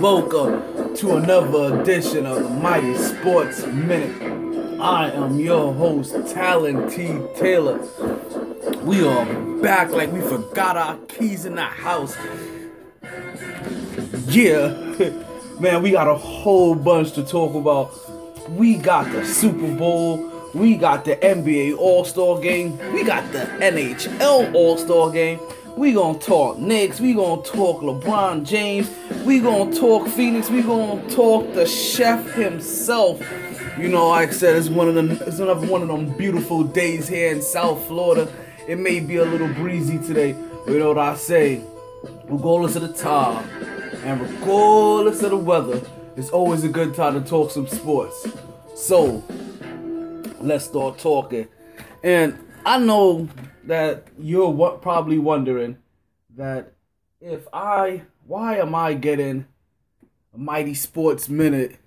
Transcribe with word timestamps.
welcome 0.00 0.96
to 0.96 1.16
another 1.16 1.78
edition 1.78 2.24
of 2.24 2.42
the 2.42 2.48
Mighty 2.48 2.96
Sports 2.96 3.66
Minute. 3.66 4.80
I 4.80 5.10
am 5.10 5.38
your 5.38 5.74
host, 5.74 6.14
Talon 6.32 6.88
T. 6.88 7.20
Taylor. 7.38 7.78
We 8.82 9.06
are 9.06 9.26
back 9.60 9.90
like 9.90 10.10
we 10.10 10.22
forgot 10.22 10.78
our 10.78 10.96
keys 11.00 11.44
in 11.44 11.54
the 11.54 11.60
house. 11.64 12.16
Yeah, 14.28 14.68
man, 15.60 15.82
we 15.82 15.90
got 15.90 16.08
a 16.08 16.16
whole 16.16 16.74
bunch 16.74 17.12
to 17.12 17.22
talk 17.22 17.54
about. 17.54 17.92
We 18.52 18.76
got 18.76 19.12
the 19.12 19.22
Super 19.22 19.70
Bowl. 19.74 20.32
We 20.54 20.76
got 20.76 21.04
the 21.04 21.16
NBA 21.16 21.76
All 21.76 22.06
Star 22.06 22.40
game. 22.40 22.78
We 22.94 23.04
got 23.04 23.30
the 23.32 23.40
NHL 23.60 24.54
All 24.54 24.78
Star 24.78 25.10
game. 25.10 25.40
We 25.76 25.92
gonna 25.92 26.18
talk 26.18 26.58
Knicks. 26.58 27.00
We 27.00 27.12
gonna 27.12 27.42
talk 27.42 27.82
LeBron 27.82 28.46
James. 28.46 28.90
We 29.24 29.38
gonna 29.38 29.74
talk 29.74 30.08
Phoenix. 30.08 30.48
We 30.48 30.62
gonna 30.62 31.08
talk 31.10 31.52
the 31.52 31.66
chef 31.66 32.32
himself. 32.32 33.20
You 33.78 33.88
know, 33.88 34.08
like 34.08 34.30
I 34.30 34.32
said, 34.32 34.56
it's 34.56 34.68
one 34.68 34.88
of 34.88 34.94
them. 34.94 35.10
It's 35.10 35.38
another 35.38 35.66
one 35.66 35.82
of 35.82 35.88
them 35.88 36.16
beautiful 36.16 36.64
days 36.64 37.06
here 37.06 37.30
in 37.30 37.42
South 37.42 37.86
Florida. 37.86 38.32
It 38.66 38.78
may 38.78 39.00
be 39.00 39.16
a 39.16 39.24
little 39.24 39.48
breezy 39.48 39.98
today, 39.98 40.32
but 40.64 40.72
you 40.72 40.78
know 40.78 40.88
what 40.88 40.98
I 40.98 41.16
say. 41.16 41.62
Regardless 42.24 42.76
of 42.76 42.82
the 42.82 42.92
time 42.94 43.46
and 44.04 44.20
regardless 44.20 45.22
of 45.22 45.30
the 45.30 45.36
weather, 45.36 45.82
it's 46.16 46.30
always 46.30 46.64
a 46.64 46.68
good 46.68 46.94
time 46.94 47.22
to 47.22 47.28
talk 47.28 47.50
some 47.50 47.66
sports. 47.66 48.26
So, 48.74 49.22
let's 50.40 50.64
start 50.64 50.98
talking. 50.98 51.46
And 52.02 52.38
I 52.64 52.78
know 52.78 53.28
that 53.64 54.06
you're 54.18 54.48
what 54.48 54.80
probably 54.80 55.18
wondering 55.18 55.76
that 56.36 56.72
if 57.20 57.46
I 57.52 58.02
why 58.30 58.58
am 58.58 58.76
I 58.76 58.94
getting 58.94 59.44
a 60.32 60.38
mighty 60.38 60.72
sports 60.72 61.28
minute 61.28 61.80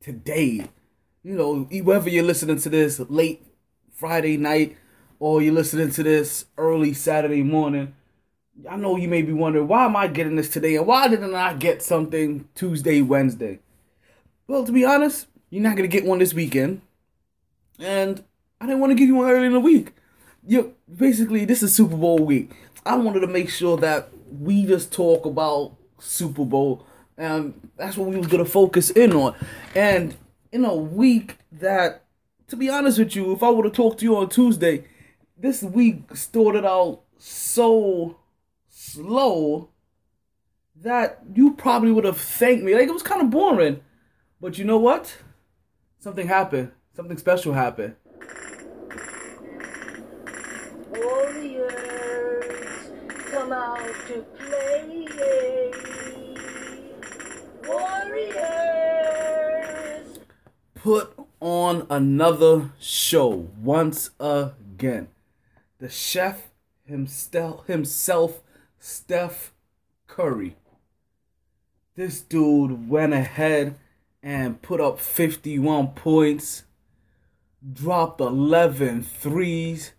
today? 0.00 0.68
You 1.24 1.34
know, 1.34 1.64
whether 1.82 2.08
you're 2.08 2.22
listening 2.22 2.60
to 2.60 2.68
this 2.68 3.00
late 3.00 3.44
Friday 3.92 4.36
night 4.36 4.76
or 5.18 5.42
you're 5.42 5.52
listening 5.52 5.90
to 5.90 6.04
this 6.04 6.44
early 6.56 6.94
Saturday 6.94 7.42
morning, 7.42 7.96
I 8.70 8.76
know 8.76 8.96
you 8.96 9.08
may 9.08 9.22
be 9.22 9.32
wondering 9.32 9.66
why 9.66 9.84
am 9.84 9.96
I 9.96 10.06
getting 10.06 10.36
this 10.36 10.50
today 10.50 10.76
and 10.76 10.86
why 10.86 11.08
didn't 11.08 11.34
I 11.34 11.54
get 11.54 11.82
something 11.82 12.48
Tuesday, 12.54 13.02
Wednesday? 13.02 13.58
Well, 14.46 14.64
to 14.64 14.70
be 14.70 14.84
honest, 14.84 15.26
you're 15.50 15.64
not 15.64 15.74
gonna 15.74 15.88
get 15.88 16.04
one 16.04 16.20
this 16.20 16.32
weekend 16.32 16.80
and 17.80 18.22
I 18.60 18.66
didn't 18.66 18.78
want 18.78 18.92
to 18.92 18.96
give 18.96 19.08
you 19.08 19.16
one 19.16 19.28
early 19.28 19.46
in 19.46 19.52
the 19.52 19.58
week. 19.58 19.94
You 20.46 20.76
basically 20.94 21.44
this 21.44 21.60
is 21.60 21.74
Super 21.74 21.96
Bowl 21.96 22.20
week. 22.20 22.52
I 22.86 22.94
wanted 22.94 23.20
to 23.20 23.26
make 23.26 23.50
sure 23.50 23.76
that 23.78 24.11
we 24.40 24.66
just 24.66 24.92
talk 24.92 25.26
about 25.26 25.76
Super 25.98 26.44
Bowl, 26.44 26.86
and 27.16 27.70
that's 27.76 27.96
what 27.96 28.08
we 28.08 28.18
were 28.18 28.26
gonna 28.26 28.44
focus 28.44 28.90
in 28.90 29.12
on. 29.12 29.34
And 29.74 30.16
in 30.50 30.64
a 30.64 30.74
week 30.74 31.38
that, 31.52 32.04
to 32.48 32.56
be 32.56 32.68
honest 32.68 32.98
with 32.98 33.14
you, 33.16 33.32
if 33.32 33.42
I 33.42 33.50
would 33.50 33.64
have 33.64 33.74
talked 33.74 33.98
to 34.00 34.04
you 34.04 34.16
on 34.16 34.28
Tuesday, 34.28 34.84
this 35.36 35.62
week 35.62 36.16
started 36.16 36.64
out 36.64 37.02
so 37.18 38.18
slow 38.68 39.68
that 40.76 41.20
you 41.34 41.54
probably 41.54 41.92
would 41.92 42.04
have 42.04 42.18
thanked 42.18 42.64
me. 42.64 42.74
Like 42.74 42.88
it 42.88 42.92
was 42.92 43.02
kind 43.02 43.22
of 43.22 43.30
boring, 43.30 43.80
but 44.40 44.58
you 44.58 44.64
know 44.64 44.78
what? 44.78 45.16
Something 46.00 46.26
happened 46.26 46.72
Something 46.94 47.16
special 47.16 47.54
happened. 47.54 47.94
Warriors, 50.90 51.51
to 53.52 54.24
play. 54.38 55.70
Warriors. 57.68 58.38
Put 60.74 61.14
on 61.40 61.86
another 61.90 62.70
show 62.80 63.48
once 63.60 64.08
again. 64.18 65.08
The 65.78 65.90
chef 65.90 66.48
himself, 66.84 67.66
himself 67.66 68.40
Steph 68.78 69.52
Curry. 70.06 70.56
This 71.94 72.22
dude 72.22 72.88
went 72.88 73.12
ahead 73.12 73.74
and 74.22 74.62
put 74.62 74.80
up 74.80 74.98
51 74.98 75.88
points 75.88 76.62
dropped 77.72 78.20
11 78.20 79.02
threes, 79.02 79.92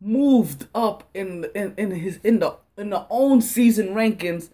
moved 0.00 0.66
up 0.74 1.08
in 1.14 1.46
in, 1.54 1.74
in 1.76 1.92
his 1.92 2.18
in 2.22 2.40
the 2.40 2.56
in 2.78 2.90
the 2.90 3.06
own 3.10 3.42
season 3.42 3.88
rankings 3.88 4.50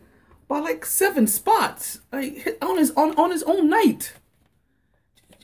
by 0.48 0.58
like 0.58 0.84
seven 0.84 1.26
spots, 1.26 2.00
like 2.12 2.58
on 2.60 2.78
his 2.78 2.90
on, 2.92 3.14
on 3.16 3.30
his 3.30 3.42
own 3.44 3.68
night. 3.68 4.14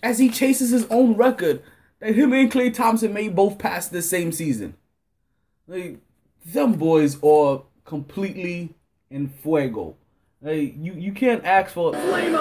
As 0.03 0.19
he 0.19 0.31
chases 0.31 0.71
his 0.71 0.87
own 0.87 1.15
record 1.17 1.63
that 2.01 2.15
him 2.15 2.33
and 2.33 2.51
Klay 2.51 2.73
Thompson 2.73 3.13
may 3.13 3.29
both 3.29 3.59
pass 3.59 3.89
the 3.89 4.03
same 4.03 4.33
season. 4.33 4.75
Like 5.67 5.99
them 6.45 6.75
boys 6.75 7.23
are 7.23 7.63
completely 7.85 8.75
in 9.11 9.29
fuego. 9.29 9.97
Like 10.41 10.75
you 10.79 10.95
you 10.95 11.13
can't 11.13 11.45
ask 11.45 11.73
for 11.73 11.93
flame. 11.93 12.33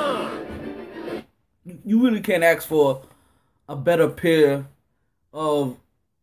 You 1.85 2.03
really 2.03 2.21
can't 2.21 2.43
ask 2.43 2.67
for 2.67 3.03
a 3.67 3.75
better 3.75 4.07
pair 4.07 4.65
of 5.33 5.77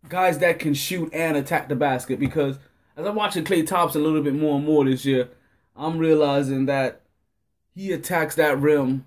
guys 0.09 0.39
that 0.39 0.59
can 0.59 0.75
shoot 0.75 1.13
and 1.13 1.37
attack 1.37 1.69
the 1.69 1.77
basket 1.77 2.19
because 2.19 2.59
as 2.97 3.07
I'm 3.07 3.15
watching 3.15 3.45
Klay 3.45 3.67
Thompson 3.67 4.01
a 4.01 4.05
little 4.05 4.23
bit 4.23 4.35
more 4.35 4.57
and 4.57 4.65
more 4.65 4.85
this 4.85 5.05
year, 5.05 5.29
I'm 5.77 5.99
realizing 5.99 6.67
that 6.67 7.03
he 7.75 7.93
attacks 7.93 8.35
that 8.37 8.59
rim 8.59 9.05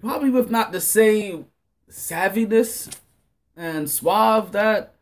probably 0.00 0.30
with 0.30 0.50
not 0.50 0.72
the 0.72 0.80
same 0.80 1.46
savviness 1.90 2.94
and 3.56 3.90
suave 3.90 4.52
that 4.52 4.94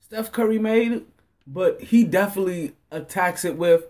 Steph 0.00 0.32
Curry 0.32 0.58
made, 0.58 1.04
but 1.46 1.80
he 1.80 2.04
definitely 2.04 2.72
attacks 2.90 3.44
it 3.44 3.56
with 3.56 3.84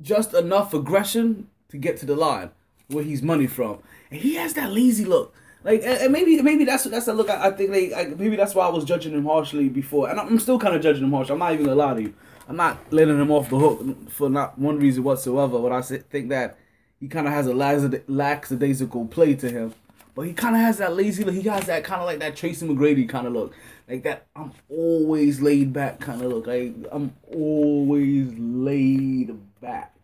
just 0.00 0.34
enough 0.34 0.72
aggression 0.74 1.48
to 1.68 1.76
get 1.76 1.96
to 1.98 2.06
the 2.06 2.16
line 2.16 2.50
where 2.88 3.04
he's 3.04 3.22
money 3.22 3.46
from. 3.46 3.78
And 4.10 4.20
he 4.20 4.34
has 4.34 4.54
that 4.54 4.72
lazy 4.72 5.04
look. 5.04 5.34
Like, 5.62 5.82
and 5.84 6.10
maybe 6.10 6.40
maybe 6.40 6.64
that's 6.64 6.84
that's 6.84 7.06
a 7.06 7.12
look. 7.12 7.28
I, 7.28 7.48
I 7.48 7.50
think 7.50 7.70
they 7.70 8.14
maybe 8.16 8.34
that's 8.34 8.54
why 8.54 8.66
I 8.66 8.70
was 8.70 8.84
judging 8.84 9.12
him 9.12 9.26
harshly 9.26 9.68
before, 9.68 10.08
and 10.08 10.18
I'm 10.18 10.38
still 10.38 10.58
kind 10.58 10.74
of 10.74 10.80
judging 10.80 11.04
him 11.04 11.12
harsh. 11.12 11.28
I'm 11.28 11.38
not 11.38 11.52
even 11.52 11.66
gonna 11.66 11.76
lie 11.76 11.94
to 11.94 12.02
you. 12.02 12.14
I'm 12.50 12.56
not 12.56 12.92
letting 12.92 13.20
him 13.20 13.30
off 13.30 13.48
the 13.48 13.60
hook 13.60 14.10
for 14.10 14.28
not 14.28 14.58
one 14.58 14.80
reason 14.80 15.04
whatsoever. 15.04 15.60
But 15.60 15.70
I 15.70 15.82
think 15.82 16.30
that 16.30 16.58
he 16.98 17.06
kind 17.06 17.28
of 17.28 17.32
has 17.32 17.46
a 17.46 17.54
lackadaisical 17.54 19.06
play 19.06 19.36
to 19.36 19.48
him, 19.48 19.72
but 20.16 20.22
he 20.22 20.32
kind 20.32 20.56
of 20.56 20.60
has 20.60 20.78
that 20.78 20.96
lazy. 20.96 21.22
look. 21.22 21.36
He 21.36 21.42
has 21.42 21.66
that 21.66 21.84
kind 21.84 22.00
of 22.00 22.08
like 22.08 22.18
that 22.18 22.34
Tracy 22.34 22.66
McGrady 22.66 23.08
kind 23.08 23.28
of 23.28 23.34
look, 23.34 23.54
like 23.88 24.02
that. 24.02 24.26
I'm 24.34 24.50
always 24.68 25.40
laid 25.40 25.72
back 25.72 26.00
kind 26.00 26.22
of 26.22 26.32
look. 26.32 26.48
Like 26.48 26.74
I'm 26.90 27.14
always 27.32 28.32
laid 28.36 29.30
back 29.60 29.94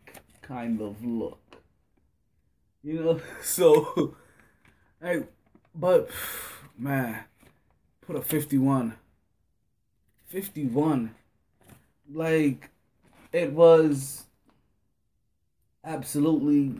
kind 0.40 0.80
of 0.80 1.04
look. 1.04 1.40
You 2.84 3.02
know, 3.02 3.20
so. 3.42 4.14
Like, 5.02 5.32
but 5.74 6.10
man, 6.78 7.24
put 8.02 8.14
a 8.14 8.22
51. 8.22 8.94
51. 10.26 11.12
Like 12.12 12.70
it 13.32 13.52
was 13.52 14.24
absolutely 15.84 16.74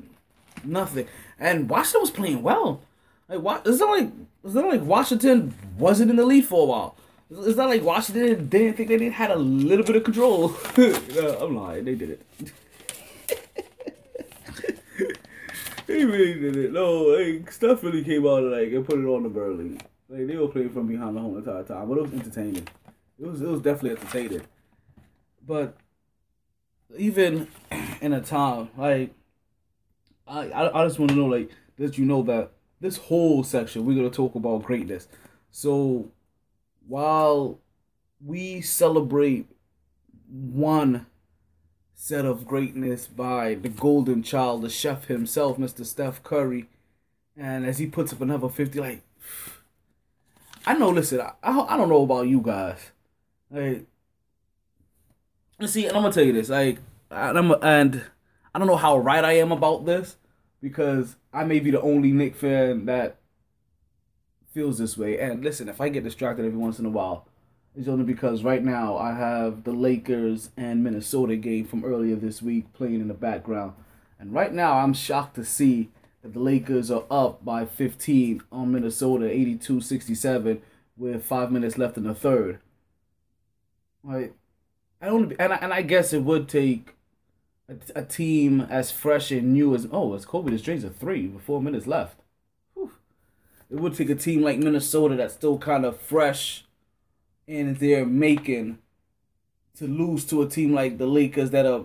nothing. 0.65 1.07
And 1.39 1.69
Washington 1.69 2.01
was 2.01 2.11
playing 2.11 2.43
well. 2.43 2.81
Like 3.29 3.41
what 3.41 3.67
is 3.67 3.79
that 3.79 3.87
like 3.87 4.11
is 4.45 4.55
that 4.55 4.67
like 4.67 4.83
Washington 4.83 5.55
wasn't 5.79 6.11
in 6.11 6.17
the 6.17 6.25
lead 6.25 6.45
for 6.45 6.63
a 6.63 6.67
while? 6.67 6.97
Is 7.31 7.57
that 7.57 7.67
like 7.67 7.83
Washington 7.83 8.49
didn't 8.49 8.77
think 8.77 8.89
they 8.89 9.09
had 9.09 9.33
a 9.33 9.37
little 9.37 9.85
bit 9.85 9.97
of 9.97 10.05
control? 10.05 10.51
no, 10.79 11.39
I'm 11.41 11.57
lying, 11.57 11.85
they 11.85 11.97
did 11.97 12.11
it. 12.11 12.27
they 15.87 16.05
really 16.05 16.35
did 16.39 16.57
it. 16.57 16.73
No, 16.73 17.03
like 17.03 17.51
stuff 17.51 17.83
really 17.83 18.05
came 18.05 18.25
out 18.27 18.45
like 18.45 18.73
and 18.73 18.87
put 18.87 18.99
it 18.99 19.07
on 19.07 19.25
the 19.25 19.29
Burley. 19.29 19.79
Like 20.09 20.29
they 20.29 20.37
were 20.37 20.47
playing 20.49 20.71
from 20.71 20.87
behind 20.87 21.17
the 21.17 21.21
whole 21.21 21.37
entire 21.37 21.65
time, 21.65 21.89
but 21.89 21.99
it 21.99 22.03
was 22.03 22.13
entertaining. 22.13 22.69
It 23.19 23.27
was 23.27 23.43
it 23.43 23.49
was 23.49 23.61
definitely 23.61 23.99
entertaining. 23.99 24.43
But 25.47 25.77
even 26.97 27.49
in 28.01 28.13
a 28.13 28.21
time 28.21 28.71
like 28.77 29.13
I 30.27 30.51
I, 30.51 30.83
I 30.83 30.87
just 30.87 30.99
want 30.99 31.11
to 31.11 31.17
know 31.17 31.27
like 31.27 31.51
that 31.79 31.99
you 31.99 32.05
know 32.05 32.23
that 32.23 32.51
this 32.81 32.97
whole 32.97 33.43
section 33.45 33.85
we're 33.85 33.97
gonna 33.97 34.11
talk 34.11 34.35
about 34.35 34.65
greatness. 34.65 35.09
So 35.51 36.11
while 36.87 37.59
we 38.25 38.61
celebrate 38.61 39.47
one 40.29 41.07
set 41.95 42.25
of 42.25 42.47
greatness 42.47 43.07
by 43.07 43.55
the 43.55 43.69
golden 43.69 44.23
child, 44.23 44.63
the 44.63 44.69
chef 44.69 45.07
himself, 45.07 45.59
Mr. 45.59 45.85
Steph 45.85 46.23
Curry. 46.23 46.69
And 47.37 47.67
as 47.67 47.79
he 47.79 47.87
puts 47.87 48.13
up 48.13 48.21
another 48.21 48.49
50, 48.49 48.79
like, 48.79 49.03
I 50.67 50.75
know, 50.75 50.91
listen, 50.91 51.21
I, 51.21 51.33
I 51.43 51.77
don't 51.77 51.89
know 51.89 52.03
about 52.03 52.29
you 52.29 52.41
guys. 52.41 52.91
Like, 53.51 53.87
see, 55.65 55.87
and 55.87 55.97
I'm 55.97 56.03
to 56.05 56.13
tell 56.13 56.27
you 56.27 56.33
this. 56.33 56.51
Like, 56.51 56.79
and 57.11 57.39
I'm 57.39 57.53
and 57.63 58.05
I 58.55 58.59
don't 58.59 58.69
know 58.69 58.77
how 58.77 58.99
right 58.99 59.25
I 59.25 59.33
am 59.33 59.53
about 59.53 59.87
this 59.87 60.17
because 60.61 61.17
I 61.33 61.45
may 61.45 61.61
be 61.61 61.71
the 61.71 61.81
only 61.81 62.13
Knick 62.13 62.37
fan 62.37 62.87
that 62.87 63.19
feels 64.53 64.79
this 64.79 64.97
way. 64.97 65.19
And 65.19 65.45
listen, 65.45 65.69
if 65.69 65.81
I 65.81 65.89
get 65.89 66.05
distracted 66.05 66.45
every 66.45 66.59
once 66.59 66.79
in 66.79 66.87
a 66.87 66.91
while, 66.91 67.29
it's 67.77 67.89
only 67.89 68.05
because 68.05 68.43
right 68.43 68.65
now 68.65 68.97
I 68.97 69.13
have 69.13 69.65
the 69.65 69.73
Lakers 69.73 70.51
and 70.57 70.83
Minnesota 70.83 71.37
game 71.37 71.67
from 71.67 71.85
earlier 71.85 72.17
this 72.17 72.41
week 72.41 72.73
playing 72.73 73.01
in 73.01 73.09
the 73.09 73.15
background. 73.15 73.75
And 74.19 74.33
right 74.33 74.53
now 74.53 74.79
I'm 74.79 74.95
shocked 74.95 75.35
to 75.37 75.45
see 75.45 75.91
that 76.23 76.33
the 76.33 76.41
Lakers 76.41 76.91
are 76.91 77.05
up 77.11 77.45
by 77.45 77.67
15 77.67 78.43
on 78.51 78.73
Minnesota 78.73 79.27
82-67 79.27 80.61
with 80.97 81.23
5 81.23 81.53
minutes 81.53 81.77
left 81.77 81.99
in 81.99 82.05
the 82.05 82.15
third. 82.15 82.61
Like 84.03 84.35
I 85.01 85.07
don't 85.07 85.33
and 85.39 85.53
I, 85.53 85.57
and 85.57 85.73
I 85.73 85.83
guess 85.83 86.13
it 86.13 86.23
would 86.23 86.49
take 86.49 86.95
a, 87.69 87.77
a 88.01 88.05
team 88.05 88.61
as 88.63 88.91
fresh 88.91 89.31
and 89.31 89.53
new 89.53 89.75
as 89.75 89.87
oh, 89.91 90.15
as 90.15 90.25
Kobe 90.25 90.51
just 90.51 90.65
drains 90.65 90.85
a 90.85 90.91
3 90.91 91.29
with 91.29 91.45
4 91.45 91.63
minutes 91.63 91.87
left. 91.87 92.21
Whew. 92.75 92.93
It 93.71 93.81
would 93.81 93.95
take 93.95 94.11
a 94.11 94.15
team 94.15 94.43
like 94.43 94.59
Minnesota 94.59 95.17
that's 95.17 95.35
still 95.35 95.59
kind 95.59 95.85
of 95.85 96.01
fresh 96.01 96.65
in 97.47 97.75
their 97.75 98.05
making 98.05 98.79
to 99.77 99.87
lose 99.87 100.25
to 100.27 100.43
a 100.43 100.49
team 100.49 100.73
like 100.73 100.99
the 100.99 101.07
Lakers 101.07 101.51
that 101.51 101.67
are 101.67 101.85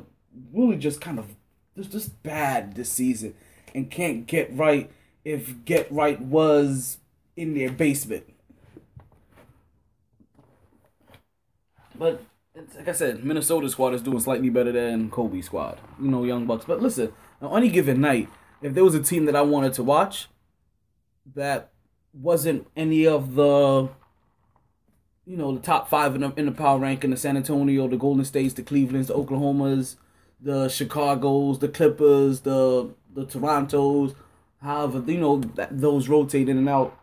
really 0.53 0.77
just 0.77 1.01
kind 1.01 1.19
of 1.19 1.35
just 1.75 1.91
just 1.91 2.23
bad 2.23 2.75
this 2.75 2.89
season 2.89 3.33
and 3.75 3.91
can't 3.91 4.27
get 4.27 4.55
right 4.55 4.91
if 5.23 5.63
get 5.65 5.91
right 5.91 6.19
was 6.21 6.97
in 7.35 7.53
their 7.53 7.71
basement. 7.71 8.23
But 11.95 12.23
like 12.55 12.87
I 12.87 12.91
said, 12.91 13.23
Minnesota 13.23 13.69
squad 13.69 13.93
is 13.93 14.01
doing 14.01 14.19
slightly 14.19 14.49
better 14.49 14.71
than 14.71 15.09
Kobe 15.09 15.41
squad. 15.41 15.79
You 16.01 16.09
know, 16.09 16.23
Young 16.23 16.45
Bucks. 16.45 16.65
But 16.65 16.81
listen, 16.81 17.13
on 17.41 17.61
any 17.61 17.69
given 17.69 18.01
night, 18.01 18.29
if 18.61 18.73
there 18.73 18.83
was 18.83 18.95
a 18.95 19.01
team 19.01 19.25
that 19.25 19.35
I 19.35 19.41
wanted 19.41 19.73
to 19.73 19.83
watch 19.83 20.27
that 21.35 21.71
wasn't 22.13 22.67
any 22.75 23.07
of 23.07 23.35
the 23.35 23.89
you 25.25 25.37
know 25.37 25.53
the 25.53 25.61
top 25.61 25.87
five 25.87 26.15
in 26.15 26.21
the, 26.21 26.33
in 26.35 26.45
the 26.45 26.51
power 26.51 26.79
ranking 26.79 27.11
the 27.11 27.17
San 27.17 27.37
Antonio, 27.37 27.87
the 27.87 27.97
Golden 27.97 28.25
States, 28.25 28.53
the 28.53 28.63
Clevelands, 28.63 29.07
the 29.07 29.13
Oklahomas, 29.13 29.95
the 30.39 30.67
Chicago's, 30.67 31.59
the 31.59 31.69
Clippers, 31.69 32.41
the 32.41 32.89
the 33.13 33.25
Toronto's, 33.25 34.13
however 34.61 35.03
you 35.07 35.19
know 35.19 35.37
that 35.55 35.79
those 35.79 36.09
rotate 36.09 36.49
in 36.49 36.57
and 36.57 36.69
out. 36.69 36.97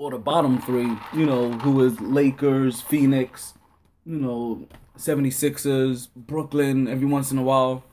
Or 0.00 0.10
the 0.10 0.16
bottom 0.16 0.62
three, 0.62 0.96
you 1.12 1.26
know, 1.26 1.52
who 1.52 1.84
is 1.84 2.00
Lakers, 2.00 2.80
Phoenix, 2.80 3.52
you 4.06 4.16
know, 4.16 4.66
76ers, 4.96 6.08
Brooklyn 6.16 6.88
every 6.88 7.06
once 7.06 7.30
in 7.30 7.36
a 7.36 7.42
while. 7.42 7.84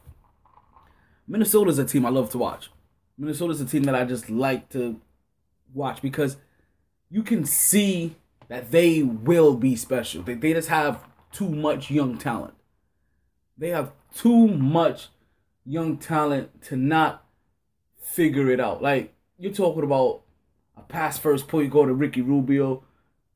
Minnesota's 1.28 1.78
a 1.80 1.84
team 1.84 2.06
I 2.06 2.10
love 2.10 2.30
to 2.30 2.38
watch. 2.38 2.70
Minnesota's 3.18 3.60
a 3.60 3.66
team 3.66 3.84
that 3.84 3.94
I 3.94 4.06
just 4.06 4.30
like 4.30 4.70
to 4.70 5.02
watch 5.74 6.02
because 6.02 6.38
you 7.10 7.24
can 7.24 7.44
see 7.44 8.16
that 8.48 8.72
they 8.72 9.04
will 9.04 9.56
be 9.56 9.76
special. 9.76 10.22
They, 10.22 10.36
they 10.36 10.54
just 10.54 10.70
have 10.70 11.04
too 11.34 11.50
much 11.50 11.92
young 11.92 12.18
talent. 12.18 12.54
They 13.58 13.72
have 13.72 13.92
too 14.16 14.48
much 14.48 15.10
young 15.66 15.98
talent 15.98 16.62
to 16.68 16.78
not 16.78 17.26
figure 18.00 18.50
it 18.50 18.62
out. 18.62 18.82
Like 18.82 19.14
you're 19.38 19.52
talking 19.52 19.84
about 19.84 20.22
pass 20.88 21.18
first 21.18 21.48
point 21.48 21.72
go 21.72 21.86
to 21.86 21.94
Ricky 21.94 22.22
Rubio, 22.22 22.84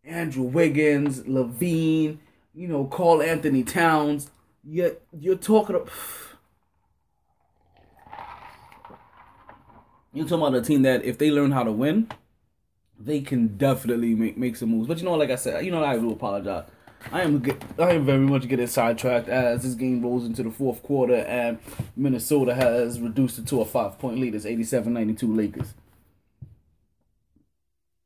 Andrew 0.04 0.44
Wiggins, 0.44 1.22
LaVine, 1.22 2.20
you 2.54 2.68
know, 2.68 2.86
Karl-Anthony 2.86 3.64
Towns. 3.64 4.30
Yet 4.64 5.02
you're 5.18 5.36
talking 5.36 5.76
about 5.76 5.90
you're 10.14 10.28
talking 10.28 10.46
about 10.46 10.56
a 10.56 10.62
team 10.62 10.82
that 10.84 11.04
if 11.04 11.18
they 11.18 11.32
learn 11.32 11.52
how 11.52 11.64
to 11.64 11.72
win, 11.72 12.10
they 13.00 13.22
can 13.22 13.58
definitely 13.58 14.14
make 14.14 14.38
make 14.38 14.56
some 14.56 14.70
moves. 14.70 14.88
But 14.88 15.00
you 15.00 15.06
know, 15.06 15.16
like 15.16 15.32
I 15.32 15.36
said, 15.36 15.66
you 15.66 15.72
know, 15.72 15.84
I 15.84 15.98
do 15.98 16.12
apologize. 16.12 16.66
I 17.12 17.22
am 17.22 17.40
get, 17.40 17.62
I 17.80 17.94
am 17.94 18.06
very 18.06 18.20
much 18.20 18.48
getting 18.48 18.68
sidetracked 18.68 19.28
as 19.28 19.64
this 19.64 19.74
game 19.74 20.04
rolls 20.04 20.26
into 20.26 20.44
the 20.44 20.52
fourth 20.52 20.84
quarter 20.84 21.16
and 21.16 21.58
Minnesota 21.96 22.54
has 22.54 23.00
reduced 23.00 23.40
it 23.40 23.48
to 23.48 23.62
a 23.62 23.66
five 23.66 23.98
point 23.98 24.20
lead. 24.20 24.36
It's 24.36 24.46
87-92 24.46 25.36
Lakers. 25.36 25.74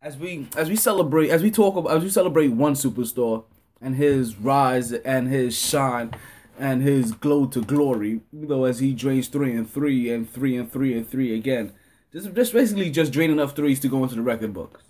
As 0.06 0.18
we 0.18 0.48
as 0.56 0.70
we 0.70 0.76
celebrate 0.76 1.32
as 1.32 1.42
we 1.42 1.50
talk 1.50 1.76
about 1.76 1.98
as 1.98 2.04
we 2.04 2.12
celebrate 2.12 2.50
one 2.50 2.76
superstar 2.76 3.44
and 3.82 3.96
his 3.96 4.36
rise 4.36 4.92
and 4.92 5.28
his 5.30 5.58
shine 5.58 6.12
and 6.60 6.84
his 6.84 7.12
glow 7.12 7.48
to 7.48 7.64
glory, 7.64 8.22
you 8.32 8.48
know, 8.48 8.66
as 8.66 8.78
he 8.78 8.94
drains 8.94 9.28
three 9.28 9.54
and 9.54 9.68
three 9.68 10.14
and 10.14 10.32
three 10.32 10.58
and 10.58 10.72
three 10.72 10.96
and 10.96 11.10
three 11.10 11.34
again. 11.36 11.74
Just 12.14 12.32
just 12.36 12.54
basically 12.54 12.92
just 12.92 13.12
drain 13.12 13.32
enough 13.32 13.56
threes 13.56 13.80
to 13.80 13.88
go 13.88 14.04
into 14.04 14.14
the 14.14 14.22
record 14.22 14.54
books. 14.54 14.84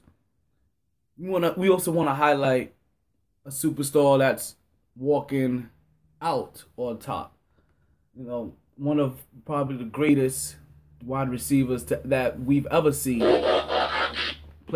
We 1.18 1.30
wanna 1.30 1.54
we 1.56 1.70
also 1.70 1.94
wanna 1.94 2.16
highlight 2.16 2.74
a 3.46 3.52
superstar 3.52 4.20
that's 4.20 4.58
walking 4.98 5.70
out 6.22 6.66
on 6.76 7.00
top. 7.00 7.38
You 8.18 8.26
know, 8.26 8.54
one 8.76 9.00
of 9.00 9.24
probably 9.46 9.78
the 9.78 9.86
greatest 9.86 10.58
wide 11.06 11.30
receivers 11.30 11.86
to, 11.86 12.02
that 12.04 12.42
we've 12.42 12.68
ever 12.70 12.92
seen 12.92 13.22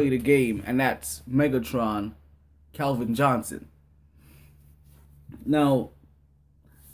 the 0.08 0.18
game, 0.18 0.64
and 0.66 0.80
that's 0.80 1.22
Megatron, 1.30 2.14
Calvin 2.72 3.14
Johnson. 3.14 3.68
Now, 5.46 5.90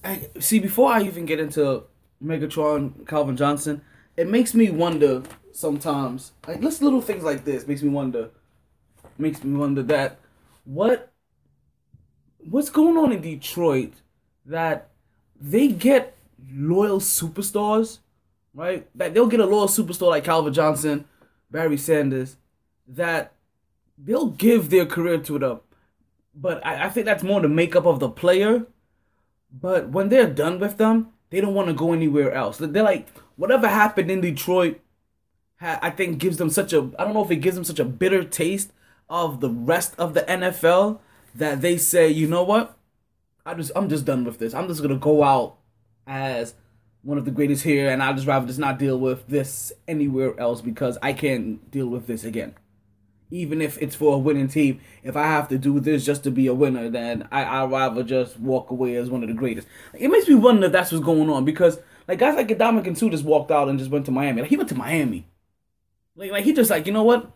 I, 0.04 0.30
see, 0.40 0.60
before 0.60 0.92
I 0.92 1.04
even 1.04 1.26
get 1.26 1.40
into 1.40 1.84
Megatron, 2.24 3.08
Calvin 3.08 3.38
Johnson, 3.38 3.82
it 4.18 4.28
makes 4.28 4.54
me 4.54 4.70
wonder 4.70 5.22
sometimes, 5.52 6.32
like, 6.48 6.62
just 6.62 6.82
little 6.82 7.02
things 7.02 7.24
like 7.24 7.46
this 7.46 7.68
makes 7.68 7.84
me 7.84 7.90
wonder, 7.90 8.30
makes 9.18 9.44
me 9.44 9.58
wonder 9.58 9.84
that 9.84 10.20
what 10.64 11.12
what's 12.50 12.70
going 12.70 12.98
on 12.98 13.12
in 13.12 13.22
Detroit 13.22 13.94
that 14.46 14.90
they 15.40 15.68
get 15.68 16.16
loyal 16.52 17.00
superstars, 17.00 18.00
right? 18.54 18.88
That 18.96 19.14
they'll 19.14 19.28
get 19.28 19.40
a 19.40 19.46
loyal 19.46 19.68
superstar 19.68 20.10
like 20.10 20.24
Calvin 20.24 20.54
Johnson, 20.54 21.06
Barry 21.50 21.78
Sanders, 21.78 22.38
that 22.88 23.34
they'll 23.98 24.30
give 24.30 24.70
their 24.70 24.86
career 24.86 25.18
to 25.20 25.40
them. 25.40 25.60
But 26.34 26.66
I, 26.66 26.86
I 26.86 26.90
think 26.90 27.06
that's 27.06 27.24
more 27.24 27.42
the 27.42 27.48
makeup 27.48 27.86
of 27.86 28.00
the 28.00 28.10
player. 28.10 28.66
But 29.52 29.90
when 29.90 30.10
they're 30.10 30.30
done 30.30 30.60
with 30.60 30.78
them, 30.78 31.10
they 31.30 31.42
don't 31.42 31.54
want 31.54 31.68
to 31.70 31.74
go 31.74 31.94
anywhere 31.94 32.34
else. 32.34 32.58
They're 32.58 32.84
like, 32.84 33.08
whatever 33.36 33.68
happened 33.68 34.12
in 34.12 34.22
Detroit, 34.22 34.80
I 35.62 35.90
think 35.90 36.20
gives 36.20 36.38
them 36.38 36.50
such 36.50 36.74
a, 36.74 36.92
I 37.00 37.06
don't 37.06 37.14
know 37.14 37.24
if 37.24 37.32
it 37.32 37.38
gives 37.38 37.56
them 37.56 37.64
such 37.64 37.80
a 37.80 37.86
bitter 37.86 38.24
taste 38.24 38.72
of 39.10 39.40
the 39.40 39.50
rest 39.50 39.96
of 39.98 40.14
the 40.14 40.22
NFL 40.22 41.00
that 41.34 41.62
they 41.62 41.78
say, 41.78 42.10
you 42.10 42.28
know 42.28 42.44
what? 42.44 42.78
I 43.46 43.54
just 43.54 43.72
I'm 43.76 43.90
just 43.90 44.06
done 44.06 44.24
with 44.24 44.40
this. 44.40 44.54
I'm 44.54 44.68
just 44.68 44.82
gonna 44.82 44.96
go 44.96 45.24
out 45.24 45.58
as 46.08 46.56
one 47.04 47.18
of 47.20 47.26
the 47.26 47.32
greatest 47.32 47.64
here, 47.64 47.90
and 47.90 48.02
I'd 48.02 48.16
just 48.16 48.28
rather 48.28 48.48
just 48.48 48.58
not 48.58 48.80
deal 48.80 49.00
with 49.00 49.28
this 49.28 49.72
anywhere 49.88 50.38
else 50.40 50.62
because 50.62 50.98
I 51.04 51.14
can't 51.14 51.70
deal 51.70 51.88
with 51.88 52.08
this 52.08 52.24
again. 52.24 52.56
Even 53.36 53.62
if 53.62 53.78
it's 53.82 53.96
for 53.96 54.16
a 54.16 54.18
winning 54.18 54.48
team, 54.48 54.80
if 55.04 55.16
I 55.16 55.24
have 55.24 55.48
to 55.50 55.58
do 55.58 55.80
this 55.80 56.06
just 56.06 56.24
to 56.24 56.32
be 56.32 56.48
a 56.48 56.54
winner, 56.54 56.90
then 56.90 57.28
I 57.32 57.44
I'd 57.44 57.72
rather 57.72 58.04
just 58.04 58.40
walk 58.40 58.72
away 58.72 58.96
as 58.96 59.10
one 59.10 59.24
of 59.24 59.30
the 59.30 59.36
greatest. 59.36 59.68
It 59.94 60.10
makes 60.10 60.28
me 60.28 60.36
wonder 60.36 60.68
if 60.68 60.72
that's 60.72 60.92
what's 60.92 61.04
going 61.04 61.30
on 61.30 61.44
because 61.44 61.80
like 62.08 62.20
guys 62.20 62.36
like 62.36 62.48
Ndamukong 62.48 62.98
Suh 62.98 63.10
just 63.10 63.26
walked 63.26 63.52
out 63.52 63.68
and 63.68 63.78
just 63.78 63.92
went 63.92 64.06
to 64.06 64.12
Miami. 64.12 64.42
Like 64.42 64.50
he 64.50 64.58
went 64.58 64.70
to 64.70 64.76
Miami. 64.76 65.28
Like 66.16 66.32
like 66.32 66.46
he 66.46 66.54
just 66.54 66.70
like 66.70 66.88
you 66.88 66.94
know 66.94 67.04
what 67.04 67.32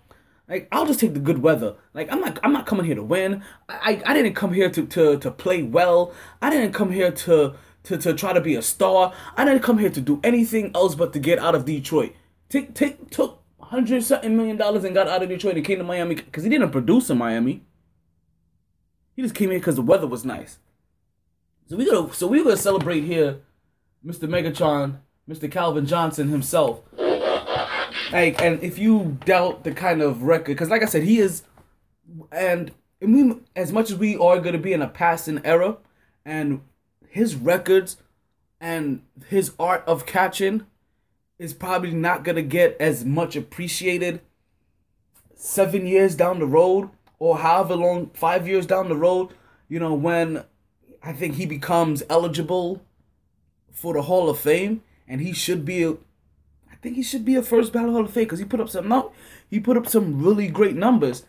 like 0.47 0.67
I'll 0.71 0.85
just 0.85 0.99
take 0.99 1.13
the 1.13 1.19
good 1.19 1.43
weather. 1.43 1.75
Like 1.93 2.11
I'm 2.11 2.21
not 2.21 2.39
I'm 2.43 2.53
not 2.53 2.65
coming 2.65 2.85
here 2.85 2.95
to 2.95 3.03
win. 3.03 3.43
I 3.67 4.01
I, 4.05 4.11
I 4.11 4.13
didn't 4.13 4.35
come 4.35 4.53
here 4.53 4.69
to, 4.69 4.85
to 4.85 5.17
to 5.17 5.31
play 5.31 5.63
well. 5.63 6.13
I 6.41 6.49
didn't 6.49 6.73
come 6.73 6.91
here 6.91 7.11
to 7.11 7.55
to 7.83 7.97
to 7.97 8.13
try 8.13 8.33
to 8.33 8.41
be 8.41 8.55
a 8.55 8.61
star. 8.61 9.13
I 9.35 9.45
didn't 9.45 9.63
come 9.63 9.77
here 9.77 9.89
to 9.89 10.01
do 10.01 10.19
anything 10.23 10.71
else 10.73 10.95
but 10.95 11.13
to 11.13 11.19
get 11.19 11.39
out 11.39 11.55
of 11.55 11.65
Detroit. 11.65 12.13
Take 12.49 12.73
take 12.73 13.09
took 13.09 13.38
hundred 13.69 14.03
something 14.03 14.35
million 14.35 14.57
dollars 14.57 14.83
and 14.83 14.95
got 14.95 15.07
out 15.07 15.21
of 15.21 15.29
Detroit 15.29 15.55
and 15.55 15.65
came 15.65 15.77
to 15.77 15.83
Miami 15.83 16.15
because 16.15 16.43
he 16.43 16.49
didn't 16.49 16.71
produce 16.71 17.09
in 17.09 17.17
Miami. 17.17 17.61
He 19.15 19.21
just 19.21 19.35
came 19.35 19.51
here 19.51 19.59
because 19.59 19.75
the 19.75 19.83
weather 19.83 20.07
was 20.07 20.25
nice. 20.25 20.57
So 21.67 21.77
we 21.77 21.85
gonna 21.85 22.11
so 22.13 22.25
we 22.25 22.43
gonna 22.43 22.57
celebrate 22.57 23.03
here, 23.03 23.41
Mr. 24.03 24.27
Megatron, 24.27 24.97
Mr. 25.29 25.51
Calvin 25.51 25.85
Johnson 25.85 26.29
himself. 26.29 26.81
Like, 28.11 28.41
and 28.41 28.63
if 28.63 28.79
you 28.79 29.19
doubt 29.23 29.63
the 29.63 29.71
kind 29.71 30.01
of 30.01 30.23
record, 30.23 30.47
because 30.47 30.69
like 30.69 30.81
I 30.81 30.87
said, 30.87 31.03
he 31.03 31.19
is, 31.19 31.43
and 32.31 32.71
we, 32.99 33.35
as 33.55 33.71
much 33.71 33.91
as 33.91 33.97
we 33.97 34.17
are 34.17 34.39
to 34.41 34.57
be 34.57 34.73
in 34.73 34.81
a 34.81 34.87
passing 34.87 35.41
era, 35.45 35.77
and 36.25 36.61
his 37.07 37.35
records 37.35 37.97
and 38.59 39.03
his 39.27 39.53
art 39.59 39.83
of 39.85 40.07
catching 40.07 40.65
is 41.39 41.53
probably 41.53 41.91
not 41.91 42.23
going 42.23 42.35
to 42.35 42.43
get 42.43 42.75
as 42.79 43.05
much 43.05 43.35
appreciated 43.35 44.21
seven 45.35 45.87
years 45.87 46.15
down 46.15 46.39
the 46.39 46.45
road 46.45 46.89
or 47.17 47.39
however 47.39 47.75
long, 47.75 48.11
five 48.13 48.47
years 48.47 48.65
down 48.65 48.89
the 48.89 48.95
road, 48.95 49.29
you 49.69 49.79
know, 49.79 49.93
when 49.93 50.43
I 51.01 51.13
think 51.13 51.35
he 51.35 51.45
becomes 51.45 52.03
eligible 52.09 52.81
for 53.71 53.93
the 53.93 54.03
Hall 54.03 54.29
of 54.29 54.39
Fame, 54.39 54.83
and 55.07 55.21
he 55.21 55.33
should 55.33 55.63
be 55.63 55.83
a. 55.83 55.91
I 55.91 56.75
think 56.81 56.95
he 56.95 57.03
should 57.03 57.25
be 57.25 57.35
a 57.35 57.41
first 57.41 57.73
ballot 57.73 57.91
Hall 57.91 58.05
of 58.05 58.11
Fame 58.11 58.25
because 58.25 58.39
he 58.39 58.45
put 58.45 58.59
up 58.59 58.69
some 58.69 58.87
no, 58.87 59.11
he 59.49 59.59
put 59.59 59.77
up 59.77 59.87
some 59.87 60.21
really 60.21 60.47
great 60.47 60.75
numbers. 60.75 61.25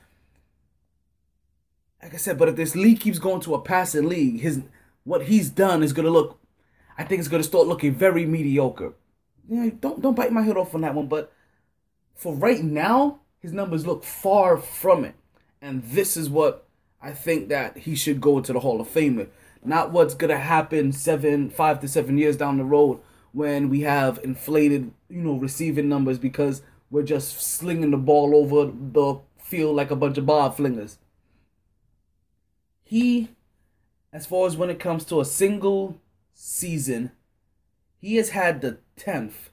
Like 2.02 2.14
I 2.14 2.16
said, 2.16 2.38
but 2.38 2.48
if 2.48 2.56
this 2.56 2.74
league 2.74 3.00
keeps 3.00 3.18
going 3.18 3.40
to 3.42 3.54
a 3.54 3.60
passing 3.60 4.08
league, 4.08 4.40
his 4.40 4.62
what 5.04 5.24
he's 5.24 5.50
done 5.50 5.82
is 5.82 5.92
gonna 5.92 6.10
look. 6.10 6.38
I 6.98 7.04
think 7.04 7.20
it's 7.20 7.28
gonna 7.28 7.42
start 7.42 7.66
looking 7.66 7.94
very 7.94 8.26
mediocre. 8.26 8.94
Yeah, 9.48 9.70
don't 9.80 10.00
don't 10.00 10.14
bite 10.14 10.32
my 10.32 10.42
head 10.42 10.56
off 10.56 10.74
on 10.74 10.82
that 10.82 10.94
one, 10.94 11.06
but 11.08 11.32
for 12.14 12.34
right 12.34 12.62
now, 12.62 13.20
his 13.40 13.52
numbers 13.52 13.86
look 13.86 14.04
far 14.04 14.56
from 14.56 15.04
it, 15.04 15.14
and 15.60 15.82
this 15.84 16.16
is 16.16 16.28
what 16.30 16.66
I 17.02 17.12
think 17.12 17.48
that 17.48 17.78
he 17.78 17.94
should 17.94 18.20
go 18.20 18.38
into 18.38 18.52
the 18.52 18.60
Hall 18.60 18.80
of 18.80 18.88
Fame 18.88 19.16
with. 19.16 19.30
Not 19.64 19.92
what's 19.92 20.14
gonna 20.14 20.38
happen 20.38 20.92
seven, 20.92 21.50
five 21.50 21.80
to 21.80 21.88
seven 21.88 22.18
years 22.18 22.36
down 22.36 22.58
the 22.58 22.64
road 22.64 23.00
when 23.32 23.68
we 23.68 23.80
have 23.82 24.18
inflated, 24.22 24.92
you 25.08 25.22
know, 25.22 25.34
receiving 25.34 25.88
numbers 25.88 26.18
because 26.18 26.62
we're 26.90 27.02
just 27.02 27.40
slinging 27.40 27.90
the 27.90 27.96
ball 27.96 28.34
over 28.34 28.70
the 28.70 29.20
field 29.38 29.76
like 29.76 29.90
a 29.90 29.96
bunch 29.96 30.18
of 30.18 30.26
bob 30.26 30.56
flingers. 30.56 30.96
He, 32.82 33.30
as 34.12 34.26
far 34.26 34.46
as 34.46 34.56
when 34.56 34.70
it 34.70 34.80
comes 34.80 35.04
to 35.06 35.20
a 35.20 35.24
single 35.24 36.00
season, 36.34 37.12
he 38.00 38.16
has 38.16 38.30
had 38.30 38.60
the 38.60 38.78
tenth 38.96 39.50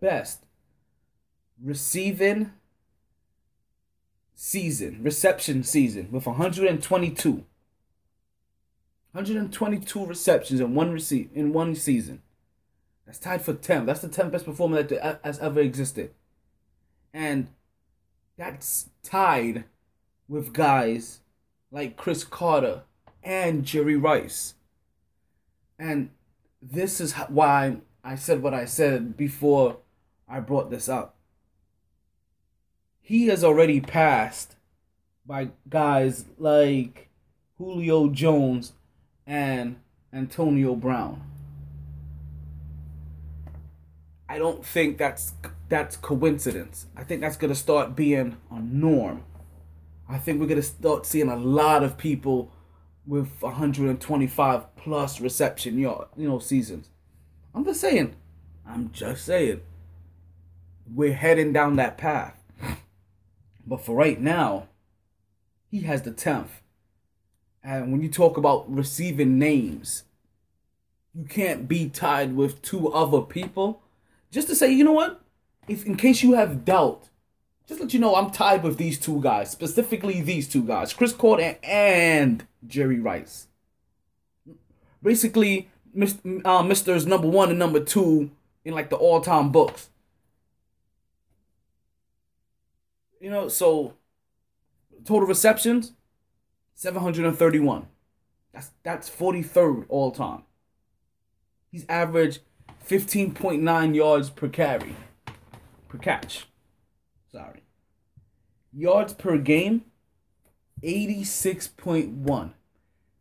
best 0.00 0.44
receiving 1.62 2.52
season, 4.34 5.00
reception 5.02 5.62
season 5.62 6.08
with 6.10 6.26
122. 6.26 7.44
122 9.12 10.06
receptions 10.06 10.60
in 10.60 10.74
one 10.74 10.90
receive 10.90 11.30
in 11.34 11.52
one 11.52 11.74
season. 11.76 12.20
That's 13.06 13.18
tied 13.18 13.42
for 13.42 13.54
10th. 13.54 13.86
That's 13.86 14.00
the 14.00 14.08
10th 14.08 14.32
best 14.32 14.44
performer 14.44 14.82
that 14.82 15.20
has 15.22 15.38
ever 15.38 15.60
existed. 15.60 16.10
And 17.12 17.48
that's 18.36 18.88
tied 19.04 19.64
with 20.28 20.52
guys 20.52 21.20
like 21.70 21.96
Cris 21.96 22.24
Carter 22.24 22.82
and 23.22 23.64
Jerry 23.64 23.96
Rice. 23.96 24.54
And 25.78 26.10
this 26.70 27.00
is 27.00 27.12
why 27.12 27.76
I 28.02 28.16
said 28.16 28.42
what 28.42 28.54
I 28.54 28.64
said 28.64 29.16
before 29.16 29.78
I 30.28 30.40
brought 30.40 30.70
this 30.70 30.88
up. 30.88 31.16
He 33.00 33.26
has 33.26 33.44
already 33.44 33.80
passed 33.80 34.56
by 35.26 35.50
guys 35.68 36.24
like 36.38 37.08
Julio 37.58 38.08
Jones 38.08 38.72
and 39.26 39.76
Antonio 40.12 40.74
Brown. 40.74 41.22
I 44.28 44.38
don't 44.38 44.64
think 44.64 44.96
that's 44.96 45.34
that's 45.68 45.96
coincidence. 45.96 46.86
I 46.96 47.04
think 47.04 47.20
that's 47.20 47.36
gonna 47.36 47.54
start 47.54 47.94
being 47.94 48.38
a 48.50 48.58
norm. 48.58 49.22
I 50.08 50.18
think 50.18 50.40
we're 50.40 50.46
gonna 50.46 50.62
start 50.62 51.04
seeing 51.04 51.28
a 51.28 51.36
lot 51.36 51.82
of 51.82 51.98
people 51.98 52.50
with 53.06 53.28
125 53.40 54.76
plus 54.76 55.20
reception 55.20 55.78
yard, 55.78 56.08
you 56.16 56.28
know, 56.28 56.38
seasons. 56.38 56.90
I'm 57.54 57.64
just 57.64 57.80
saying. 57.80 58.16
I'm 58.66 58.90
just 58.92 59.24
saying. 59.24 59.60
We're 60.92 61.14
heading 61.14 61.52
down 61.52 61.76
that 61.76 61.98
path. 61.98 62.42
But 63.66 63.84
for 63.84 63.94
right 63.96 64.20
now, 64.20 64.68
he 65.70 65.80
has 65.80 66.02
the 66.02 66.10
10th. 66.10 66.60
And 67.62 67.92
when 67.92 68.02
you 68.02 68.10
talk 68.10 68.36
about 68.36 68.70
receiving 68.70 69.38
names, 69.38 70.04
you 71.14 71.24
can't 71.24 71.66
be 71.66 71.88
tied 71.88 72.36
with 72.36 72.60
two 72.60 72.92
other 72.92 73.22
people. 73.22 73.82
Just 74.30 74.48
to 74.48 74.54
say, 74.54 74.70
you 74.72 74.84
know 74.84 74.92
what? 74.92 75.22
If 75.66 75.86
in 75.86 75.96
case 75.96 76.22
you 76.22 76.34
have 76.34 76.64
doubt, 76.64 77.08
just 77.66 77.80
let 77.80 77.94
you 77.94 78.00
know 78.00 78.16
I'm 78.16 78.30
tied 78.30 78.62
with 78.62 78.76
these 78.76 78.98
two 78.98 79.22
guys, 79.22 79.50
specifically 79.50 80.20
these 80.20 80.46
two 80.46 80.62
guys, 80.62 80.92
Cris 80.92 81.14
Carter 81.14 81.56
and 81.62 82.46
Jerry 82.66 82.98
Rice. 82.98 83.48
Basically, 85.02 85.70
Mr. 85.96 86.40
Uh, 86.44 86.62
Mr.'s 86.62 87.06
number 87.06 87.28
one 87.28 87.50
and 87.50 87.58
number 87.58 87.80
two 87.80 88.30
in 88.64 88.74
like 88.74 88.90
the 88.90 88.96
all-time 88.96 89.52
books. 89.52 89.90
You 93.20 93.30
know, 93.30 93.48
so 93.48 93.94
total 95.04 95.26
receptions, 95.26 95.92
731. 96.74 97.86
That's 98.52 98.70
that's 98.82 99.10
43rd 99.10 99.86
all 99.88 100.10
time. 100.10 100.42
He's 101.70 101.84
averaged 101.88 102.40
15.9 102.88 103.94
yards 103.94 104.30
per 104.30 104.48
carry. 104.48 104.94
Per 105.88 105.98
catch. 105.98 106.46
Sorry. 107.32 107.62
Yards 108.72 109.12
per 109.14 109.38
game, 109.38 109.84
86.1. 110.82 112.52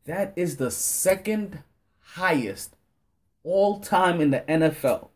That 0.05 0.33
is 0.35 0.57
the 0.57 0.71
second 0.71 1.63
highest 1.99 2.75
all 3.43 3.79
time 3.79 4.19
in 4.19 4.31
the 4.31 4.41
NFL. 4.41 5.09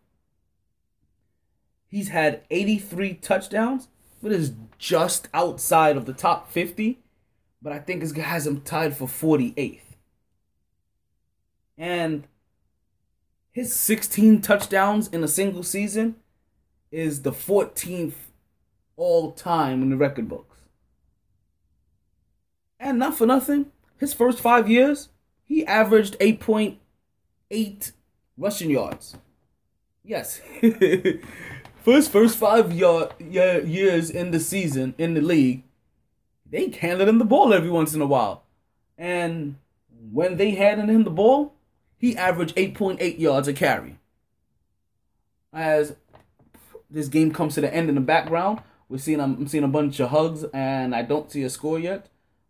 He's 1.87 2.09
had 2.09 2.43
83 2.49 3.15
touchdowns, 3.15 3.87
but 4.21 4.31
is 4.31 4.53
just 4.77 5.29
outside 5.33 5.97
of 5.97 6.05
the 6.05 6.13
top 6.13 6.51
50. 6.51 6.99
But 7.61 7.73
I 7.73 7.79
think 7.79 8.03
it 8.03 8.15
has 8.17 8.45
him 8.45 8.61
tied 8.61 8.95
for 8.95 9.07
48th. 9.07 9.81
And 11.77 12.27
his 13.51 13.73
16 13.73 14.41
touchdowns 14.41 15.07
in 15.07 15.23
a 15.23 15.27
single 15.27 15.63
season 15.63 16.15
is 16.91 17.21
the 17.21 17.31
14th 17.31 18.13
all 18.95 19.31
time 19.31 19.81
in 19.81 19.89
the 19.89 19.97
record 19.97 20.27
books. 20.27 20.46
And 22.79 22.99
not 22.99 23.17
for 23.17 23.25
nothing, 23.25 23.71
his 23.97 24.13
first 24.13 24.39
five 24.39 24.69
years, 24.69 25.09
he 25.43 25.65
averaged 25.65 26.17
8.8 26.19 27.91
rushing 28.37 28.69
yards. 28.69 29.17
Yes. 30.03 30.41
for 31.81 31.93
his 31.93 32.07
first 32.07 32.37
five 32.37 32.71
yard, 32.71 33.13
years 33.19 34.09
in 34.09 34.31
the 34.31 34.39
season, 34.39 34.93
in 34.97 35.15
the 35.15 35.21
league, 35.21 35.63
they 36.49 36.69
handed 36.69 37.07
him 37.07 37.17
the 37.17 37.25
ball 37.25 37.53
every 37.53 37.69
once 37.69 37.93
in 37.93 38.01
a 38.01 38.05
while. 38.05 38.43
And 38.97 39.57
when 40.11 40.37
they 40.37 40.51
handed 40.51 40.89
him 40.89 41.03
the 41.03 41.09
ball, 41.09 41.53
he 41.97 42.15
averaged 42.15 42.55
8.8 42.55 43.19
yards 43.19 43.47
a 43.47 43.53
carry. 43.53 43.97
As 45.51 45.95
this 46.89 47.07
game 47.07 47.31
comes 47.31 47.55
to 47.55 47.61
the 47.61 47.73
end 47.73 47.89
in 47.89 47.95
the 47.95 48.01
background, 48.01 48.61
we're 48.87 48.97
seeing 48.97 49.19
I'm 49.19 49.47
seeing 49.47 49.63
a 49.63 49.67
bunch 49.67 49.99
of 49.99 50.09
hugs, 50.09 50.45
and 50.53 50.95
I 50.95 51.01
don't 51.01 51.29
see 51.31 51.43
a 51.43 51.49
score 51.49 51.79
yet, 51.79 52.07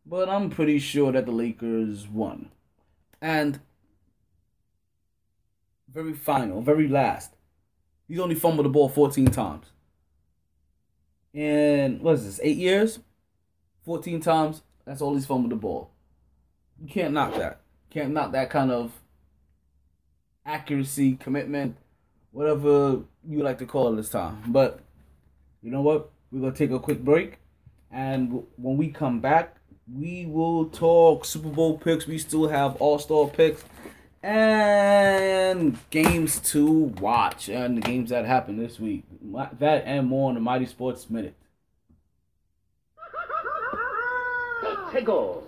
but 0.07 0.29
I'm 0.29 0.49
pretty 0.49 0.79
sure 0.79 1.11
that 1.11 1.25
the 1.25 1.31
Lakers 1.31 2.07
won. 2.07 2.49
And 3.21 3.59
very 5.89 6.13
final, 6.13 6.61
very 6.61 6.87
last, 6.87 7.35
he's 8.07 8.19
only 8.19 8.35
fumbled 8.35 8.65
the 8.65 8.69
ball 8.69 8.89
14 8.89 9.27
times. 9.27 9.67
And 11.33 12.01
what 12.01 12.15
is 12.15 12.25
this? 12.25 12.39
Eight 12.41 12.57
years, 12.57 12.99
14 13.85 14.21
times. 14.21 14.61
That's 14.85 15.01
all 15.01 15.13
he's 15.13 15.25
fumbled 15.25 15.51
the 15.51 15.55
ball. 15.55 15.91
You 16.81 16.87
can't 16.87 17.13
knock 17.13 17.35
that. 17.35 17.61
Can't 17.89 18.13
knock 18.13 18.31
that 18.31 18.49
kind 18.49 18.71
of 18.71 18.91
accuracy, 20.45 21.15
commitment, 21.15 21.75
whatever 22.31 23.01
you 23.27 23.43
like 23.43 23.57
to 23.57 23.65
call 23.65 23.91
it 23.91 23.97
this 23.97 24.09
time. 24.09 24.43
But 24.47 24.79
you 25.61 25.71
know 25.71 25.81
what? 25.81 26.11
We're 26.31 26.41
gonna 26.41 26.53
take 26.53 26.71
a 26.71 26.79
quick 26.79 27.03
break, 27.03 27.39
and 27.91 28.43
when 28.57 28.77
we 28.77 28.89
come 28.89 29.19
back, 29.19 29.56
we 29.93 30.25
will 30.25 30.65
talk 30.65 31.25
Super 31.25 31.49
Bowl 31.49 31.77
picks. 31.77 32.07
We 32.07 32.17
still 32.17 32.47
have 32.47 32.75
All 32.77 32.99
Star 32.99 33.27
picks 33.27 33.63
and 34.23 35.77
games 35.89 36.39
to 36.39 36.65
watch 36.99 37.49
and 37.49 37.77
the 37.77 37.81
games 37.81 38.09
that 38.09 38.25
happened 38.25 38.59
this 38.59 38.79
week. 38.79 39.03
That 39.59 39.83
and 39.85 40.07
more 40.07 40.29
on 40.29 40.35
the 40.35 40.41
Mighty 40.41 40.65
Sports 40.65 41.09
Minute. 41.09 41.35
Take 44.91 45.09
off. 45.09 45.43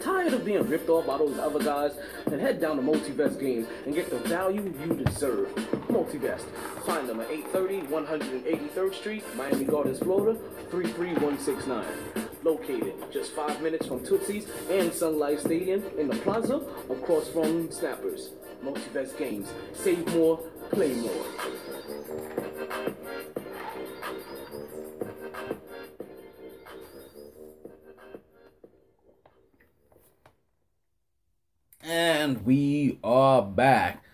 Tired 0.00 0.32
of 0.32 0.44
being 0.44 0.66
ripped 0.68 0.88
off 0.88 1.06
by 1.06 1.18
those 1.18 1.38
other 1.38 1.62
guys? 1.62 1.92
Then 2.26 2.38
head 2.38 2.60
down 2.60 2.76
to 2.76 2.82
Multivest 2.82 3.40
Games 3.40 3.66
and 3.84 3.94
get 3.94 4.10
the 4.10 4.18
value 4.18 4.72
you 4.80 4.94
deserve. 4.94 5.48
Multivest. 5.88 6.44
Find 6.86 7.08
them 7.08 7.20
at 7.20 7.30
830 7.30 7.82
183rd 7.88 8.94
Street, 8.94 9.24
Miami 9.36 9.64
Gardens, 9.64 9.98
Florida, 9.98 10.38
33169. 10.70 12.27
Located 12.44 12.94
just 13.12 13.32
five 13.32 13.60
minutes 13.60 13.86
from 13.86 14.00
Tootsie's 14.00 14.46
and 14.70 14.92
Sun 14.92 15.18
Life 15.18 15.40
Stadium 15.40 15.82
in 15.98 16.08
the 16.08 16.16
plaza 16.16 16.62
across 16.88 17.28
from 17.28 17.70
Snappers. 17.70 18.30
Multivest 18.64 19.18
Games. 19.18 19.48
Save 19.74 20.06
more, 20.14 20.38
play 20.70 20.94
more. 20.94 21.24
And 31.82 32.44
we 32.44 32.98
are 33.02 33.42
back. 33.42 34.04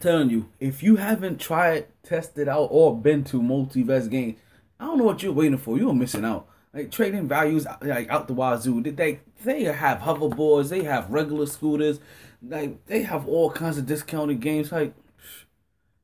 Telling 0.00 0.28
you, 0.30 0.50
if 0.60 0.82
you 0.82 0.96
haven't 0.96 1.40
tried, 1.40 1.86
tested 2.02 2.48
out, 2.48 2.68
or 2.70 2.96
been 2.96 3.24
to 3.24 3.40
multiverse 3.40 4.10
games, 4.10 4.38
I 4.78 4.86
don't 4.86 4.98
know 4.98 5.04
what 5.04 5.22
you're 5.22 5.32
waiting 5.32 5.56
for. 5.56 5.78
You're 5.78 5.94
missing 5.94 6.24
out. 6.24 6.48
Like 6.74 6.90
trading 6.90 7.28
values 7.28 7.66
like 7.82 8.10
out 8.10 8.26
the 8.26 8.34
wazoo. 8.34 8.82
They 8.82 9.20
they 9.44 9.62
have 9.64 9.98
hoverboards, 9.98 10.70
they 10.70 10.82
have 10.82 11.08
regular 11.08 11.46
scooters, 11.46 12.00
like 12.42 12.84
they 12.86 13.02
have 13.02 13.28
all 13.28 13.50
kinds 13.50 13.78
of 13.78 13.86
discounted 13.86 14.40
games. 14.40 14.72
Like 14.72 14.92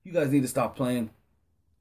you 0.04 0.12
guys 0.12 0.30
need 0.30 0.42
to 0.42 0.48
stop 0.48 0.76
playing. 0.76 1.10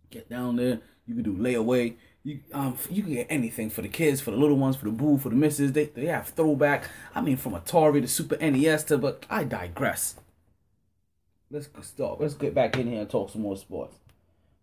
Get 0.10 0.28
down 0.28 0.56
there. 0.56 0.80
You 1.06 1.14
can 1.14 1.24
do 1.24 1.36
layaway. 1.36 1.96
You 2.24 2.40
um 2.52 2.78
you 2.90 3.04
can 3.04 3.14
get 3.14 3.28
anything 3.30 3.70
for 3.70 3.84
the 3.84 3.88
kids, 3.88 4.22
for 4.22 4.32
the 4.32 4.38
little 4.38 4.58
ones, 4.58 4.76
for 4.76 4.86
the 4.86 4.92
boo, 4.92 5.20
for 5.20 5.30
the 5.30 5.36
misses. 5.36 5.74
They 5.74 5.86
they 5.86 6.08
have 6.08 6.30
throwback. 6.30 6.90
I 7.14 7.22
mean 7.22 7.38
from 7.38 7.54
Atari 7.54 8.02
to 8.02 8.08
Super 8.08 8.38
NES 8.38 8.86
to 8.86 8.98
but 8.98 9.24
I 9.30 9.44
digress. 9.44 10.16
Let's 11.52 11.70
stop. 11.82 12.20
Let's 12.20 12.36
get 12.36 12.56
back 12.56 12.78
in 12.78 12.88
here 12.88 13.02
and 13.02 13.10
talk 13.10 13.32
some 13.32 13.42
more 13.42 13.58
sports. 13.58 13.98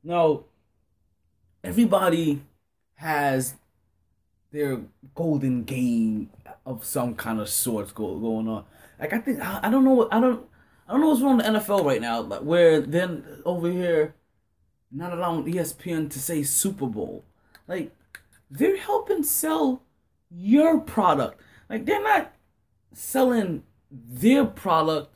Now, 0.04 0.44
everybody 1.64 2.42
has 2.94 3.54
their 4.52 4.80
golden 5.14 5.64
game 5.64 6.30
of 6.64 6.84
some 6.84 7.14
kind 7.14 7.40
of 7.40 7.48
sorts 7.48 7.92
go, 7.92 8.18
going 8.18 8.48
on. 8.48 8.64
Like 8.98 9.12
I 9.12 9.18
think 9.18 9.40
I, 9.40 9.60
I 9.64 9.70
don't 9.70 9.84
know 9.84 9.94
what 9.94 10.12
I 10.12 10.20
don't 10.20 10.46
I 10.88 10.92
don't 10.92 11.00
know 11.00 11.08
what's 11.08 11.20
wrong 11.20 11.36
with 11.36 11.46
the 11.46 11.52
NFL 11.52 11.84
right 11.84 12.00
now. 12.00 12.20
Like 12.20 12.40
where 12.40 12.80
then 12.80 13.24
over 13.44 13.70
here, 13.70 14.14
not 14.90 15.12
allowing 15.12 15.44
ESPN 15.44 16.10
to 16.10 16.18
say 16.18 16.42
Super 16.42 16.86
Bowl. 16.86 17.24
Like 17.66 17.94
they're 18.50 18.76
helping 18.76 19.22
sell 19.22 19.82
your 20.30 20.80
product. 20.80 21.40
Like 21.68 21.86
they're 21.86 22.02
not 22.02 22.32
selling 22.92 23.64
their 23.90 24.44
product 24.44 25.12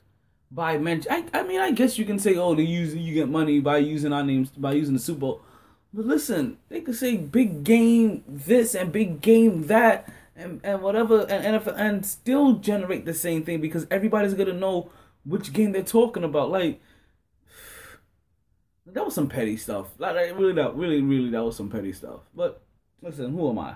by 0.50 0.76
mention. 0.78 1.12
I, 1.12 1.24
I 1.32 1.42
mean 1.44 1.60
I 1.60 1.70
guess 1.70 1.98
you 1.98 2.04
can 2.04 2.18
say 2.18 2.36
oh 2.36 2.54
they 2.54 2.62
use 2.62 2.94
you 2.94 3.14
get 3.14 3.28
money 3.28 3.60
by 3.60 3.78
using 3.78 4.12
our 4.12 4.24
names 4.24 4.50
by 4.50 4.72
using 4.72 4.94
the 4.94 5.00
Super 5.00 5.20
Bowl. 5.20 5.42
But 5.92 6.06
listen, 6.06 6.58
they 6.68 6.80
could 6.80 6.94
say 6.94 7.16
big 7.16 7.64
game 7.64 8.22
this 8.28 8.74
and 8.74 8.92
big 8.92 9.20
game 9.20 9.66
that 9.66 10.12
and, 10.36 10.60
and 10.62 10.82
whatever 10.82 11.22
and 11.22 11.60
NFL 11.60 11.74
and 11.76 12.06
still 12.06 12.54
generate 12.54 13.04
the 13.04 13.14
same 13.14 13.44
thing 13.44 13.60
because 13.60 13.86
everybody's 13.90 14.34
gonna 14.34 14.52
know 14.52 14.90
which 15.24 15.52
game 15.52 15.72
they're 15.72 15.82
talking 15.82 16.22
about. 16.22 16.50
Like 16.50 16.80
that 18.86 19.04
was 19.04 19.14
some 19.14 19.28
petty 19.28 19.56
stuff. 19.56 19.88
Like, 19.98 20.14
really 20.36 20.52
that 20.54 20.76
really, 20.76 21.02
really 21.02 21.30
that 21.30 21.44
was 21.44 21.56
some 21.56 21.68
petty 21.68 21.92
stuff. 21.92 22.20
But 22.34 22.62
listen, 23.02 23.32
who 23.32 23.50
am 23.50 23.58
I? 23.58 23.74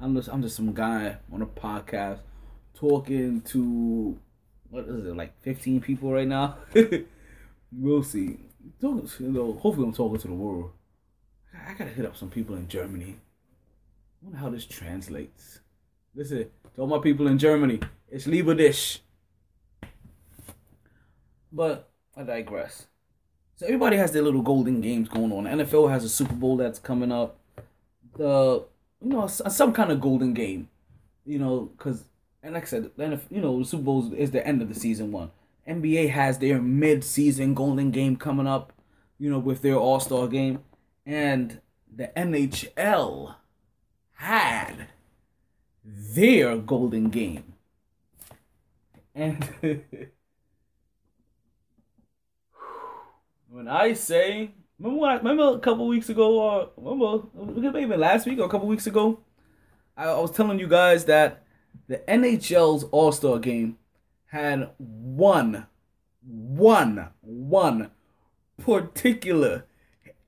I'm 0.00 0.14
just 0.14 0.28
I'm 0.28 0.42
just 0.42 0.56
some 0.56 0.74
guy 0.74 1.16
on 1.32 1.40
a 1.40 1.46
podcast 1.46 2.18
talking 2.74 3.40
to 3.42 4.18
what 4.68 4.84
is 4.84 5.06
it, 5.06 5.16
like 5.16 5.40
fifteen 5.40 5.80
people 5.80 6.12
right 6.12 6.28
now? 6.28 6.56
we'll 7.72 8.02
see. 8.02 8.38
Talking, 8.80 9.08
you 9.18 9.32
know, 9.32 9.54
hopefully 9.54 9.86
I'm 9.86 9.94
talking 9.94 10.18
to 10.18 10.28
the 10.28 10.34
world. 10.34 10.72
I 11.54 11.74
gotta 11.74 11.90
hit 11.90 12.06
up 12.06 12.16
some 12.16 12.30
people 12.30 12.56
in 12.56 12.68
Germany. 12.68 13.16
I 14.22 14.24
wonder 14.24 14.38
how 14.38 14.50
this 14.50 14.64
translates. 14.64 15.60
Listen, 16.14 16.46
to 16.74 16.80
all 16.80 16.86
my 16.86 16.98
people 16.98 17.26
in 17.26 17.38
Germany, 17.38 17.80
it's 18.10 18.26
Lieber 18.26 18.54
Dish. 18.54 19.00
But 21.52 21.90
I 22.16 22.22
digress. 22.22 22.86
So 23.56 23.66
everybody 23.66 23.96
has 23.96 24.12
their 24.12 24.22
little 24.22 24.42
golden 24.42 24.80
games 24.80 25.08
going 25.08 25.32
on. 25.32 25.44
NFL 25.44 25.90
has 25.90 26.04
a 26.04 26.08
Super 26.08 26.34
Bowl 26.34 26.56
that's 26.56 26.78
coming 26.78 27.12
up. 27.12 27.38
The 28.16 28.64
you 29.00 29.08
know 29.08 29.26
some 29.26 29.72
kind 29.72 29.90
of 29.90 30.00
golden 30.00 30.34
game, 30.34 30.68
you 31.24 31.38
know, 31.38 31.70
because 31.76 32.04
and 32.42 32.54
like 32.54 32.64
I 32.64 32.66
said, 32.66 32.90
NFL, 32.96 33.30
you 33.30 33.40
know 33.40 33.58
the 33.58 33.64
Super 33.64 33.82
Bowl 33.82 34.12
is 34.14 34.30
the 34.30 34.46
end 34.46 34.62
of 34.62 34.68
the 34.68 34.74
season 34.74 35.12
one. 35.12 35.30
NBA 35.68 36.10
has 36.10 36.38
their 36.38 36.60
mid-season 36.60 37.54
golden 37.54 37.90
game 37.92 38.16
coming 38.16 38.48
up, 38.48 38.72
you 39.18 39.30
know, 39.30 39.38
with 39.38 39.62
their 39.62 39.76
All 39.76 40.00
Star 40.00 40.26
game, 40.26 40.60
and 41.04 41.60
the 41.94 42.10
NHL 42.16 43.34
had 44.14 44.88
their 45.84 46.56
golden 46.56 47.10
game. 47.10 47.54
And 49.14 49.44
when 53.48 53.68
I 53.68 53.92
say, 53.92 54.52
remember 54.78 55.00
what? 55.00 55.10
I, 55.10 55.16
remember 55.16 55.56
a 55.56 55.58
couple 55.58 55.86
weeks 55.86 56.08
ago, 56.08 56.40
or 56.40 56.70
remember 56.76 57.26
maybe 57.72 57.96
last 57.96 58.26
week 58.26 58.38
or 58.38 58.44
a 58.44 58.48
couple 58.48 58.68
weeks 58.68 58.86
ago, 58.86 59.20
I, 59.96 60.06
I 60.06 60.18
was 60.18 60.30
telling 60.30 60.58
you 60.58 60.66
guys 60.66 61.04
that 61.06 61.44
the 61.88 61.98
NHL's 62.08 62.84
All 62.84 63.12
Star 63.12 63.38
game 63.38 63.76
had 64.26 64.70
one, 64.78 65.66
one, 66.22 67.08
one 67.20 67.90
particular 68.58 69.66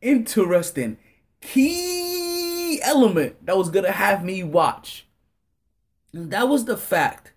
interesting 0.04 0.98
key 1.40 2.80
element 2.82 3.44
that 3.44 3.56
was 3.56 3.70
gonna 3.70 3.92
have 3.92 4.24
me 4.24 4.42
watch. 4.42 5.06
And 6.12 6.30
that 6.30 6.48
was 6.48 6.64
the 6.64 6.76
fact 6.76 7.32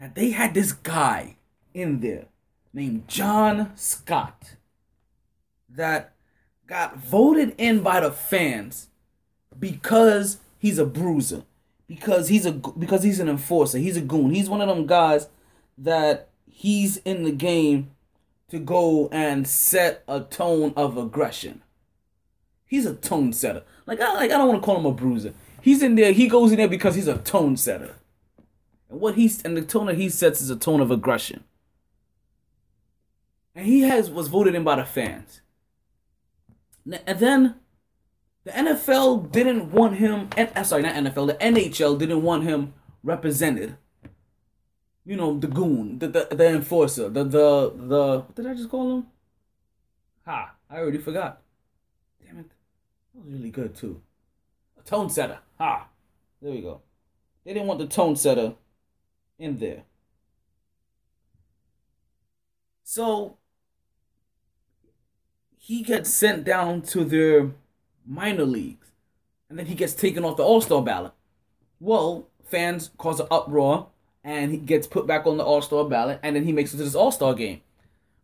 that 0.00 0.14
they 0.14 0.30
had 0.30 0.54
this 0.54 0.72
guy 0.72 1.36
in 1.74 2.00
there 2.00 2.26
named 2.72 3.08
John 3.08 3.72
Scott 3.76 4.56
that 5.68 6.14
got 6.66 6.96
voted 6.96 7.54
in 7.58 7.82
by 7.82 8.00
the 8.00 8.10
fans 8.10 8.88
because 9.58 10.38
he's 10.58 10.78
a 10.78 10.86
bruiser, 10.86 11.42
because 11.86 12.28
he's 12.28 12.46
a 12.46 12.52
because 12.52 13.02
he's 13.02 13.20
an 13.20 13.28
enforcer, 13.28 13.78
he's 13.78 13.96
a 13.96 14.00
goon. 14.00 14.30
He's 14.30 14.48
one 14.48 14.60
of 14.60 14.68
them 14.68 14.86
guys 14.86 15.28
that 15.78 16.28
he's 16.46 16.96
in 16.98 17.24
the 17.24 17.32
game 17.32 17.90
to 18.48 18.58
go 18.58 19.08
and 19.10 19.46
set 19.46 20.02
a 20.08 20.20
tone 20.20 20.72
of 20.76 20.96
aggression. 20.96 21.62
He's 22.66 22.86
a 22.86 22.94
tone 22.94 23.32
setter. 23.32 23.62
Like 23.86 24.00
I 24.00 24.14
like 24.14 24.30
I 24.30 24.38
don't 24.38 24.48
want 24.48 24.60
to 24.60 24.66
call 24.66 24.78
him 24.78 24.86
a 24.86 24.92
bruiser. 24.92 25.32
He's 25.60 25.82
in 25.82 25.94
there. 25.94 26.12
He 26.12 26.28
goes 26.28 26.50
in 26.50 26.58
there 26.58 26.68
because 26.68 26.94
he's 26.94 27.08
a 27.08 27.18
tone 27.18 27.56
setter. 27.56 27.96
And 28.90 29.00
what 29.00 29.14
he's 29.14 29.42
and 29.42 29.56
the 29.56 29.62
tone 29.62 29.86
that 29.86 29.96
he 29.96 30.08
sets 30.08 30.40
is 30.40 30.50
a 30.50 30.56
tone 30.56 30.80
of 30.80 30.90
aggression. 30.90 31.44
And 33.54 33.66
he 33.66 33.80
has 33.82 34.10
was 34.10 34.28
voted 34.28 34.54
in 34.54 34.64
by 34.64 34.76
the 34.76 34.84
fans. 34.84 35.40
And 36.84 37.18
then 37.18 37.56
the 38.44 38.50
NFL 38.52 39.32
didn't 39.32 39.72
want 39.72 39.96
him. 39.96 40.28
And 40.36 40.66
sorry, 40.66 40.82
not 40.82 40.94
NFL. 40.94 41.26
The 41.26 41.34
NHL 41.34 41.98
didn't 41.98 42.22
want 42.22 42.44
him 42.44 42.74
represented. 43.02 43.76
You 45.04 45.16
know, 45.16 45.38
the 45.38 45.46
goon, 45.46 46.00
the 46.00 46.08
the, 46.08 46.28
the 46.32 46.48
enforcer, 46.48 47.08
the 47.08 47.24
the 47.24 47.72
the. 47.76 48.18
What 48.18 48.34
did 48.34 48.46
I 48.46 48.54
just 48.54 48.68
call 48.68 48.98
him? 48.98 49.06
Ha! 50.24 50.54
I 50.68 50.78
already 50.78 50.98
forgot. 50.98 51.42
That 53.16 53.24
was 53.24 53.32
really 53.32 53.50
good 53.50 53.74
too. 53.74 54.02
A 54.78 54.82
tone 54.82 55.08
setter. 55.08 55.38
Ha! 55.58 55.88
There 56.42 56.52
we 56.52 56.60
go. 56.60 56.82
They 57.44 57.54
didn't 57.54 57.68
want 57.68 57.80
the 57.80 57.86
tone 57.86 58.14
setter 58.14 58.54
in 59.38 59.58
there. 59.58 59.84
So 62.84 63.38
he 65.58 65.82
gets 65.82 66.12
sent 66.12 66.44
down 66.44 66.82
to 66.82 67.04
their 67.04 67.50
minor 68.06 68.44
leagues, 68.44 68.92
and 69.48 69.58
then 69.58 69.66
he 69.66 69.74
gets 69.74 69.94
taken 69.94 70.24
off 70.24 70.36
the 70.36 70.44
All 70.44 70.60
Star 70.60 70.82
ballot. 70.82 71.12
Well, 71.80 72.28
fans 72.44 72.90
cause 72.98 73.18
an 73.18 73.26
uproar, 73.30 73.88
and 74.22 74.52
he 74.52 74.58
gets 74.58 74.86
put 74.86 75.06
back 75.06 75.26
on 75.26 75.36
the 75.36 75.44
All 75.44 75.62
Star 75.62 75.84
ballot, 75.84 76.20
and 76.22 76.36
then 76.36 76.44
he 76.44 76.52
makes 76.52 76.72
it 76.72 76.76
to 76.76 76.84
this 76.84 76.94
All 76.94 77.10
Star 77.10 77.34
game, 77.34 77.62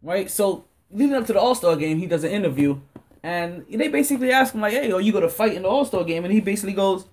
right? 0.02 0.30
So 0.30 0.64
leading 0.90 1.16
up 1.16 1.26
to 1.26 1.32
the 1.32 1.40
All 1.40 1.54
Star 1.54 1.74
game, 1.76 1.98
he 1.98 2.06
does 2.06 2.24
an 2.24 2.30
interview, 2.30 2.80
and 3.22 3.64
they 3.70 3.88
basically 3.88 4.32
ask 4.32 4.54
him 4.54 4.60
like, 4.60 4.72
"Hey, 4.72 4.90
are 4.92 5.00
you 5.00 5.12
gonna 5.12 5.28
fight 5.28 5.54
in 5.54 5.62
the 5.62 5.68
All 5.68 5.84
Star 5.84 6.04
game?" 6.04 6.24
And 6.24 6.32
he 6.32 6.40
basically 6.40 6.74
goes, 6.74 7.06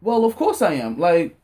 "Well, 0.00 0.24
of 0.24 0.36
course 0.36 0.62
I 0.62 0.74
am. 0.74 0.98
Like, 0.98 1.36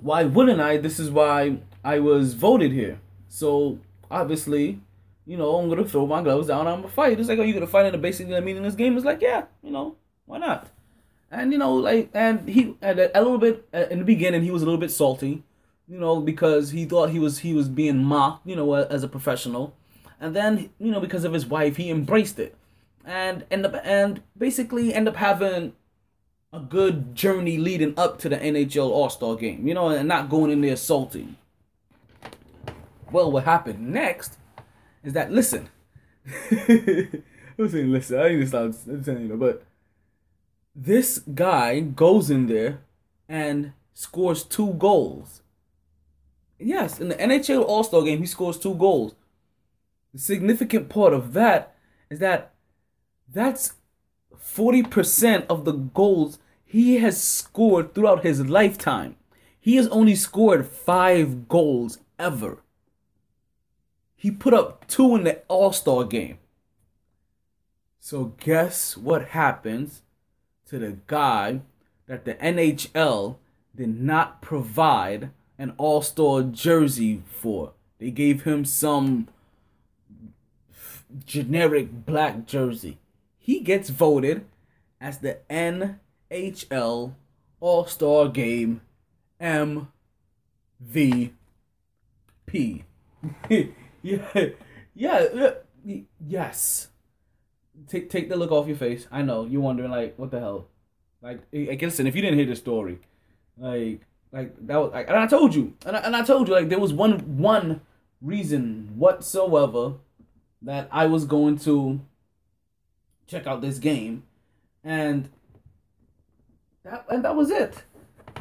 why 0.00 0.24
wouldn't 0.24 0.60
I? 0.60 0.76
This 0.78 0.98
is 0.98 1.10
why 1.10 1.58
I 1.84 1.98
was 1.98 2.34
voted 2.34 2.72
here. 2.72 3.00
So 3.28 3.78
obviously." 4.10 4.80
you 5.26 5.36
know, 5.36 5.56
I'm 5.56 5.68
gonna 5.68 5.84
throw 5.84 6.06
my 6.06 6.22
gloves 6.22 6.48
down. 6.48 6.66
I'm 6.66 6.82
gonna 6.82 6.92
fight. 6.92 7.18
It's 7.18 7.28
like, 7.28 7.38
are 7.38 7.44
you 7.44 7.54
gonna 7.54 7.66
fight 7.66 7.86
in 7.86 7.94
a 7.94 7.98
basically 7.98 8.34
a 8.34 8.40
meaningless 8.40 8.74
game? 8.74 8.96
It's 8.96 9.06
like, 9.06 9.20
yeah, 9.20 9.44
you 9.62 9.70
know, 9.70 9.96
why 10.26 10.38
not? 10.38 10.68
And 11.30 11.52
you 11.52 11.58
know, 11.58 11.74
like, 11.74 12.10
and 12.12 12.48
he 12.48 12.76
at 12.82 12.98
a, 12.98 13.18
a 13.18 13.22
little 13.22 13.38
bit 13.38 13.66
uh, 13.72 13.86
in 13.90 14.00
the 14.00 14.04
beginning, 14.04 14.42
he 14.42 14.50
was 14.50 14.62
a 14.62 14.64
little 14.64 14.80
bit 14.80 14.90
salty, 14.90 15.42
you 15.88 15.98
know, 15.98 16.20
because 16.20 16.70
he 16.70 16.84
thought 16.84 17.10
he 17.10 17.18
was 17.18 17.38
he 17.38 17.54
was 17.54 17.68
being 17.68 18.02
mocked, 18.02 18.46
you 18.46 18.56
know, 18.56 18.74
as 18.74 19.02
a 19.02 19.08
professional, 19.08 19.74
and 20.20 20.34
then 20.34 20.70
you 20.78 20.90
know 20.90 21.00
because 21.00 21.24
of 21.24 21.32
his 21.32 21.46
wife, 21.46 21.76
he 21.76 21.90
embraced 21.90 22.38
it, 22.38 22.56
and 23.04 23.44
end 23.50 23.66
up 23.66 23.74
and 23.84 24.22
basically 24.36 24.94
end 24.94 25.08
up 25.08 25.16
having 25.16 25.72
a 26.52 26.60
good 26.60 27.14
journey 27.14 27.56
leading 27.56 27.94
up 27.98 28.18
to 28.20 28.28
the 28.28 28.36
NHL 28.36 28.88
All 28.88 29.10
Star 29.10 29.36
game, 29.36 29.66
you 29.66 29.74
know, 29.74 29.88
and 29.88 30.08
not 30.08 30.28
going 30.28 30.50
in 30.50 30.60
there 30.60 30.76
salty. 30.76 31.36
Well, 33.10 33.30
what 33.30 33.44
happened 33.44 33.92
next 33.92 34.38
is 35.02 35.12
that 35.12 35.32
listen. 35.32 35.68
Saying 36.50 37.22
listen. 37.58 38.18
I 38.20 38.28
need 38.28 38.50
to 38.50 38.72
stop 38.72 39.04
telling 39.04 39.28
you, 39.28 39.36
but 39.36 39.64
this 40.74 41.18
guy 41.18 41.80
goes 41.80 42.30
in 42.30 42.46
there 42.46 42.80
and 43.28 43.72
scores 43.94 44.42
two 44.44 44.72
goals 44.74 45.42
Yes, 46.64 47.00
in 47.00 47.08
the 47.08 47.16
NHL 47.16 47.64
All 47.64 47.82
Star 47.84 48.02
game, 48.02 48.20
he 48.20 48.26
scores 48.26 48.58
two 48.58 48.74
goals. 48.74 49.14
The 50.12 50.20
significant 50.20 50.88
part 50.88 51.12
of 51.12 51.32
that 51.32 51.74
is 52.10 52.18
that 52.20 52.51
that's 53.32 53.74
40% 54.34 55.46
of 55.48 55.64
the 55.64 55.72
goals 55.72 56.38
he 56.64 56.96
has 56.98 57.22
scored 57.22 57.94
throughout 57.94 58.24
his 58.24 58.46
lifetime. 58.46 59.16
He 59.60 59.76
has 59.76 59.88
only 59.88 60.14
scored 60.14 60.66
five 60.66 61.48
goals 61.48 61.98
ever. 62.18 62.62
He 64.16 64.30
put 64.30 64.54
up 64.54 64.86
two 64.88 65.14
in 65.14 65.24
the 65.24 65.42
All 65.48 65.72
Star 65.72 66.04
game. 66.04 66.38
So, 68.00 68.34
guess 68.38 68.96
what 68.96 69.28
happens 69.28 70.02
to 70.66 70.78
the 70.78 70.98
guy 71.06 71.60
that 72.06 72.24
the 72.24 72.34
NHL 72.34 73.36
did 73.74 74.00
not 74.00 74.42
provide 74.42 75.30
an 75.58 75.74
All 75.76 76.02
Star 76.02 76.42
jersey 76.42 77.22
for? 77.26 77.72
They 77.98 78.10
gave 78.10 78.42
him 78.42 78.64
some 78.64 79.28
generic 81.24 82.04
black 82.06 82.46
jersey. 82.46 82.98
He 83.44 83.58
gets 83.58 83.90
voted 83.90 84.46
as 85.00 85.18
the 85.18 85.38
NHL 85.50 87.14
All 87.58 87.86
Star 87.86 88.28
Game 88.28 88.82
MVP. 89.40 91.32
yeah, 93.50 94.52
yeah, 94.94 95.50
yes. 96.24 96.88
Take 97.88 98.10
take 98.10 98.28
the 98.28 98.36
look 98.36 98.52
off 98.52 98.68
your 98.68 98.76
face. 98.76 99.08
I 99.10 99.22
know 99.22 99.44
you're 99.44 99.60
wondering 99.60 99.90
like, 99.90 100.14
what 100.16 100.30
the 100.30 100.38
hell? 100.38 100.68
Like, 101.20 101.40
like 101.52 101.82
listen, 101.82 102.06
if 102.06 102.14
you 102.14 102.22
didn't 102.22 102.38
hear 102.38 102.46
the 102.46 102.54
story, 102.54 103.00
like, 103.58 104.02
like 104.30 104.54
that 104.68 104.76
was, 104.76 104.92
like, 104.92 105.08
and 105.08 105.16
I 105.16 105.26
told 105.26 105.52
you, 105.52 105.74
and 105.84 105.96
I, 105.96 106.00
and 106.00 106.14
I 106.14 106.22
told 106.22 106.46
you, 106.46 106.54
like, 106.54 106.68
there 106.68 106.78
was 106.78 106.92
one 106.92 107.38
one 107.38 107.80
reason 108.20 108.92
whatsoever 108.94 109.94
that 110.62 110.88
I 110.92 111.06
was 111.06 111.24
going 111.24 111.58
to 111.58 112.00
check 113.32 113.46
out 113.46 113.62
this 113.62 113.78
game, 113.78 114.22
and 114.84 115.28
that 116.84 117.06
and 117.08 117.24
that 117.24 117.34
was 117.34 117.50
it. 117.50 117.82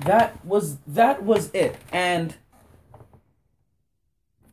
That 0.05 0.45
was 0.45 0.77
that 0.87 1.23
was 1.23 1.49
it, 1.53 1.77
and 1.91 2.35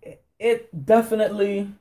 it, 0.01 0.23
it 0.39 0.87
definitely 0.87 1.73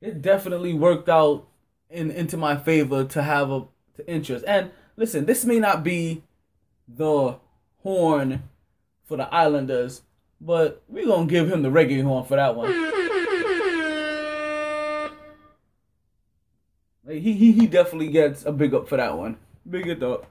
it 0.00 0.20
definitely 0.22 0.74
worked 0.74 1.08
out 1.08 1.48
in 1.88 2.10
into 2.10 2.36
my 2.36 2.56
favor 2.56 3.04
to 3.04 3.22
have 3.22 3.50
a 3.50 3.64
to 3.96 4.08
interest. 4.08 4.44
And 4.46 4.70
listen, 4.96 5.24
this 5.24 5.44
may 5.44 5.58
not 5.58 5.82
be 5.82 6.22
the 6.86 7.36
horn 7.82 8.42
for 9.04 9.16
the 9.16 9.32
Islanders, 9.34 10.02
but 10.40 10.82
we're 10.86 11.06
gonna 11.06 11.26
give 11.26 11.50
him 11.50 11.62
the 11.62 11.70
reggae 11.70 12.04
horn 12.04 12.26
for 12.26 12.36
that 12.36 12.54
one. 12.54 12.70
Like, 17.10 17.22
he, 17.22 17.32
he 17.32 17.50
he 17.50 17.66
definitely 17.66 18.06
gets 18.06 18.44
a 18.46 18.52
big 18.52 18.72
up 18.72 18.88
for 18.88 18.96
that 18.96 19.18
one. 19.18 19.36
Big 19.68 20.00
up. 20.00 20.26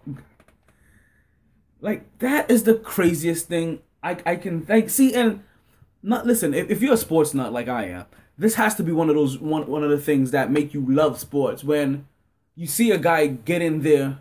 Like 1.81 2.17
that 2.19 2.49
is 2.49 2.63
the 2.63 2.75
craziest 2.75 3.49
thing 3.49 3.79
I 4.01 4.17
I 4.25 4.37
can 4.37 4.65
like 4.69 4.89
see 4.89 5.13
and 5.13 5.43
not 6.01 6.25
listen. 6.25 6.53
If, 6.53 6.69
if 6.69 6.81
you're 6.81 6.93
a 6.93 6.97
sports 6.97 7.33
nut 7.33 7.51
like 7.51 7.67
I 7.67 7.87
am, 7.87 8.05
this 8.37 8.55
has 8.55 8.75
to 8.75 8.83
be 8.83 8.93
one 8.93 9.09
of 9.09 9.15
those 9.15 9.37
one 9.37 9.67
one 9.67 9.83
of 9.83 9.89
the 9.89 9.97
things 9.97 10.31
that 10.31 10.51
make 10.51 10.73
you 10.73 10.85
love 10.89 11.19
sports 11.19 11.65
when 11.65 12.07
you 12.55 12.65
see 12.65 12.91
a 12.91 12.97
guy 12.97 13.27
get 13.27 13.61
in 13.61 13.81
there 13.81 14.19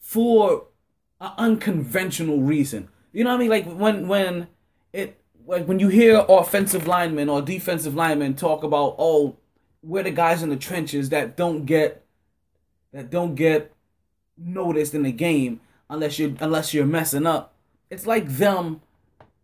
for 0.00 0.66
an 1.20 1.30
unconventional 1.38 2.40
reason. 2.40 2.88
You 3.12 3.22
know 3.22 3.30
what 3.30 3.36
I 3.36 3.38
mean? 3.38 3.50
Like 3.50 3.66
when 3.66 4.08
when 4.08 4.48
it 4.92 5.20
like 5.46 5.66
when 5.66 5.78
you 5.78 5.86
hear 5.86 6.24
offensive 6.28 6.88
linemen 6.88 7.28
or 7.28 7.40
defensive 7.40 7.94
linemen 7.94 8.34
talk 8.34 8.64
about 8.64 8.96
oh 8.98 9.36
we're 9.82 10.02
the 10.02 10.10
guys 10.10 10.42
in 10.42 10.50
the 10.50 10.56
trenches 10.56 11.08
that 11.10 11.36
don't 11.36 11.64
get 11.64 12.04
that 12.92 13.10
don't 13.10 13.34
get 13.34 13.72
noticed 14.36 14.94
in 14.94 15.02
the 15.02 15.12
game 15.12 15.60
unless 15.88 16.18
you 16.18 16.36
unless 16.40 16.74
you're 16.74 16.86
messing 16.86 17.26
up. 17.26 17.54
It's 17.88 18.06
like 18.06 18.28
them 18.28 18.80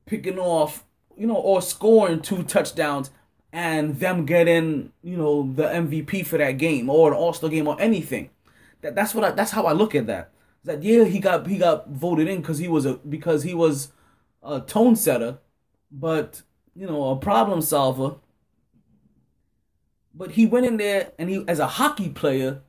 picking 0.05 0.39
off, 0.39 0.85
you 1.17 1.27
know, 1.27 1.35
or 1.35 1.63
scoring 1.63 2.21
two 2.21 2.43
touchdowns 2.45 3.11
and 3.53 3.99
them 3.99 4.27
getting, 4.27 4.93
you 5.03 5.17
know, 5.17 5.53
the 5.53 5.65
MVP 5.65 6.27
for 6.27 6.39
that 6.39 6.53
game 6.53 6.91
or 6.91 7.13
an 7.13 7.17
All-Star 7.17 7.51
game 7.51 7.67
or 7.67 7.81
anything. 7.81 8.31
That 8.83 8.95
that's 8.95 9.15
what 9.15 9.25
I, 9.25 9.31
that's 9.31 9.51
how 9.53 9.65
I 9.65 9.73
look 9.73 9.95
at 9.95 10.07
that. 10.07 10.31
That 10.65 10.83
yeah, 10.83 11.05
he 11.05 11.19
got 11.19 11.47
he 11.47 11.59
got 11.59 11.89
voted 11.89 12.29
in 12.29 12.41
because 12.41 12.59
he 12.59 12.69
was 12.69 12.85
a 12.85 12.95
because 12.95 13.43
he 13.43 13.55
was 13.55 13.93
a 14.43 14.61
tone 14.61 14.97
setter, 14.97 15.39
but 15.91 16.43
you 16.75 16.87
know, 16.87 17.11
a 17.11 17.17
problem 17.17 17.63
solver 17.63 18.17
but 20.17 20.33
he 20.33 20.47
went 20.47 20.67
in 20.67 20.79
there 20.79 21.13
and 21.19 21.29
he 21.29 21.45
as 21.47 21.59
a 21.59 21.67
hockey 21.67 22.09
player 22.09 22.63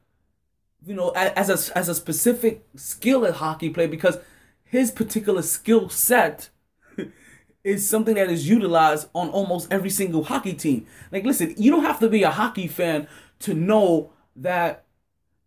you 0.86 0.93
know 0.93 1.10
as 1.12 1.49
a 1.49 1.77
as 1.77 1.89
a 1.89 1.95
specific 1.95 2.65
skill 2.75 3.25
at 3.25 3.36
hockey 3.36 3.69
player 3.69 3.88
because 3.88 4.17
his 4.63 4.91
particular 4.91 5.41
skill 5.41 5.89
set 5.89 6.49
is 7.63 7.88
something 7.88 8.15
that 8.15 8.29
is 8.29 8.47
utilized 8.49 9.07
on 9.13 9.29
almost 9.29 9.71
every 9.71 9.89
single 9.89 10.25
hockey 10.25 10.53
team. 10.53 10.86
Like 11.12 11.25
listen 11.25 11.55
you 11.57 11.71
don't 11.71 11.83
have 11.83 11.99
to 12.01 12.10
be 12.10 12.23
a 12.23 12.31
hockey 12.31 12.67
fan 12.67 13.07
to 13.39 13.53
know 13.53 14.12
that 14.36 14.86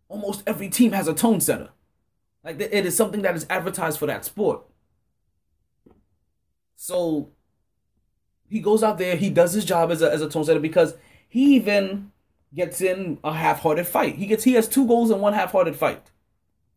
almost 0.09 0.43
every 0.47 0.69
team 0.69 0.91
has 0.91 1.07
a 1.07 1.13
tone 1.13 1.39
setter. 1.39 1.69
Like 2.43 2.59
it 2.59 2.85
is 2.85 2.97
something 2.97 3.21
that 3.21 3.35
is 3.35 3.45
advertised 3.49 3.99
for 3.99 4.07
that 4.07 4.25
sport. 4.25 4.63
So 6.75 7.29
he 8.49 8.59
goes 8.59 8.83
out 8.83 8.97
there 8.97 9.15
he 9.15 9.29
does 9.29 9.53
his 9.53 9.65
job 9.65 9.91
as 9.91 10.01
a, 10.01 10.11
as 10.11 10.21
a 10.21 10.29
tone 10.29 10.43
setter 10.43 10.59
because 10.59 10.95
he 11.31 11.55
even 11.55 12.11
gets 12.53 12.81
in 12.81 13.17
a 13.23 13.31
half-hearted 13.31 13.87
fight. 13.87 14.15
He 14.15 14.25
gets 14.27 14.43
he 14.43 14.53
has 14.53 14.67
two 14.67 14.85
goals 14.85 15.09
in 15.09 15.21
one 15.21 15.31
half-hearted 15.31 15.77
fight. 15.77 16.11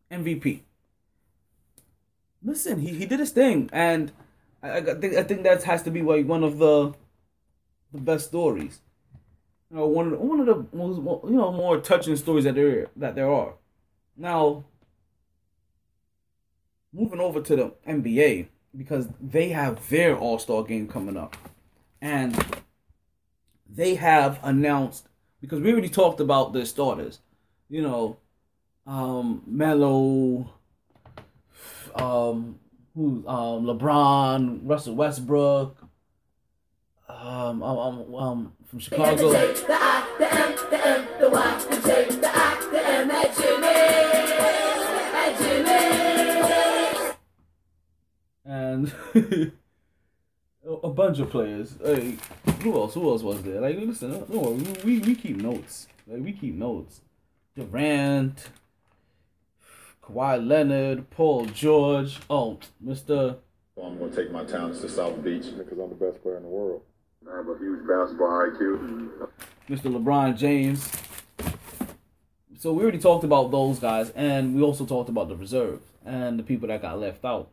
MVP. 0.09 0.61
Listen, 2.41 2.79
he, 2.79 2.93
he 2.93 3.05
did 3.05 3.19
his 3.19 3.31
thing, 3.31 3.69
and 3.73 4.13
I, 4.63 4.77
I 4.77 4.81
think 4.81 5.15
I 5.15 5.23
think 5.23 5.43
that 5.43 5.63
has 5.63 5.83
to 5.83 5.91
be 5.91 6.01
like 6.01 6.25
one 6.25 6.43
of 6.43 6.57
the 6.57 6.93
the 7.91 7.99
best 7.99 8.27
stories. 8.27 8.79
You 9.69 9.77
know, 9.77 9.87
one 9.87 10.05
of 10.05 10.11
the, 10.11 10.17
one 10.19 10.39
of 10.39 10.45
the 10.45 10.77
most 10.77 10.97
you 11.29 11.35
know 11.35 11.51
more 11.51 11.81
touching 11.81 12.15
stories 12.15 12.45
that 12.45 12.55
there 12.55 12.87
that 12.95 13.15
there 13.15 13.29
are. 13.29 13.55
Now, 14.15 14.63
moving 16.93 17.19
over 17.19 17.41
to 17.41 17.55
the 17.57 17.73
NBA 17.85 18.47
because 18.77 19.09
they 19.19 19.49
have 19.49 19.89
their 19.89 20.17
All 20.17 20.39
Star 20.39 20.63
game 20.63 20.87
coming 20.87 21.17
up, 21.17 21.35
and 21.99 22.33
they 23.75 23.95
have 23.95 24.39
announced 24.41 25.07
because 25.41 25.59
we 25.61 25.71
already 25.71 25.89
talked 25.89 26.19
about 26.19 26.53
the 26.53 26.65
starters. 26.65 27.19
You 27.69 27.81
know, 27.81 28.17
um, 28.87 29.43
Melo, 29.45 30.49
um, 31.95 32.59
who, 32.95 33.27
um, 33.27 33.65
LeBron, 33.65 34.61
Russell 34.63 34.95
Westbrook, 34.95 35.77
um, 37.09 37.61
um, 37.61 37.77
um, 37.77 38.15
um 38.15 38.53
from 38.65 38.79
Chicago. 38.79 39.31
The 39.31 39.65
I, 39.69 40.15
the 40.17 40.33
M, 40.33 40.55
the 40.69 40.87
M, 40.87 41.07
the 41.19 41.29
Y, 41.29 41.65
the 41.69 41.75
J, 41.75 42.05
the 42.15 42.31
I, 42.33 42.69
the 42.71 42.87
M, 42.87 43.07
that 43.09 43.35
Jimmy, 43.35 43.61
that 45.11 45.37
Jimmy. 45.39 45.85
And 48.45 49.51
a 50.67 50.89
bunch 50.89 51.19
of 51.19 51.29
players. 51.29 51.75
Like 51.79 52.19
who 52.61 52.75
else? 52.75 52.93
Who 52.93 53.09
else 53.09 53.21
was 53.21 53.41
there? 53.43 53.61
Like 53.61 53.77
listen, 53.77 54.13
uh, 54.13 54.25
no, 54.29 54.59
we 54.83 54.99
we 54.99 55.15
keep 55.15 55.37
notes. 55.37 55.87
Like 56.07 56.23
we 56.23 56.33
keep 56.33 56.55
notes. 56.55 57.01
Durant, 57.55 58.49
Kawhi 60.03 60.45
Leonard, 60.45 61.09
Paul 61.09 61.45
George. 61.45 62.19
Oh, 62.29 62.59
Mister. 62.81 63.37
Well, 63.75 63.87
I'm 63.87 63.99
gonna 63.99 64.15
take 64.15 64.31
my 64.31 64.43
talents 64.43 64.81
to 64.81 64.89
South 64.89 65.23
Beach 65.23 65.45
because 65.57 65.77
I'm 65.77 65.89
the 65.89 65.95
best 65.95 66.21
player 66.21 66.37
in 66.37 66.43
the 66.43 66.49
world. 66.49 66.81
I 67.31 67.37
have 67.37 67.47
a 67.47 67.57
huge 67.57 67.87
basketball 67.87 68.29
IQ. 68.29 69.29
Mr. 69.69 69.91
LeBron 69.91 70.37
James. 70.37 70.91
So 72.57 72.71
we 72.71 72.83
already 72.83 72.99
talked 72.99 73.23
about 73.23 73.51
those 73.51 73.79
guys, 73.79 74.11
and 74.11 74.55
we 74.55 74.61
also 74.61 74.85
talked 74.85 75.09
about 75.09 75.27
the 75.27 75.35
reserve 75.35 75.81
and 76.05 76.39
the 76.39 76.43
people 76.43 76.67
that 76.67 76.81
got 76.81 76.99
left 76.99 77.25
out, 77.25 77.49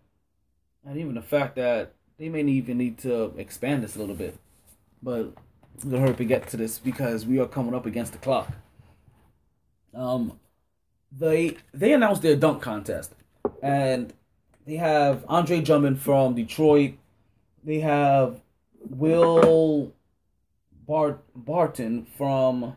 and 0.87 0.99
even 0.99 1.15
the 1.15 1.23
fact 1.23 1.57
that 1.57 1.95
they 2.23 2.29
may 2.29 2.43
even 2.43 2.79
need 2.79 2.99
to 2.99 3.35
expand 3.37 3.83
this 3.83 3.97
a 3.97 3.99
little 3.99 4.15
bit. 4.15 4.39
But 5.03 5.33
we're 5.83 5.91
gonna 5.91 6.03
hurry 6.03 6.11
up 6.11 6.21
and 6.21 6.29
get 6.29 6.47
to 6.51 6.57
this 6.57 6.79
because 6.79 7.27
we 7.27 7.41
are 7.41 7.49
coming 7.49 7.75
up 7.75 7.85
against 7.85 8.13
the 8.13 8.19
clock. 8.19 8.49
Um, 9.93 10.39
they 11.11 11.57
they 11.75 11.93
announced 11.93 12.23
their 12.23 12.37
dunk 12.37 12.63
contest, 12.63 13.13
and 13.61 14.13
they 14.65 14.77
have 14.77 15.25
Andre 15.29 15.63
Drummond 15.63 16.01
from 16.01 16.37
Detroit. 16.37 16.93
They 17.65 17.81
have 17.81 18.41
Will 18.89 19.93
Bart 20.87 21.25
Barton 21.35 22.05
from 22.05 22.77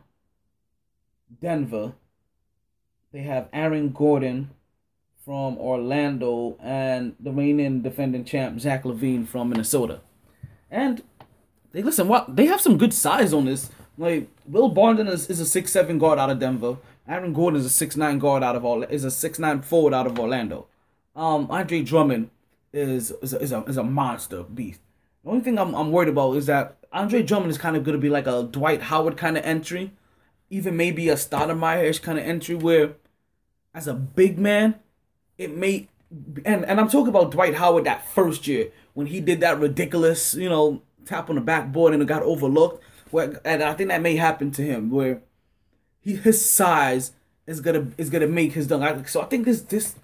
Denver. 1.40 1.94
They 3.12 3.22
have 3.22 3.50
Aaron 3.54 3.92
Gordon 3.92 4.50
from 5.26 5.58
Orlando 5.58 6.56
and 6.62 7.16
the 7.20 7.32
reigning 7.32 7.82
defending 7.82 8.24
champ 8.24 8.60
Zach 8.60 8.84
LaVine 8.84 9.28
from 9.28 9.50
Minnesota. 9.50 10.02
And 10.70 11.02
they 11.72 11.82
listen. 11.82 12.08
What 12.08 12.36
they 12.36 12.46
have 12.46 12.62
some 12.62 12.78
good 12.78 12.94
size 12.94 13.34
on 13.34 13.46
this. 13.46 13.72
Like 13.98 14.30
Will 14.46 14.70
Barton 14.70 15.08
is, 15.08 15.28
is 15.28 15.40
a 15.40 15.46
six 15.46 15.72
seven 15.72 15.98
guard 15.98 16.20
out 16.20 16.30
of 16.30 16.40
Denver. 16.40 16.78
Aaron 17.08 17.34
Gordon 17.34 17.60
is 17.60 17.66
a 17.66 17.70
six 17.70 17.98
nine 17.98 18.20
guard 18.20 18.44
out 18.44 18.56
of 18.56 18.64
all 18.64 18.84
is 18.84 19.04
a 19.04 19.12
six 19.12 19.40
nine 19.40 19.62
forward 19.62 19.94
out 19.94 20.06
of 20.06 20.20
Orlando. 20.20 20.68
Um, 21.16 21.48
Andre 21.50 21.82
Drummond 21.82 22.30
is 22.72 23.12
is 23.22 23.34
a, 23.34 23.40
is 23.40 23.52
a, 23.52 23.64
is 23.64 23.78
a 23.78 23.84
monster 23.84 24.44
beast. 24.44 24.82
The 25.24 25.32
only 25.32 25.44
thing 25.44 25.58
I'm, 25.58 25.74
I'm 25.74 25.92
worried 25.92 26.10
about 26.10 26.34
is 26.34 26.46
that 26.46 26.78
Andre 26.92 27.24
Drummond 27.24 27.50
is 27.50 27.58
kind 27.58 27.76
of 27.76 27.84
going 27.84 27.98
to 27.98 28.02
be 28.02 28.10
like 28.10 28.28
a 28.28 28.44
Dwight 28.44 28.84
Howard 28.84 29.18
kind 29.18 29.38
of 29.38 29.44
entry, 29.44 29.92
even 30.52 30.78
maybe 30.78 31.10
a 31.10 31.16
Stoudemire-ish 31.16 32.00
kind 32.00 32.20
of 32.20 32.26
entry 32.26 32.54
where, 32.54 32.94
as 33.74 33.88
a 33.88 33.94
big 33.94 34.38
man, 34.38 34.76
it 35.38 35.56
may, 35.56 35.88
and, 36.46 36.66
and 36.66 36.80
I'm 36.80 36.90
talking 36.90 37.10
about 37.10 37.32
Dwight 37.32 37.56
Howard 37.56 37.86
that 37.86 38.08
first 38.08 38.48
year 38.48 38.72
when 38.94 39.08
he 39.08 39.20
did 39.20 39.42
that 39.42 39.60
ridiculous, 39.60 40.34
you 40.34 40.50
know, 40.50 40.82
tap 41.06 41.30
on 41.30 41.36
the 41.36 41.42
backboard 41.42 41.94
and 41.94 42.02
it 42.02 42.08
got 42.08 42.24
overlooked. 42.24 42.84
Where, 43.12 43.40
and 43.46 43.64
I 43.64 43.74
think 43.74 43.90
that 43.90 44.02
may 44.02 44.16
happen 44.16 44.52
to 44.52 44.62
him 44.62 44.90
where 44.90 45.22
he 46.02 46.16
his 46.16 46.44
size 46.50 47.12
is 47.46 47.62
gonna 47.62 47.92
is 47.98 48.10
gonna 48.10 48.28
make 48.28 48.54
his 48.54 48.68
dunk. 48.68 49.08
So 49.08 49.22
I 49.22 49.26
think 49.26 49.46
this 49.46 49.62
this 49.62 49.96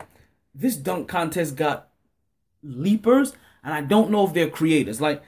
this 0.54 0.76
dunk 0.76 1.08
contest 1.08 1.56
got 1.56 1.89
leapers, 2.63 3.34
and 3.63 3.74
I 3.74 3.82
don't 3.82 4.12
know 4.12 4.28
if 4.28 4.34
they're 4.34 4.50
creators. 4.50 5.02
Like, 5.02 5.24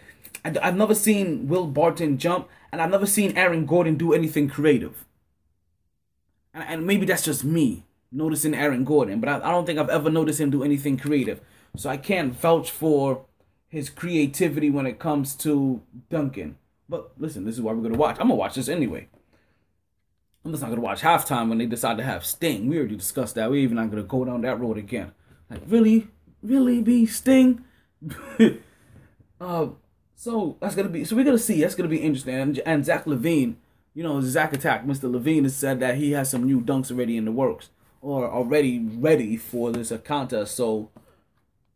I, 0.45 0.53
I've 0.61 0.75
never 0.75 0.95
seen 0.95 1.47
Will 1.47 1.67
Barton 1.67 2.17
jump, 2.17 2.47
and 2.71 2.81
I've 2.81 2.91
never 2.91 3.05
seen 3.05 3.37
Aaron 3.37 3.65
Gordon 3.65 3.95
do 3.95 4.13
anything 4.13 4.49
creative. 4.49 5.05
And, 6.53 6.63
and 6.63 6.87
maybe 6.87 7.05
that's 7.05 7.25
just 7.25 7.43
me 7.43 7.85
noticing 8.13 8.53
Aaron 8.53 8.83
Gordon, 8.83 9.19
but 9.19 9.29
I, 9.29 9.49
I 9.49 9.51
don't 9.51 9.65
think 9.65 9.79
I've 9.79 9.89
ever 9.89 10.09
noticed 10.09 10.39
him 10.39 10.49
do 10.49 10.63
anything 10.63 10.97
creative. 10.97 11.41
So 11.75 11.89
I 11.89 11.97
can't 11.97 12.33
vouch 12.33 12.69
for 12.69 13.25
his 13.67 13.89
creativity 13.89 14.69
when 14.69 14.85
it 14.85 14.99
comes 14.99 15.35
to 15.37 15.81
dunking. 16.09 16.57
But 16.87 17.11
listen, 17.17 17.43
this 17.43 17.55
is 17.55 17.61
why 17.61 17.73
we're 17.73 17.81
gonna 17.81 17.97
watch. 17.97 18.17
I'm 18.19 18.27
gonna 18.27 18.35
watch 18.35 18.55
this 18.55 18.69
anyway. 18.69 19.07
I'm 20.45 20.51
just 20.51 20.61
not 20.61 20.69
gonna 20.69 20.81
watch 20.81 21.01
halftime 21.01 21.49
when 21.49 21.57
they 21.57 21.65
decide 21.65 21.97
to 21.97 22.03
have 22.03 22.25
Sting. 22.25 22.67
We 22.67 22.77
already 22.77 22.95
discussed 22.95 23.35
that. 23.35 23.49
We're 23.49 23.63
even 23.63 23.77
not 23.77 23.89
gonna 23.89 24.03
go 24.03 24.25
down 24.25 24.41
that 24.41 24.59
road 24.59 24.77
again. 24.77 25.13
Like, 25.49 25.61
really? 25.65 26.07
Really 26.43 26.81
be 26.81 27.05
Sting? 27.05 27.63
uh, 29.41 29.67
so 30.15 30.57
that's 30.59 30.75
gonna 30.75 30.89
be 30.89 31.03
so 31.05 31.15
we're 31.15 31.25
gonna 31.25 31.39
see. 31.39 31.61
That's 31.61 31.75
gonna 31.75 31.89
be 31.89 31.97
interesting. 31.97 32.35
And, 32.35 32.59
and 32.59 32.85
Zach 32.85 33.05
LaVine, 33.05 33.55
you 33.95 34.03
know, 34.03 34.21
Zach 34.21 34.53
Attack, 34.53 34.85
Mr. 34.85 35.09
LaVine 35.09 35.43
has 35.43 35.55
said 35.55 35.79
that 35.79 35.97
he 35.97 36.11
has 36.11 36.29
some 36.29 36.43
new 36.43 36.61
dunks 36.61 36.91
already 36.91 37.17
in 37.17 37.25
the 37.25 37.31
works 37.31 37.69
or 38.03 38.29
already 38.29 38.79
ready 38.79 39.37
for 39.37 39.71
this 39.71 39.91
contest. 40.03 40.55
So 40.55 40.91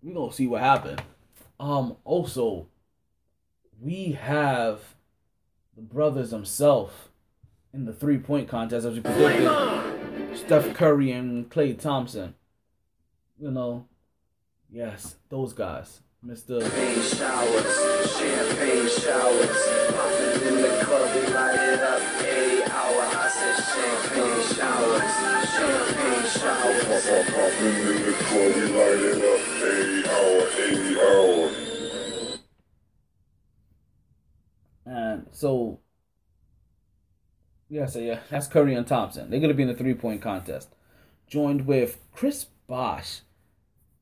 we're 0.03 0.13
gonna 0.13 0.33
see 0.33 0.45
what 0.45 0.61
happens. 0.61 0.99
Um, 1.59 1.95
also, 2.03 2.67
we 3.81 4.11
have 4.11 4.81
the 5.75 5.81
brothers 5.81 6.31
themselves 6.31 6.93
in 7.73 7.85
the 7.85 7.93
three 7.93 8.17
point 8.17 8.49
contest 8.49 8.85
as 8.85 8.93
we 8.93 9.01
predicted. 9.01 10.37
Steph 10.37 10.73
Curry 10.75 11.11
and 11.11 11.49
Klay 11.49 11.79
Thompson. 11.79 12.35
You 13.39 13.51
know, 13.51 13.87
yes, 14.69 15.15
those 15.29 15.53
guys. 15.53 16.01
Mr. 16.25 16.61
Champagne 16.61 17.01
showers, 17.03 18.17
champagne 18.17 18.89
showers, 18.89 19.67
popping 19.93 20.47
in 20.47 20.61
the 20.61 20.81
club, 20.83 21.15
we 21.15 21.33
light 21.33 21.55
it 21.55 21.79
up 21.79 22.17
hour. 22.77 23.01
I 23.01 23.29
said 23.29 23.57
champagne 23.71 24.41
showers, 24.55 25.47
champagne 25.53 26.06
And 34.85 35.27
so 35.31 35.79
yeah, 37.69 37.85
so 37.85 37.99
yeah, 37.99 38.19
that's 38.29 38.47
Curry 38.47 38.73
and 38.75 38.87
Thompson. 38.87 39.29
They're 39.29 39.39
gonna 39.39 39.53
be 39.53 39.63
in 39.63 39.69
the 39.69 39.75
three 39.75 39.93
point 39.93 40.21
contest, 40.21 40.69
joined 41.27 41.67
with 41.67 41.99
Chris 42.13 42.45
Bosh, 42.67 43.21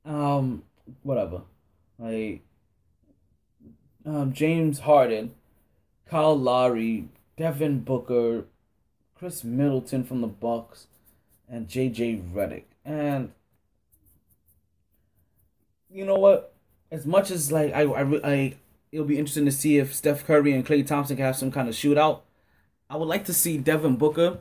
um, 0.05 0.63
whatever, 1.03 1.41
like, 1.97 2.43
um, 4.05 4.33
James 4.33 4.79
Harden, 4.79 5.33
Kyle 6.05 6.37
Lowry, 6.37 7.09
Devin 7.37 7.79
Booker, 7.79 8.45
Khris 9.15 9.43
Middleton 9.43 10.03
from 10.03 10.21
the 10.21 10.27
Bucks, 10.27 10.87
and 11.49 11.67
JJ 11.67 12.31
Redick. 12.31 12.63
And 12.84 13.31
you 15.89 16.05
know 16.05 16.15
what? 16.15 16.53
As 16.91 17.05
much 17.05 17.31
as 17.31 17.51
like 17.51 17.73
I 17.73 17.84
I, 17.84 18.19
I 18.23 18.55
it'll 18.91 19.05
be 19.05 19.17
interesting 19.17 19.45
to 19.45 19.51
see 19.51 19.77
if 19.77 19.93
Steph 19.93 20.25
Curry 20.25 20.53
and 20.53 20.65
Klay 20.65 20.86
Thompson 20.86 21.17
can 21.17 21.25
have 21.25 21.36
some 21.36 21.51
kind 21.51 21.67
of 21.67 21.75
shootout. 21.75 22.21
I 22.89 22.97
would 22.97 23.08
like 23.08 23.25
to 23.25 23.34
see 23.34 23.58
Devin 23.58 23.95
Booker 23.95 24.39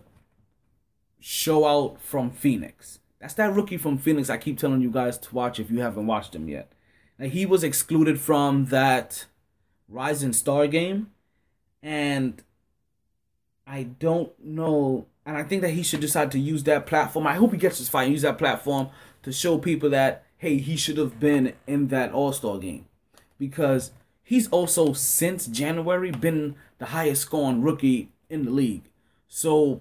show 1.18 1.66
out 1.66 2.00
from 2.00 2.30
Phoenix. 2.30 2.98
That's 3.18 3.34
that 3.34 3.54
rookie 3.54 3.78
from 3.78 3.96
Phoenix 3.96 4.28
I 4.28 4.36
keep 4.36 4.58
telling 4.58 4.82
you 4.82 4.90
guys 4.90 5.16
to 5.16 5.34
watch 5.34 5.58
if 5.58 5.70
you 5.70 5.80
haven't 5.80 6.06
watched 6.06 6.34
him 6.34 6.48
yet. 6.48 6.70
Now, 7.18 7.26
he 7.26 7.46
was 7.46 7.64
excluded 7.64 8.20
from 8.20 8.66
that 8.66 9.24
Rising 9.88 10.34
Star 10.34 10.66
game, 10.66 11.10
and 11.82 12.42
I 13.66 13.84
don't 13.84 14.32
know. 14.44 15.06
And 15.26 15.36
I 15.36 15.42
think 15.42 15.62
that 15.62 15.70
he 15.70 15.82
should 15.82 16.00
decide 16.00 16.30
to 16.32 16.38
use 16.38 16.64
that 16.64 16.86
platform. 16.86 17.26
I 17.26 17.34
hope 17.34 17.52
he 17.52 17.58
gets 17.58 17.78
his 17.78 17.88
fight 17.88 18.10
use 18.10 18.22
that 18.22 18.38
platform 18.38 18.90
to 19.22 19.32
show 19.32 19.58
people 19.58 19.88
that, 19.90 20.24
hey, 20.36 20.58
he 20.58 20.76
should 20.76 20.98
have 20.98 21.18
been 21.18 21.54
in 21.66 21.88
that 21.88 22.12
All 22.12 22.32
Star 22.32 22.58
game. 22.58 22.86
Because 23.38 23.92
he's 24.22 24.48
also, 24.48 24.92
since 24.92 25.46
January, 25.46 26.10
been 26.10 26.56
the 26.78 26.86
highest 26.86 27.22
scoring 27.22 27.62
rookie 27.62 28.10
in 28.28 28.44
the 28.44 28.50
league. 28.50 28.84
So 29.28 29.80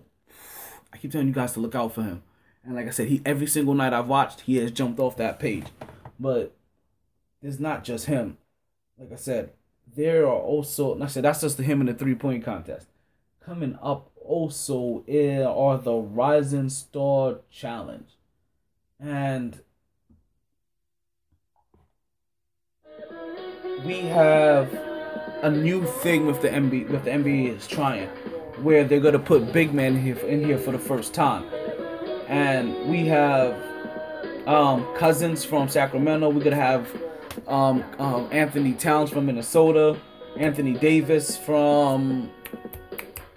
I 0.94 0.98
keep 0.98 1.12
telling 1.12 1.28
you 1.28 1.34
guys 1.34 1.54
to 1.54 1.60
look 1.60 1.76
out 1.76 1.94
for 1.94 2.04
him. 2.04 2.24
And 2.64 2.76
like 2.76 2.88
I 2.88 2.92
said, 2.92 3.10
he 3.10 3.22
every 3.26 3.48
single 3.48 3.74
night 3.74 3.94
I've 3.94 4.08
watched, 4.08 4.42
he 4.42 4.58
has 4.58 4.72
jumped 4.72 5.00
off 5.00 5.18
that 5.18 5.40
page. 5.40 5.66
But 6.20 6.56
it's 7.42 7.60
not 7.60 7.84
just 7.84 8.06
him. 8.06 8.38
Like 8.98 9.12
I 9.12 9.18
said, 9.18 9.52
there 9.96 10.24
are 10.24 10.40
also 10.40 11.00
I 11.02 11.08
said 11.08 11.26
that's 11.26 11.42
just 11.42 11.58
to 11.58 11.64
him 11.64 11.82
in 11.82 11.88
the 11.88 11.94
three 11.94 12.16
point 12.16 12.46
contest. 12.46 12.88
Coming 13.46 13.78
up 13.82 14.10
also 14.26 15.04
are 15.10 15.78
the 15.78 15.94
Rising 15.94 16.70
Star 16.70 17.40
Challenge. 17.52 18.10
And 19.00 19.62
we 23.86 24.00
have 24.02 24.74
a 25.42 25.52
new 25.52 25.86
thing 25.86 26.26
with 26.26 26.42
the 26.42 26.48
NBA 26.48 26.90
with 26.90 27.04
the 27.04 27.12
NBA 27.12 27.58
is 27.58 27.68
trying 27.68 28.08
where 28.62 28.86
they're 28.86 29.02
gonna 29.02 29.20
put 29.20 29.52
big 29.52 29.74
men 29.74 30.00
here 30.02 30.18
in 30.20 30.44
here 30.44 30.58
for 30.58 30.72
the 30.72 30.80
first 30.80 31.14
time, 31.14 31.44
and 32.28 32.90
we 32.90 33.06
have 33.08 33.56
um, 34.48 34.86
Cousins 34.96 35.44
from 35.44 35.68
Sacramento. 35.68 36.30
We're 36.30 36.44
gonna 36.44 36.56
have 36.56 36.88
um, 37.48 37.84
um, 38.00 38.30
Anthony 38.32 38.74
Towns 38.74 39.10
from 39.10 39.26
Minnesota, 39.26 39.98
Anthony 40.38 40.74
Davis 40.74 41.38
from 41.38 42.32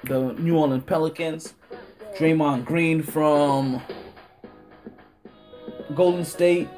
the 0.09 0.33
New 0.35 0.57
Orleans 0.57 0.85
Pelicans, 0.85 1.55
Draymond 2.17 2.65
Green 2.65 3.03
from 3.03 3.83
Golden 5.95 6.25
State, 6.25 6.69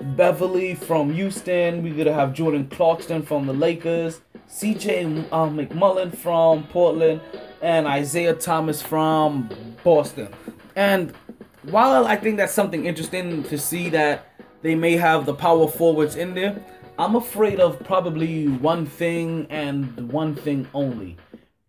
Beverley 0.00 0.74
from 0.74 1.12
Houston. 1.12 1.82
We're 1.82 1.94
gonna 1.94 2.12
have 2.12 2.32
Jordan 2.32 2.68
Clarkson 2.68 3.22
from 3.22 3.46
the 3.46 3.52
Lakers, 3.52 4.20
CJ 4.48 5.32
um, 5.32 5.56
McCollum 5.56 6.16
from 6.16 6.64
Portland, 6.68 7.20
and 7.62 7.86
Isaiah 7.86 8.34
Thomas 8.34 8.82
from 8.82 9.48
Boston. 9.82 10.28
And 10.76 11.14
while 11.62 12.06
I 12.06 12.16
think 12.16 12.36
that's 12.36 12.52
something 12.52 12.84
interesting 12.84 13.42
to 13.44 13.58
see 13.58 13.88
that 13.90 14.28
they 14.62 14.74
may 14.74 14.96
have 14.96 15.26
the 15.26 15.34
power 15.34 15.68
forwards 15.68 16.16
in 16.16 16.34
there, 16.34 16.62
I'm 16.98 17.16
afraid 17.16 17.58
of 17.58 17.80
probably 17.80 18.46
one 18.46 18.86
thing 18.86 19.46
and 19.50 20.12
one 20.12 20.34
thing 20.34 20.68
only. 20.74 21.16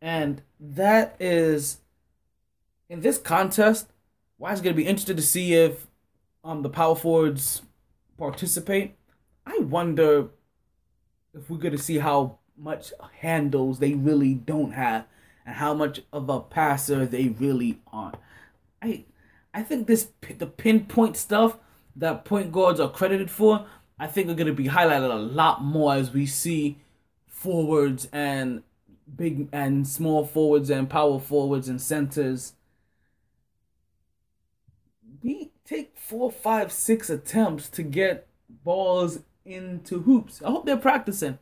And 0.01 0.41
that 0.59 1.15
is 1.19 1.77
in 2.89 3.01
this 3.01 3.17
contest, 3.17 3.91
why 4.37 4.51
is 4.53 4.61
going 4.61 4.75
to 4.75 4.81
be 4.81 4.87
interested 4.87 5.17
to 5.17 5.23
see 5.23 5.53
if 5.53 5.87
um 6.43 6.61
the 6.61 6.69
power 6.69 6.95
forwards 6.95 7.61
participate. 8.17 8.95
I 9.45 9.59
wonder 9.59 10.29
if 11.33 11.49
we're 11.49 11.57
going 11.57 11.75
to 11.75 11.81
see 11.81 11.99
how 11.99 12.39
much 12.57 12.93
handles 13.19 13.79
they 13.79 13.93
really 13.93 14.33
don't 14.33 14.71
have 14.71 15.05
and 15.45 15.55
how 15.55 15.73
much 15.73 16.01
of 16.13 16.29
a 16.29 16.39
passer 16.39 17.05
they 17.05 17.27
really 17.27 17.79
aren't. 17.91 18.15
I 18.81 19.05
I 19.53 19.63
think 19.63 19.87
this 19.87 20.09
the 20.37 20.47
pinpoint 20.47 21.17
stuff 21.17 21.57
that 21.95 22.25
point 22.25 22.51
guards 22.51 22.79
are 22.79 22.89
credited 22.89 23.31
for, 23.31 23.65
I 23.97 24.07
think 24.07 24.29
are 24.29 24.35
going 24.35 24.47
to 24.47 24.53
be 24.53 24.67
highlighted 24.67 25.11
a 25.11 25.15
lot 25.15 25.63
more 25.63 25.95
as 25.95 26.11
we 26.11 26.25
see 26.25 26.77
forwards 27.27 28.07
and 28.11 28.63
big 29.13 29.49
and 29.51 29.87
small 29.87 30.25
forwards 30.25 30.69
and 30.69 30.89
power 30.89 31.19
forwards 31.19 31.67
and 31.67 31.81
centers. 31.81 32.53
We 35.23 35.51
take 35.65 35.97
four, 35.97 36.31
five, 36.31 36.71
six 36.71 37.09
attempts 37.09 37.69
to 37.69 37.83
get 37.83 38.27
balls 38.63 39.19
into 39.45 40.01
hoops. 40.01 40.41
I 40.43 40.49
hope 40.49 40.65
they're 40.65 40.77
practicing, 40.77 41.39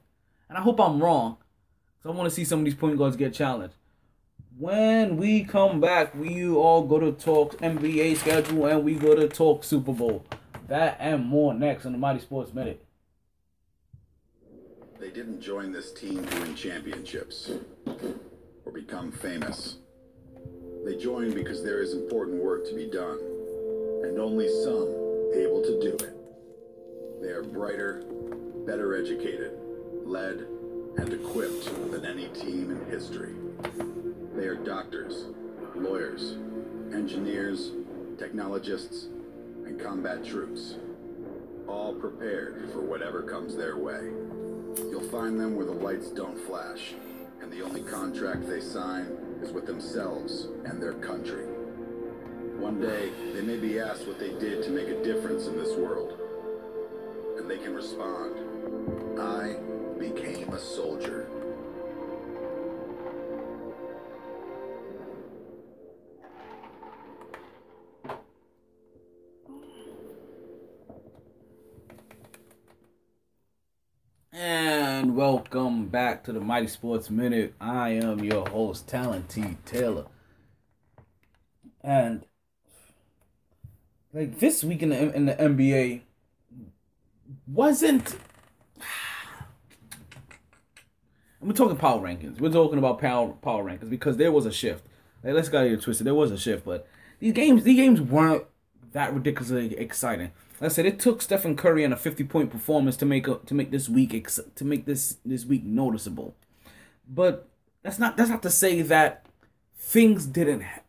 and 0.49 0.57
I 0.57 0.61
hope 0.61 0.79
I'm 0.79 1.01
wrong. 1.01 1.37
So 2.01 2.09
I 2.09 2.13
want 2.13 2.29
to 2.29 2.35
see 2.35 2.45
some 2.45 2.59
of 2.59 2.65
these 2.65 2.75
point 2.75 2.97
guards 2.97 3.15
get 3.15 3.33
challenged. 3.33 3.75
When 4.57 5.17
we 5.17 5.43
come 5.43 5.79
back, 5.79 6.13
we 6.13 6.47
all 6.47 6.83
go 6.83 6.99
to 6.99 7.11
talk 7.11 7.57
NBA 7.57 8.17
schedule 8.17 8.67
and 8.67 8.83
we 8.83 8.95
go 8.95 9.15
to 9.15 9.27
talk 9.27 9.63
Super 9.63 9.93
Bowl. 9.93 10.25
That 10.67 10.97
and 10.99 11.25
more 11.25 11.53
next 11.53 11.85
on 11.85 11.91
the 11.91 11.97
Mighty 11.97 12.19
Sports 12.19 12.53
Minute. 12.53 12.82
They 15.03 15.09
didn't 15.09 15.41
join 15.41 15.73
this 15.73 15.91
team 15.91 16.25
to 16.25 16.39
win 16.39 16.55
championships 16.55 17.51
or 18.65 18.71
become 18.71 19.11
famous. 19.11 19.79
They 20.85 20.95
joined 20.95 21.35
because 21.35 21.61
there 21.61 21.81
is 21.81 21.93
important 21.93 22.41
work 22.41 22.65
to 22.69 22.73
be 22.73 22.89
done, 22.89 23.19
and 24.05 24.17
only 24.17 24.47
some 24.47 24.87
able 25.35 25.61
to 25.61 25.77
do 25.81 25.97
it. 26.05 27.21
They 27.21 27.31
are 27.31 27.43
brighter, 27.43 28.05
better 28.65 28.95
educated, 28.95 29.51
led, 30.05 30.47
and 30.95 31.11
equipped 31.11 31.65
than 31.91 32.05
any 32.05 32.29
team 32.29 32.71
in 32.71 32.89
history. 32.89 33.35
They 34.37 34.45
are 34.45 34.55
doctors, 34.55 35.25
lawyers, 35.75 36.37
engineers, 36.93 37.71
technologists, 38.17 39.07
and 39.65 39.77
combat 39.77 40.23
troops, 40.23 40.75
all 41.67 41.93
prepared 41.93 42.69
for 42.71 42.79
whatever 42.79 43.21
comes 43.21 43.57
their 43.57 43.75
way. 43.75 44.22
You'll 44.77 45.09
find 45.09 45.39
them 45.39 45.55
where 45.55 45.65
the 45.65 45.71
lights 45.71 46.09
don't 46.09 46.39
flash, 46.47 46.93
and 47.41 47.51
the 47.51 47.61
only 47.61 47.81
contract 47.81 48.47
they 48.47 48.59
sign 48.59 49.05
is 49.41 49.51
with 49.51 49.67
themselves 49.67 50.47
and 50.65 50.81
their 50.81 50.93
country. 50.93 51.45
One 52.57 52.79
day, 52.79 53.11
they 53.33 53.41
may 53.41 53.57
be 53.57 53.79
asked 53.79 54.07
what 54.07 54.19
they 54.19 54.31
did 54.39 54.63
to 54.63 54.69
make 54.71 54.87
a 54.87 55.03
difference 55.03 55.47
in 55.47 55.57
this 55.57 55.75
world. 55.75 56.17
And 57.37 57.49
they 57.49 57.57
can 57.57 57.75
respond, 57.75 58.35
I 59.19 59.57
became 59.99 60.49
a 60.53 60.59
soldier. 60.59 61.27
Welcome 75.53 75.85
back 75.85 76.23
to 76.23 76.33
the 76.33 76.39
Mighty 76.39 76.65
Sports 76.65 77.11
Minute. 77.11 77.53
I 77.61 77.89
am 77.89 78.23
your 78.23 78.49
host, 78.49 78.87
Talent 78.87 79.29
T. 79.29 79.57
Taylor. 79.65 80.05
And 81.81 82.25
like 84.13 84.39
this 84.39 84.63
week 84.63 84.81
in 84.81 84.89
the 84.89 85.15
in 85.15 85.27
the 85.27 85.35
NBA 85.35 86.01
wasn't. 87.45 88.17
We're 91.39 91.53
talking 91.53 91.77
power 91.77 92.01
rankings. 92.01 92.39
We're 92.39 92.49
talking 92.49 92.79
about 92.79 92.99
power 92.99 93.33
power 93.33 93.63
rankings 93.63 93.91
because 93.91 94.17
there 94.17 94.31
was 94.31 94.47
a 94.47 94.51
shift. 94.51 94.83
Like, 95.23 95.35
let's 95.35 95.49
get 95.49 95.67
it 95.67 95.81
twisted. 95.81 96.07
There 96.07 96.15
was 96.15 96.31
a 96.31 96.37
shift, 96.37 96.65
but 96.65 96.87
these 97.19 97.33
games 97.33 97.63
these 97.63 97.77
games 97.77 98.01
weren't 98.01 98.45
that 98.93 99.13
ridiculously 99.13 99.77
exciting. 99.77 100.31
I 100.63 100.69
said 100.69 100.85
it 100.85 100.99
took 100.99 101.21
Stephen 101.21 101.55
Curry 101.55 101.83
and 101.83 101.93
a 101.93 101.97
50 101.97 102.23
point 102.23 102.49
performance 102.49 102.95
to 102.97 103.05
make 103.05 103.27
a, 103.27 103.39
to 103.45 103.53
make 103.53 103.71
this 103.71 103.89
week 103.89 104.13
ex- 104.13 104.39
to 104.55 104.65
make 104.65 104.85
this 104.85 105.17
this 105.25 105.45
week 105.45 105.63
noticeable. 105.63 106.35
But 107.07 107.49
that's 107.81 107.99
not 107.99 108.15
that's 108.15 108.29
not 108.29 108.41
to 108.43 108.49
say 108.49 108.81
that 108.81 109.25
things 109.75 110.25
didn't 110.25 110.61
ha- 110.61 110.81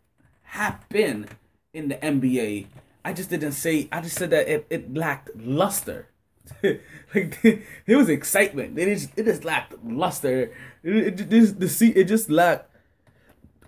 happen 0.43 1.29
in 1.73 1.89
the 1.89 1.97
NBA. 1.97 2.67
I 3.05 3.13
just 3.13 3.31
didn't 3.31 3.53
say 3.53 3.89
I 3.91 4.01
just 4.01 4.17
said 4.17 4.31
that 4.31 4.49
it, 4.49 4.67
it 4.71 4.95
lacked 4.95 5.31
luster. 5.37 6.09
like 6.63 7.43
there 7.87 7.99
was 7.99 8.09
excitement. 8.09 8.79
It 8.79 8.95
just 8.95 9.11
it 9.17 9.25
just 9.25 9.45
lacked 9.45 9.75
luster. 9.85 10.53
It, 10.85 11.21
it, 11.21 11.33
it 11.33 11.61
the 11.61 11.69
see 11.69 11.91
it 11.91 12.05
just 12.05 12.31
lacked 12.31 12.71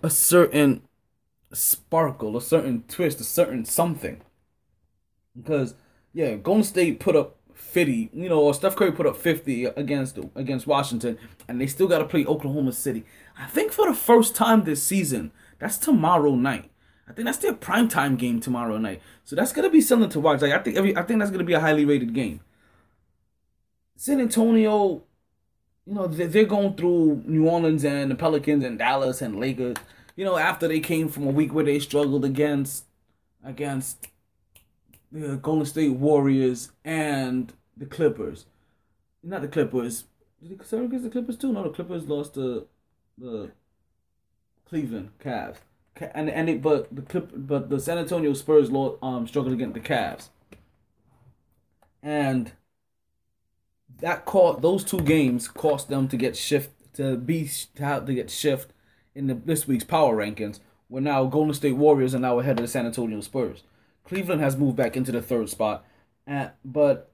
a 0.01 0.09
certain 0.09 0.83
sparkle, 1.51 2.37
a 2.37 2.41
certain 2.41 2.83
twist, 2.87 3.19
a 3.19 3.25
certain 3.25 3.65
something. 3.65 4.21
Because 5.35 5.75
yeah, 6.17 6.33
Golden 6.33 6.63
State 6.63 6.99
put 6.99 7.15
up 7.15 7.37
50, 7.53 8.09
you 8.11 8.27
know, 8.27 8.39
or 8.39 8.51
Steph 8.55 8.75
Curry 8.75 8.91
put 8.91 9.05
up 9.05 9.15
50 9.15 9.65
against 9.65 10.17
against 10.33 10.65
Washington, 10.65 11.15
and 11.47 11.61
they 11.61 11.67
still 11.67 11.87
got 11.87 11.99
to 11.99 12.05
play 12.05 12.25
Oklahoma 12.25 12.71
City. 12.71 13.05
I 13.37 13.45
think 13.45 13.71
for 13.71 13.87
the 13.87 13.93
first 13.93 14.35
time 14.35 14.63
this 14.63 14.81
season, 14.81 15.31
that's 15.59 15.77
tomorrow 15.77 16.33
night. 16.33 16.71
I 17.07 17.13
think 17.13 17.27
that's 17.27 17.37
their 17.37 17.53
primetime 17.53 18.17
game 18.17 18.39
tomorrow 18.39 18.79
night. 18.79 18.99
So 19.25 19.35
that's 19.35 19.53
gonna 19.53 19.69
be 19.69 19.79
something 19.79 20.09
to 20.09 20.19
watch. 20.19 20.41
Like 20.41 20.53
I 20.53 20.57
think 20.57 20.75
every, 20.75 20.97
I 20.97 21.03
think 21.03 21.19
that's 21.19 21.29
gonna 21.29 21.43
be 21.43 21.53
a 21.53 21.59
highly 21.59 21.85
rated 21.85 22.15
game. 22.15 22.39
San 23.95 24.19
Antonio, 24.19 25.03
you 25.85 25.93
know, 25.93 26.07
they're 26.07 26.45
going 26.45 26.73
through 26.73 27.21
New 27.27 27.47
Orleans 27.47 27.85
and 27.85 28.09
the 28.09 28.15
Pelicans 28.15 28.63
and 28.63 28.79
Dallas 28.79 29.21
and 29.21 29.39
Lakers. 29.39 29.77
You 30.15 30.25
know, 30.25 30.37
after 30.37 30.67
they 30.67 30.79
came 30.79 31.09
from 31.09 31.27
a 31.27 31.31
week 31.31 31.53
where 31.53 31.63
they 31.63 31.77
struggled 31.77 32.25
against 32.25 32.85
against 33.43 34.07
the 35.11 35.37
Golden 35.37 35.65
State 35.65 35.93
Warriors 35.93 36.71
and 36.83 37.53
the 37.75 37.85
Clippers. 37.85 38.45
Not 39.23 39.41
the 39.41 39.47
Clippers. 39.47 40.05
Did 40.41 40.59
the 40.59 40.77
against 40.77 41.03
the 41.03 41.09
Clippers 41.09 41.37
too? 41.37 41.51
No, 41.51 41.63
the 41.63 41.69
Clippers 41.69 42.07
lost 42.07 42.35
to 42.35 42.67
the 43.17 43.51
Cleveland 44.67 45.11
Cavs. 45.23 45.57
And 46.13 46.29
and 46.29 46.49
it, 46.49 46.61
but 46.61 46.95
the 46.95 47.01
Clip, 47.01 47.31
but 47.33 47.69
the 47.69 47.79
San 47.79 47.97
Antonio 47.97 48.33
Spurs 48.33 48.69
lost, 48.69 48.97
um 49.01 49.27
struggled 49.27 49.53
against 49.53 49.73
the 49.73 49.79
Cavs. 49.79 50.29
And 52.03 52.51
that 53.99 54.25
caught 54.25 54.61
those 54.61 54.83
two 54.83 55.01
games 55.01 55.47
cost 55.47 55.89
them 55.89 56.07
to 56.07 56.17
get 56.17 56.37
shift 56.37 56.71
to 56.93 57.17
be 57.17 57.49
to 57.75 57.83
have 57.83 58.05
to 58.05 58.13
get 58.13 58.29
shift 58.29 58.71
in 59.15 59.27
the 59.27 59.33
this 59.33 59.67
week's 59.67 59.83
power 59.83 60.15
rankings. 60.15 60.59
We're 60.89 60.99
now 60.99 61.25
Golden 61.25 61.53
State 61.53 61.75
Warriors 61.75 62.13
are 62.13 62.19
now 62.19 62.39
ahead 62.39 62.59
of 62.59 62.63
the 62.63 62.67
San 62.67 62.85
Antonio 62.85 63.19
Spurs. 63.21 63.63
Cleveland 64.07 64.41
has 64.41 64.55
moved 64.55 64.77
back 64.77 64.95
into 64.95 65.11
the 65.11 65.21
third 65.21 65.49
spot, 65.49 65.85
and, 66.25 66.51
but 66.63 67.11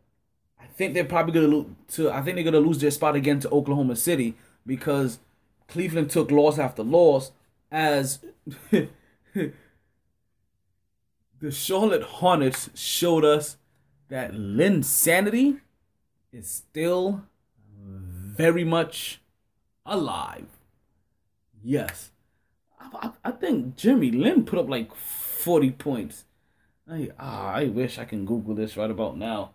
I 0.60 0.66
think 0.66 0.94
they're 0.94 1.04
probably 1.04 1.34
gonna 1.34 1.48
lose 1.48 1.66
to. 1.94 2.12
I 2.12 2.22
think 2.22 2.36
they're 2.36 2.44
gonna 2.44 2.60
lose 2.60 2.80
their 2.80 2.92
spot 2.92 3.16
again 3.16 3.40
to 3.42 3.50
Oklahoma 3.50 3.96
City 3.96 4.36
because 4.66 5.20
Cleveland 5.68 6.10
took 6.12 6.30
loss 6.30 6.60
after 6.60 6.84
loss 6.84 7.32
as 7.72 8.20
the 8.72 8.90
Charlotte 11.50 12.04
Hornets 12.04 12.70
showed 12.76 13.26
us 13.26 13.58
that 14.10 14.34
Linsanity 14.34 15.62
is 16.32 16.48
still 16.48 17.24
very 17.76 18.64
much 18.64 19.20
alive. 19.86 20.46
Yes. 21.64 22.12
I, 22.80 23.08
I, 23.08 23.30
I 23.30 23.32
think 23.32 23.76
Jeremy 23.76 24.12
Lin 24.12 24.46
put 24.46 24.60
up 24.60 24.70
like 24.70 24.94
40 24.94 25.72
points. 25.72 26.26
I, 26.90 27.10
ah, 27.18 27.54
I 27.54 27.66
wish 27.66 27.98
I 27.98 28.06
can 28.06 28.26
Google 28.26 28.56
this 28.56 28.76
right 28.76 28.92
about 28.92 29.18
now. 29.18 29.52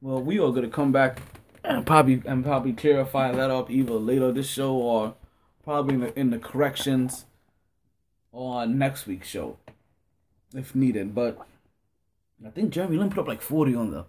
Well, 0.00 0.22
we 0.22 0.38
are 0.38 0.52
gonna 0.52 0.68
come 0.68 0.92
back 0.92 1.22
and 1.64 1.86
probably 1.86 2.22
and 2.26 2.44
probably 2.44 2.72
clarify 2.72 3.32
that 3.32 3.50
up 3.50 3.70
either 3.70 3.94
later 3.94 4.32
this 4.32 4.48
show 4.48 4.74
or 4.74 5.14
probably 5.64 5.94
in 5.94 6.00
the, 6.00 6.18
in 6.18 6.30
the 6.30 6.38
corrections 6.38 7.24
on 8.32 8.78
next 8.78 9.06
week's 9.06 9.28
show 9.28 9.56
if 10.54 10.74
needed. 10.74 11.14
But 11.14 11.38
I 12.46 12.50
think 12.50 12.70
Jeremy 12.70 12.98
Lin 12.98 13.10
put 13.10 13.20
up 13.20 13.28
like 13.28 13.42
forty 13.42 13.74
on 13.74 13.90
them, 13.90 14.04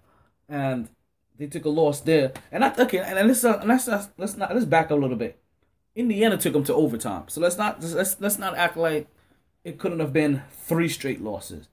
and 0.47 0.89
they 1.38 1.47
took 1.47 1.66
a 1.66 1.70
loss 1.70 2.01
there. 2.01 2.34
And 2.51 2.64
I 2.64 2.74
okay, 2.78 2.99
and 2.99 3.28
let's 3.28 3.43
uh, 3.43 3.62
let's 3.66 3.88
let's 3.88 4.10
let's 4.18 4.38
not 4.38 4.53
let's 4.53 4.66
back 4.66 4.86
up 4.86 4.91
a 4.91 4.95
little 4.95 5.18
bit. 5.18 5.39
Indiana 5.95 6.38
took 6.38 6.53
them 6.53 6.64
to 6.66 6.74
overtime, 6.74 7.24
so 7.28 7.41
let's 7.41 7.57
not 7.57 7.82
let's 7.82 8.20
let's 8.20 8.38
not 8.38 8.55
act 8.55 8.78
like 8.78 9.07
it 9.64 9.80
couldn't 9.80 9.99
have 9.99 10.14
been 10.14 10.43
three 10.51 10.89
straight 10.89 11.22
losses. 11.22 11.68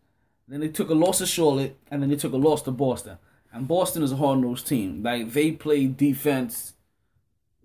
Then 0.48 0.60
they 0.60 0.68
took 0.68 0.90
a 0.90 0.94
loss 0.94 1.18
to 1.18 1.26
Charlotte, 1.26 1.76
and 1.90 2.02
then 2.02 2.10
they 2.10 2.16
took 2.16 2.32
a 2.32 2.36
loss 2.36 2.62
to 2.62 2.70
Boston. 2.70 3.18
And 3.52 3.66
Boston 3.66 4.02
is 4.02 4.12
a 4.12 4.16
hard 4.16 4.40
nosed 4.40 4.66
team. 4.66 5.02
Like 5.02 5.32
they 5.32 5.52
play 5.52 5.86
defense. 5.86 6.74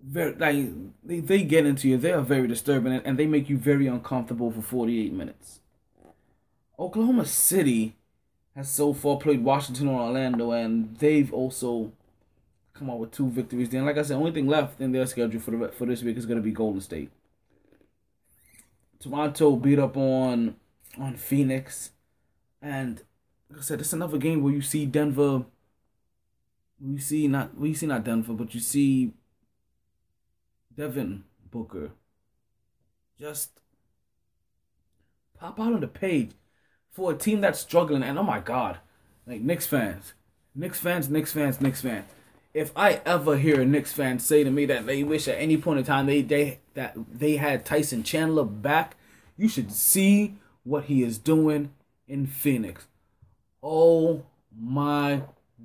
Very 0.02 0.34
like 0.34 0.56
they, 1.04 1.20
they 1.20 1.44
get 1.44 1.64
into 1.64 1.88
you. 1.88 1.96
They 1.96 2.12
are 2.12 2.22
very 2.22 2.48
disturbing, 2.48 2.92
and 2.92 3.18
they 3.18 3.26
make 3.26 3.48
you 3.48 3.56
very 3.56 3.86
uncomfortable 3.86 4.50
for 4.50 4.62
forty 4.62 5.04
eight 5.04 5.12
minutes. 5.12 5.60
Oklahoma 6.78 7.24
City 7.26 7.94
has 8.56 8.68
so 8.68 8.92
far 8.92 9.18
played 9.18 9.44
Washington 9.44 9.88
or 9.88 10.00
Orlando, 10.00 10.50
and 10.50 10.96
they've 10.96 11.32
also 11.32 11.92
come 12.74 12.90
out 12.90 12.98
with 12.98 13.12
two 13.12 13.28
victories. 13.30 13.68
Then, 13.68 13.84
like 13.84 13.96
I 13.96 14.02
said, 14.02 14.16
only 14.16 14.32
thing 14.32 14.48
left 14.48 14.80
in 14.80 14.90
their 14.92 15.06
schedule 15.06 15.40
for 15.40 15.52
the 15.52 15.68
for 15.68 15.86
this 15.86 16.02
week 16.02 16.16
is 16.16 16.26
going 16.26 16.38
to 16.38 16.42
be 16.42 16.50
Golden 16.50 16.80
State. 16.80 17.10
Toronto 18.98 19.56
beat 19.56 19.78
up 19.78 19.96
on 19.96 20.56
on 20.98 21.16
Phoenix, 21.16 21.90
and 22.62 23.02
like 23.50 23.60
I 23.60 23.62
said, 23.62 23.80
it's 23.80 23.92
another 23.92 24.18
game 24.18 24.42
where 24.42 24.52
you 24.52 24.62
see 24.62 24.86
Denver. 24.86 25.44
You 26.80 26.98
see 26.98 27.28
not 27.28 27.56
we 27.58 27.74
see 27.74 27.86
not 27.86 28.04
Denver, 28.04 28.32
but 28.32 28.54
you 28.54 28.60
see 28.60 29.12
Devin 30.76 31.24
Booker 31.50 31.90
just 33.20 33.60
pop 35.38 35.60
out 35.60 35.72
on 35.74 35.80
the 35.80 35.88
page 35.88 36.32
for 36.90 37.12
a 37.12 37.16
team 37.16 37.40
that's 37.40 37.60
struggling. 37.60 38.02
And 38.02 38.18
oh 38.18 38.22
my 38.22 38.40
God, 38.40 38.78
like 39.26 39.42
Knicks 39.42 39.66
fans, 39.66 40.14
Knicks 40.54 40.78
fans, 40.78 41.08
Knicks 41.08 41.32
fans, 41.32 41.60
Knicks 41.60 41.82
fans. 41.82 42.06
if 42.54 42.72
I 42.76 43.00
ever 43.04 43.36
hear 43.36 43.60
a 43.60 43.66
Knicks 43.66 43.92
fan 43.92 44.18
say 44.18 44.44
to 44.44 44.50
me 44.50 44.66
that 44.66 44.86
they 44.86 45.02
wish 45.02 45.28
at 45.28 45.38
any 45.38 45.56
point 45.56 45.80
in 45.80 45.84
time 45.84 46.06
they 46.06 46.22
they 46.22 46.60
that 46.74 46.94
they 47.12 47.36
had 47.36 47.64
Tyson 47.64 48.02
Chandler 48.02 48.44
back, 48.44 48.96
you 49.36 49.48
should 49.48 49.72
see 49.72 50.36
what 50.64 50.84
he 50.84 51.02
is 51.02 51.18
doing 51.18 51.70
in 52.06 52.26
Phoenix. 52.26 52.86
Oh 53.62 54.24
my 54.58 55.22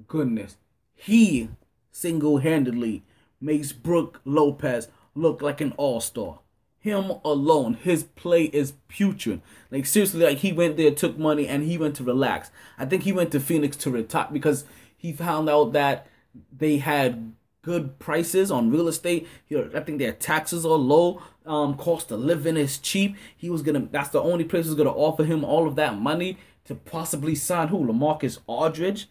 goodness. 0.08 0.58
He 0.96 1.50
single 1.92 2.38
handedly 2.38 3.04
makes 3.40 3.72
Brook 3.72 4.22
Lopez 4.26 4.88
look 5.16 5.42
like 5.42 5.62
an 5.62 5.74
all 5.78 6.00
star. 6.00 6.40
Him 6.80 7.12
alone, 7.26 7.74
his 7.74 8.04
play 8.04 8.46
is 8.46 8.74
putrid. 8.88 9.42
Like 9.72 9.86
seriously, 9.86 10.24
like 10.24 10.38
he 10.38 10.54
went 10.54 10.78
there, 10.78 10.92
took 10.92 11.18
money, 11.18 11.48
and 11.48 11.64
he 11.64 11.78
went 11.78 11.96
to 11.98 12.04
relax. 12.04 12.50
I 12.78 12.86
think 12.86 13.04
he 13.04 13.12
went 13.12 13.32
to 13.32 13.40
Phoenix 13.40 13.76
to 13.78 13.92
retire 13.92 14.28
because 14.32 14.64
he 14.96 15.12
found 15.12 15.50
out 15.50 15.74
that 15.74 16.08
they 16.56 16.78
had 16.78 17.34
good 17.68 18.00
prices 18.00 18.50
on 18.50 18.72
real 18.72 18.88
estate. 18.88 19.28
I 19.52 19.82
think 19.82 20.00
their 20.00 20.14
taxes 20.14 20.66
are 20.66 20.78
low. 20.78 21.22
Um, 21.46 21.76
cost 21.76 22.10
of 22.12 22.22
living 22.22 22.56
is 22.56 22.78
cheap. 22.78 23.18
He 23.36 23.50
was 23.50 23.62
gonna. 23.62 23.90
That's 23.92 24.08
the 24.08 24.22
only 24.22 24.46
place 24.46 24.68
was 24.68 24.76
gonna 24.76 24.90
offer 24.90 25.26
him 25.26 25.44
all 25.44 25.68
of 25.68 25.76
that 25.76 25.98
money 26.00 26.38
to 26.64 26.76
possibly 26.76 27.36
sign 27.36 27.68
who 27.68 27.80
LaMarcus 27.80 28.40
Aldridge, 28.48 29.10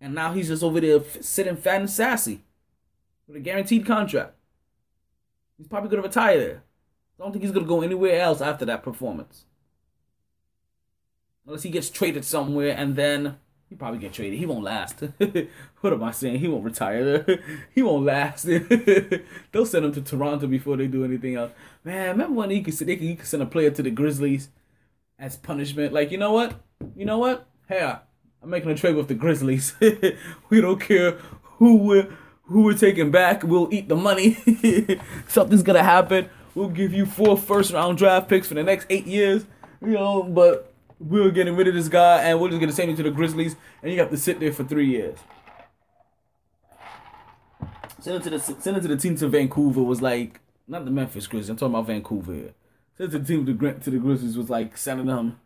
and 0.00 0.12
now 0.12 0.32
he's 0.32 0.48
just 0.48 0.64
over 0.64 0.80
there 0.80 1.00
sitting 1.20 1.56
fat 1.56 1.80
and 1.80 1.88
sassy 1.88 2.42
with 3.28 3.36
a 3.36 3.40
guaranteed 3.40 3.86
contract. 3.86 4.34
He's 5.56 5.68
probably 5.68 5.90
gonna 5.90 6.02
retire 6.02 6.36
there. 6.36 6.62
I 7.16 7.22
don't 7.22 7.30
think 7.30 7.44
he's 7.44 7.52
gonna 7.52 7.64
go 7.64 7.82
anywhere 7.82 8.20
else 8.20 8.40
after 8.40 8.64
that 8.64 8.82
performance, 8.82 9.44
unless 11.46 11.62
he 11.62 11.70
gets 11.70 11.90
traded 11.90 12.24
somewhere 12.24 12.74
and 12.76 12.96
then 12.96 13.38
he 13.68 13.74
probably 13.74 13.98
get 13.98 14.14
traded. 14.14 14.38
He 14.38 14.46
won't 14.46 14.64
last. 14.64 15.00
what 15.80 15.92
am 15.92 16.02
I 16.02 16.10
saying? 16.10 16.38
He 16.38 16.48
won't 16.48 16.64
retire. 16.64 17.24
he 17.74 17.82
won't 17.82 18.06
last. 18.06 18.44
They'll 19.52 19.66
send 19.66 19.84
him 19.84 19.92
to 19.92 20.00
Toronto 20.00 20.46
before 20.46 20.76
they 20.76 20.86
do 20.86 21.04
anything 21.04 21.36
else. 21.36 21.52
Man, 21.84 22.10
remember 22.10 22.34
when 22.34 22.50
he 22.50 22.62
could 22.62 22.74
they 22.74 22.96
could, 22.96 23.18
could 23.18 23.26
send 23.26 23.42
a 23.42 23.46
player 23.46 23.70
to 23.70 23.82
the 23.82 23.90
Grizzlies 23.90 24.48
as 25.18 25.36
punishment? 25.36 25.92
Like, 25.92 26.10
you 26.10 26.16
know 26.16 26.32
what? 26.32 26.54
You 26.96 27.04
know 27.04 27.18
what? 27.18 27.46
Hey, 27.68 27.80
I'm 28.42 28.50
making 28.50 28.70
a 28.70 28.74
trade 28.74 28.96
with 28.96 29.08
the 29.08 29.14
Grizzlies. 29.14 29.74
we 30.48 30.60
don't 30.62 30.80
care 30.80 31.12
who 31.42 31.76
we're 31.76 32.08
who 32.44 32.62
we're 32.62 32.78
taking 32.78 33.10
back. 33.10 33.42
We'll 33.42 33.68
eat 33.70 33.90
the 33.90 33.96
money. 33.96 34.38
Something's 35.28 35.62
gonna 35.62 35.82
happen. 35.82 36.30
We'll 36.54 36.68
give 36.68 36.94
you 36.94 37.04
four 37.04 37.36
first 37.36 37.74
round 37.74 37.98
draft 37.98 38.28
picks 38.28 38.48
for 38.48 38.54
the 38.54 38.62
next 38.62 38.86
eight 38.88 39.06
years. 39.06 39.44
You 39.82 39.92
know, 39.92 40.22
but 40.22 40.67
we're 40.98 41.30
getting 41.30 41.56
rid 41.56 41.68
of 41.68 41.74
this 41.74 41.88
guy 41.88 42.22
and 42.22 42.40
we're 42.40 42.48
just 42.48 42.60
gonna 42.60 42.72
send 42.72 42.90
you 42.90 42.96
to 42.96 43.02
the 43.02 43.10
Grizzlies 43.10 43.56
and 43.82 43.92
you 43.92 43.98
have 43.98 44.10
to 44.10 44.16
sit 44.16 44.40
there 44.40 44.52
for 44.52 44.64
three 44.64 44.86
years. 44.86 45.18
Send 48.00 48.16
it 48.16 48.22
to 48.24 48.30
the 48.30 48.40
send 48.40 48.76
it 48.76 48.80
to 48.80 48.88
the 48.88 48.96
team 48.96 49.16
to 49.16 49.28
Vancouver 49.28 49.82
was 49.82 50.02
like 50.02 50.40
not 50.66 50.84
the 50.84 50.90
Memphis 50.90 51.26
Grizzlies. 51.26 51.50
I'm 51.50 51.56
talking 51.56 51.74
about 51.74 51.86
Vancouver 51.86 52.34
here. 52.34 52.54
Send 52.96 53.12
the 53.12 53.20
team 53.20 53.46
to 53.46 53.54
the, 53.54 53.72
to 53.72 53.90
the 53.90 53.98
Grizzlies 53.98 54.36
was 54.36 54.50
like 54.50 54.76
sending 54.76 55.06
them 55.06 55.40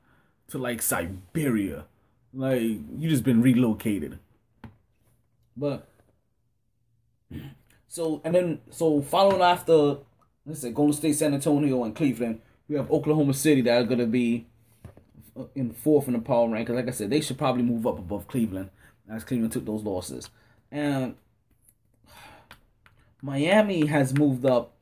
to 0.48 0.59
like 0.59 0.82
Siberia. 0.82 1.84
Like 2.32 2.61
you 2.61 3.09
just 3.09 3.24
been 3.24 3.42
relocated. 3.42 4.18
But 5.57 5.86
so 7.88 8.22
and 8.24 8.34
then 8.34 8.61
so 8.70 9.03
following 9.03 9.42
after 9.42 9.98
let's 10.46 10.61
say 10.61 10.72
Golden 10.72 10.94
State, 10.94 11.14
San 11.14 11.34
Antonio, 11.34 11.84
and 11.84 11.94
Cleveland, 11.94 12.40
we 12.68 12.76
have 12.76 12.90
Oklahoma 12.90 13.34
City 13.34 13.61
that 13.62 13.82
are 13.82 13.84
gonna 13.84 14.07
be 14.07 14.46
in 15.55 15.72
fourth 15.72 16.07
in 16.07 16.14
the 16.14 16.18
power 16.20 16.49
rank. 16.49 16.68
Like 16.68 16.89
I 16.89 16.91
said, 16.91 17.11
they 17.11 17.20
should 17.20 17.39
probably 17.39 17.62
move 17.62 17.87
up 17.87 17.99
above 17.99 18.28
Cleveland 18.28 18.70
as 19.11 19.24
Cleveland 19.24 19.53
took 19.53 19.64
those 19.64 19.83
losses. 19.83 20.30
And 20.70 21.16
Miami 23.22 23.87
has 23.87 24.14
moved 24.14 24.45
up 24.45 24.74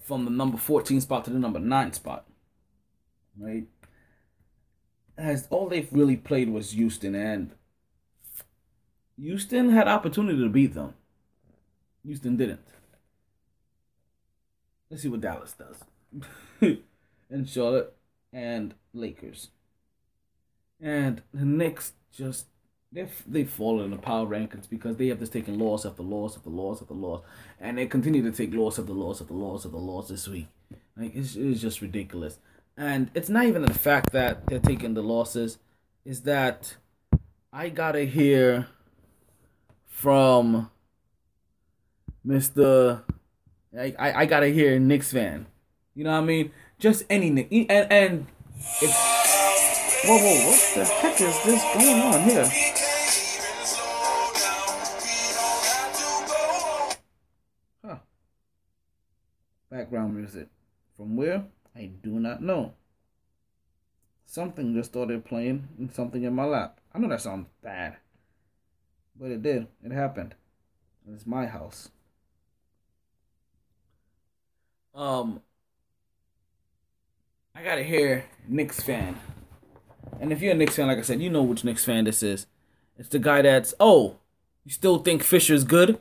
from 0.00 0.24
the 0.24 0.30
number 0.30 0.58
14 0.58 1.00
spot 1.00 1.24
to 1.24 1.30
the 1.30 1.38
number 1.38 1.58
9 1.58 1.92
spot. 1.92 2.26
Right? 3.38 3.64
As 5.16 5.46
all 5.50 5.68
they've 5.68 5.92
really 5.92 6.16
played 6.16 6.50
was 6.50 6.72
Houston 6.72 7.14
and 7.14 7.52
Houston 9.16 9.70
had 9.70 9.88
opportunity 9.88 10.38
to 10.42 10.48
beat 10.48 10.74
them. 10.74 10.94
Houston 12.04 12.36
didn't. 12.36 12.66
Let's 14.90 15.02
see 15.02 15.08
what 15.08 15.20
Dallas 15.20 15.54
does. 15.54 15.84
and 17.30 17.48
Charlotte 17.48 17.96
and 18.32 18.74
Lakers. 18.92 19.48
And 20.80 21.22
the 21.32 21.44
Knicks 21.44 21.92
just 22.12 22.46
they've 22.92 23.22
they've 23.26 23.48
fallen 23.48 23.86
in 23.86 23.90
the 23.90 23.96
power 23.96 24.26
rankings 24.26 24.68
because 24.68 24.96
they 24.96 25.08
have 25.08 25.18
just 25.18 25.32
taken 25.32 25.58
loss 25.58 25.86
after 25.86 26.02
loss 26.02 26.36
after 26.36 26.50
loss 26.50 26.82
after 26.82 26.94
loss, 26.94 27.22
and 27.60 27.78
they 27.78 27.86
continue 27.86 28.22
to 28.22 28.32
take 28.32 28.54
loss 28.54 28.78
after 28.78 28.92
loss 28.92 29.20
after 29.20 29.34
loss 29.34 29.64
after 29.64 29.78
loss 29.78 30.08
this 30.08 30.28
week. 30.28 30.46
Like 30.96 31.14
it's, 31.14 31.36
it's 31.36 31.60
just 31.60 31.80
ridiculous, 31.80 32.38
and 32.76 33.10
it's 33.14 33.28
not 33.28 33.46
even 33.46 33.62
the 33.62 33.74
fact 33.74 34.12
that 34.12 34.46
they're 34.46 34.58
taking 34.58 34.94
the 34.94 35.02
losses, 35.02 35.58
is 36.04 36.22
that 36.22 36.76
I 37.52 37.68
gotta 37.68 38.04
hear 38.04 38.68
from 39.86 40.70
Mister. 42.22 43.02
I, 43.76 43.94
I, 43.98 44.12
I 44.20 44.26
gotta 44.26 44.48
hear 44.48 44.78
Knicks 44.78 45.12
fan. 45.12 45.46
You 45.94 46.04
know 46.04 46.12
what 46.12 46.22
I 46.22 46.26
mean? 46.26 46.52
Just 46.78 47.04
any 47.08 47.30
Nick 47.30 47.48
and 47.50 47.70
and 47.70 48.26
Whoa, 50.06 50.18
whoa, 50.18 50.46
what 50.46 50.74
the 50.74 50.84
heck 50.84 51.18
is 51.18 51.44
this 51.44 51.62
going 51.72 52.02
on 52.02 52.22
here? 52.24 52.44
Huh. 57.82 57.96
Background 59.70 60.14
music. 60.14 60.48
From 60.94 61.16
where? 61.16 61.44
I 61.74 61.86
do 62.02 62.20
not 62.20 62.42
know. 62.42 62.74
Something 64.26 64.74
just 64.74 64.90
started 64.90 65.24
playing 65.24 65.68
and 65.78 65.90
something 65.90 66.22
in 66.22 66.34
my 66.34 66.44
lap. 66.44 66.80
I 66.92 66.98
know 66.98 67.08
that 67.08 67.22
sounds 67.22 67.48
bad. 67.62 67.96
But 69.18 69.30
it 69.30 69.42
did. 69.42 69.68
It 69.82 69.92
happened. 69.92 70.34
It's 71.10 71.24
my 71.24 71.46
house. 71.46 71.88
Um 74.94 75.40
I 77.54 77.62
gotta 77.62 77.84
hear 77.84 78.26
Knicks 78.46 78.80
fan. 78.80 79.16
And 80.20 80.32
if 80.32 80.40
you're 80.40 80.52
a 80.52 80.56
Knicks 80.56 80.76
fan, 80.76 80.86
like 80.86 80.98
I 80.98 81.02
said, 81.02 81.22
you 81.22 81.30
know 81.30 81.42
which 81.42 81.64
Knicks 81.64 81.84
fan 81.84 82.04
this 82.04 82.22
is. 82.22 82.46
It's 82.96 83.08
the 83.08 83.18
guy 83.18 83.42
that's, 83.42 83.74
oh, 83.80 84.16
you 84.64 84.70
still 84.70 84.98
think 84.98 85.22
Fisher's 85.22 85.64
good? 85.64 85.98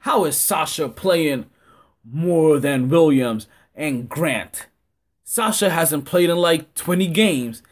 How 0.00 0.24
is 0.24 0.36
Sasha 0.36 0.88
playing 0.88 1.46
more 2.04 2.58
than 2.58 2.88
Williams 2.88 3.46
and 3.74 4.08
Grant? 4.08 4.66
Sasha 5.22 5.70
hasn't 5.70 6.04
played 6.04 6.28
in 6.28 6.36
like 6.36 6.74
20 6.74 7.06
games. 7.08 7.62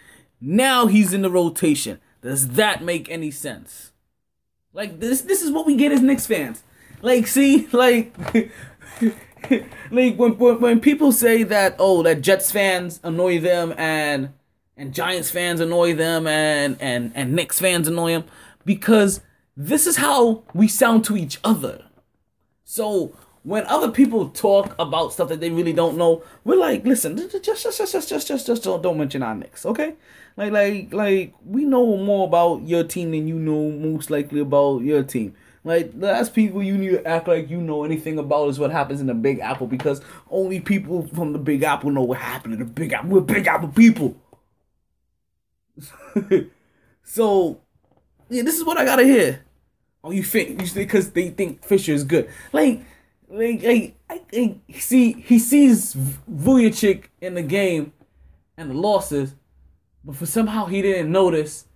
Now 0.41 0.87
he's 0.87 1.13
in 1.13 1.23
the 1.23 1.31
rotation. 1.31 2.01
Does 2.23 2.51
that 2.51 2.83
make 2.83 3.11
any 3.11 3.31
sense? 3.31 3.93
Like 4.73 5.01
this 5.01 5.23
this 5.23 5.43
is 5.43 5.51
what 5.51 5.67
we 5.67 5.77
get 5.77 5.93
as 5.93 6.01
Knicks 6.01 6.27
fans. 6.27 6.63
Like 7.03 7.27
see, 7.27 7.67
like 7.73 8.15
like 9.91 10.17
when, 10.17 10.39
when 10.39 10.61
when 10.61 10.81
people 10.81 11.13
say 11.13 11.43
that 11.43 11.77
oh 11.79 12.03
that 12.03 12.21
Jets 12.21 12.51
fans 12.53 13.01
annoy 13.03 13.41
them 13.41 13.75
and 13.77 14.33
and 14.81 14.95
Giants 14.95 15.31
fans 15.31 15.61
annoy 15.61 15.95
them 15.95 16.27
and 16.27 16.77
and 16.81 17.13
and 17.15 17.35
Knicks 17.35 17.61
fans 17.61 17.87
annoy 17.87 18.13
them 18.13 18.25
because 18.65 19.21
this 19.55 19.87
is 19.87 19.99
how 19.99 20.43
we 20.55 20.69
sound 20.69 21.05
to 21.05 21.17
each 21.19 21.39
other. 21.45 21.85
So 22.65 23.15
when 23.43 23.67
other 23.67 23.91
people 23.91 24.31
talk 24.31 24.75
about 24.79 25.13
stuff 25.13 25.29
that 25.29 25.41
they 25.41 25.51
really 25.51 25.75
don't 25.75 25.99
know, 25.99 26.23
we're 26.45 26.57
like, 26.57 26.85
listen, 26.85 27.17
just 27.17 27.45
just 27.45 27.63
just 27.63 27.93
just 27.93 28.09
just 28.09 28.27
just 28.27 28.47
just 28.47 28.65
don't, 28.65 28.83
don't 28.83 28.97
mention 28.97 29.23
our 29.23 29.35
Knicks, 29.35 29.67
okay? 29.67 29.97
Like 30.39 30.51
like 30.51 30.95
like 30.95 31.35
we 31.45 31.67
know 31.67 31.99
more 31.99 32.27
about 32.27 32.63
your 32.63 32.83
team 32.83 33.11
than 33.11 33.29
you 33.29 33.35
know 33.39 33.71
most 33.71 34.09
likely 34.09 34.41
about 34.41 34.79
your 34.79 35.03
team. 35.03 35.37
Like 35.63 35.93
the 35.93 36.07
last 36.07 36.35
people 36.35 36.63
you 36.63 36.79
need 36.79 36.93
to 36.93 37.07
act 37.07 37.29
like 37.29 37.51
you 37.51 37.61
know 37.61 37.85
anything 37.85 38.19
about 38.19 38.49
is 38.49 38.59
what 38.59 38.71
happens 38.71 39.03
in 39.03 39.09
the 39.09 39.15
Big 39.15 39.41
Apple 39.41 39.67
because 39.67 40.01
only 40.31 40.59
people 40.59 41.07
from 41.09 41.35
the 41.35 41.39
Big 41.39 41.65
Apple 41.65 41.91
know 41.91 42.03
what 42.03 42.17
happened 42.17 42.55
in 42.55 42.61
the 42.61 42.65
Big 42.65 42.95
Apple. 42.95 43.11
We're 43.11 43.21
Big 43.21 43.47
Apple 43.47 43.69
people. 43.69 44.17
so, 47.05 47.61
yeah, 48.29 48.43
this 48.43 48.59
is 48.59 48.65
what 48.65 48.79
I 48.79 48.85
gotta 48.85 49.05
hear. 49.05 49.45
Oh, 50.03 50.11
you 50.11 50.23
think 50.23 50.61
you 50.61 50.69
because 50.75 51.11
they 51.11 51.31
think 51.31 51.65
Fisher 51.65 51.93
is 51.93 52.05
good? 52.05 52.31
Like, 52.53 52.83
like, 53.29 53.63
like, 53.63 53.97
I, 54.09 54.23
I 54.33 54.57
see 54.79 55.13
he 55.13 55.39
sees 55.39 55.95
Vujacic 56.31 57.05
in 57.21 57.35
the 57.35 57.43
game 57.43 57.93
and 58.57 58.71
the 58.71 58.75
losses, 58.75 59.35
but 60.05 60.17
for 60.17 60.27
somehow 60.27 60.67
he 60.67 60.81
didn't 60.83 61.13
notice 61.13 61.67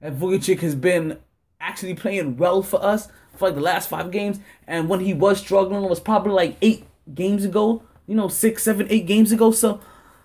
that 0.00 0.14
Vujacic 0.14 0.60
has 0.60 0.74
been 0.74 1.18
actually 1.60 1.94
playing 1.94 2.36
well 2.36 2.62
for 2.62 2.82
us 2.84 3.08
for 3.36 3.48
like 3.48 3.54
the 3.54 3.62
last 3.62 3.88
five 3.88 4.10
games, 4.10 4.38
and 4.66 4.88
when 4.88 5.00
he 5.00 5.14
was 5.14 5.38
struggling 5.40 5.82
it 5.82 5.88
was 5.88 6.00
probably 6.00 6.32
like 6.32 6.56
eight 6.60 6.84
games 7.14 7.44
ago. 7.44 7.82
You 8.06 8.16
know, 8.16 8.28
six, 8.28 8.64
seven, 8.64 8.88
eight 8.90 9.06
games 9.06 9.30
ago. 9.30 9.52
So, 9.52 9.80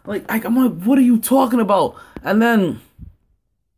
like, 0.05 0.25
I'm 0.29 0.55
like, 0.55 0.83
what 0.83 0.97
are 0.97 1.03
you 1.03 1.19
talking 1.19 1.59
about? 1.59 1.95
And 2.23 2.41
then 2.41 2.81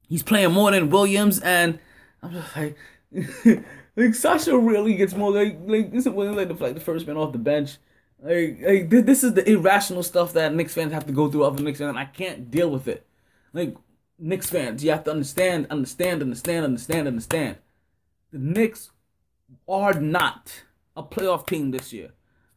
he's 0.09 0.23
playing 0.23 0.51
more 0.51 0.71
than 0.71 0.89
Williams, 0.89 1.39
and 1.39 1.79
I'm 2.21 2.31
just 2.33 2.55
like, 2.57 2.75
Like 3.99 4.15
Sasha 4.15 4.57
really 4.57 4.95
gets 4.95 5.13
more 5.13 5.29
like 5.29 5.59
like 5.65 5.91
this 5.91 6.05
is 6.05 6.13
like 6.13 6.47
the 6.47 6.53
like 6.53 6.73
the 6.73 6.79
first 6.79 7.05
man 7.05 7.17
off 7.17 7.33
the 7.33 7.37
bench. 7.37 7.75
Like 8.23 8.59
like 8.65 8.89
this, 8.89 9.03
this 9.03 9.23
is 9.25 9.33
the 9.33 9.49
irrational 9.49 10.03
stuff 10.03 10.31
that 10.33 10.55
Knicks 10.55 10.73
fans 10.73 10.93
have 10.93 11.05
to 11.07 11.11
go 11.11 11.29
through. 11.29 11.43
Other 11.43 11.61
Knicks 11.61 11.79
fans, 11.79 11.89
and 11.89 11.99
I 11.99 12.05
can't 12.05 12.49
deal 12.49 12.69
with 12.69 12.87
it. 12.87 13.05
Like 13.51 13.75
Knicks 14.17 14.49
fans, 14.49 14.85
you 14.85 14.91
have 14.91 15.03
to 15.03 15.11
understand, 15.11 15.67
understand, 15.69 16.21
understand, 16.21 16.63
understand, 16.63 17.07
understand. 17.09 17.57
The 18.31 18.39
Knicks 18.39 18.91
are 19.67 19.99
not 19.99 20.63
a 20.95 21.03
playoff 21.03 21.45
team 21.45 21.71
this 21.71 21.91
year. 21.91 22.11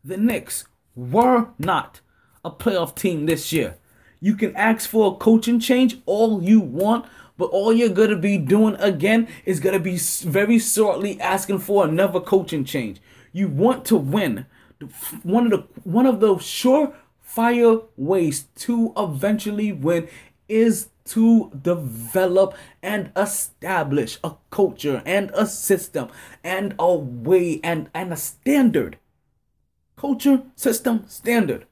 The 0.05 0.17
Knicks 0.17 0.67
were 0.95 1.49
not 1.59 2.03
a 2.45 2.53
playoff 2.53 2.95
team 2.95 3.27
this 3.27 3.53
year. 3.53 3.79
You 4.21 4.37
can 4.37 4.55
ask 4.55 4.89
for 4.89 5.13
a 5.13 5.17
coaching 5.17 5.59
change 5.59 5.99
all 6.07 6.41
you 6.41 6.61
want, 6.61 7.07
but 7.43 7.51
all 7.51 7.73
you're 7.73 7.89
gonna 7.89 8.15
be 8.15 8.39
doing 8.39 8.77
again 8.79 9.27
is 9.45 9.59
gonna 9.59 9.81
be 9.81 9.97
very 9.97 10.61
shortly 10.61 11.21
asking 11.21 11.59
for 11.59 11.85
another 11.85 12.21
coaching 12.21 12.65
change. 12.65 13.01
You 13.33 13.49
want 13.49 13.85
to 13.87 13.97
win. 13.97 14.47
One 15.25 15.47
of 15.47 15.51
the 15.51 15.81
one 15.83 16.07
of 16.07 16.21
the 16.21 16.37
surefire 16.37 17.83
ways 17.97 18.45
to 18.59 18.93
eventually 18.97 19.73
win 19.73 20.09
is 20.49 20.91
to 21.07 21.51
develop 21.61 22.55
and 22.81 23.11
establish 23.17 24.21
a 24.23 24.35
culture 24.53 25.03
and 25.05 25.33
a 25.35 25.45
system 25.45 26.11
and 26.45 26.77
a 26.79 26.95
way 26.95 27.59
and, 27.65 27.91
and 27.93 28.13
a 28.13 28.17
standard. 28.17 28.99
Culture, 29.97 30.45
system, 30.55 31.07
standard. 31.09 31.67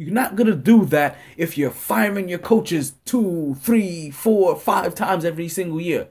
You're 0.00 0.14
not 0.14 0.34
gonna 0.34 0.56
do 0.56 0.86
that 0.86 1.18
if 1.36 1.58
you're 1.58 1.70
firing 1.70 2.26
your 2.26 2.38
coaches 2.38 2.94
two, 3.04 3.54
three, 3.60 4.10
four, 4.10 4.56
five 4.56 4.94
times 4.94 5.26
every 5.26 5.46
single 5.46 5.78
year. 5.78 6.08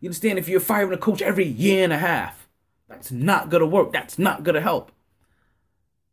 You 0.00 0.08
understand? 0.08 0.40
If 0.40 0.48
you're 0.48 0.58
firing 0.58 0.92
a 0.92 0.96
coach 0.96 1.22
every 1.22 1.46
year 1.46 1.84
and 1.84 1.92
a 1.92 1.98
half, 1.98 2.48
that's 2.88 3.12
not 3.12 3.48
gonna 3.48 3.66
work. 3.66 3.92
That's 3.92 4.18
not 4.18 4.42
gonna 4.42 4.60
help. 4.60 4.90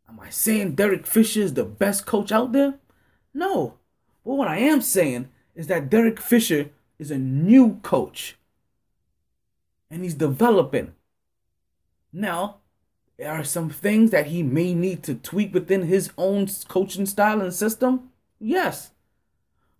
Am 0.07 0.19
I 0.19 0.30
saying 0.30 0.76
Derek 0.76 1.07
Fisher 1.07 1.41
is 1.41 1.55
the 1.55 1.63
best 1.63 2.05
coach 2.05 2.32
out 2.32 2.51
there? 2.51 2.76
No. 3.34 3.80
But 4.23 4.36
what 4.36 4.47
I 4.47 4.59
am 4.59 4.82
saying 4.82 5.30
is 5.55 5.65
that 5.65 5.89
Derek 5.89 6.19
Fisher 6.19 6.69
is 6.99 7.09
a 7.09 7.17
new 7.17 7.80
coach. 7.82 8.38
And 9.89 10.03
he's 10.03 10.13
developing. 10.13 10.93
Now, 12.13 12.57
there 13.18 13.32
are 13.32 13.43
some 13.43 13.70
things 13.70 14.11
that 14.11 14.28
he 14.28 14.43
may 14.43 14.74
need 14.74 15.03
to 15.03 15.16
tweak 15.16 15.53
within 15.53 15.84
his 15.84 16.11
own 16.18 16.47
coaching 16.68 17.05
style 17.05 17.41
and 17.41 17.53
system. 17.53 18.09
Yes. 18.39 18.91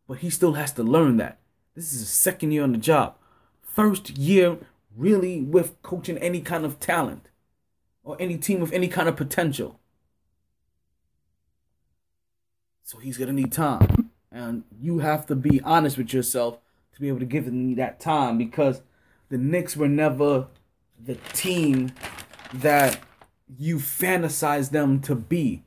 But 0.07 0.19
he 0.19 0.29
still 0.29 0.53
has 0.53 0.71
to 0.73 0.83
learn 0.83 1.17
that. 1.17 1.39
This 1.75 1.91
is 1.91 1.99
his 1.99 2.09
second 2.09 2.51
year 2.51 2.63
on 2.63 2.71
the 2.71 2.77
job. 2.77 3.15
First 3.61 4.17
year 4.17 4.57
really 4.95 5.41
with 5.41 5.81
coaching 5.81 6.17
any 6.19 6.39
kind 6.39 6.63
of 6.63 6.79
talent 6.79 7.29
or 8.03 8.15
any 8.19 8.38
team 8.38 8.61
with 8.61 8.71
any 8.71 8.88
kind 8.88 9.09
of 9.09 9.17
potential. 9.17 9.79
So 12.83 12.99
he's 12.99 13.17
going 13.17 13.27
to 13.27 13.33
need 13.33 13.51
time. 13.51 14.11
And 14.31 14.63
you 14.79 14.99
have 14.99 15.25
to 15.27 15.36
be 15.36 15.59
honest 15.61 15.97
with 15.97 16.13
yourself 16.13 16.59
to 16.93 17.01
be 17.01 17.09
able 17.09 17.19
to 17.19 17.25
give 17.25 17.45
him 17.45 17.75
that 17.75 17.99
time 17.99 18.38
because 18.38 18.81
the 19.29 19.38
Knicks 19.38 19.75
were 19.75 19.89
never 19.89 20.47
the 21.03 21.15
team 21.33 21.91
that 22.53 22.99
you 23.57 23.77
fantasize 23.77 24.71
them 24.71 24.99
to 25.01 25.15
be. 25.15 25.63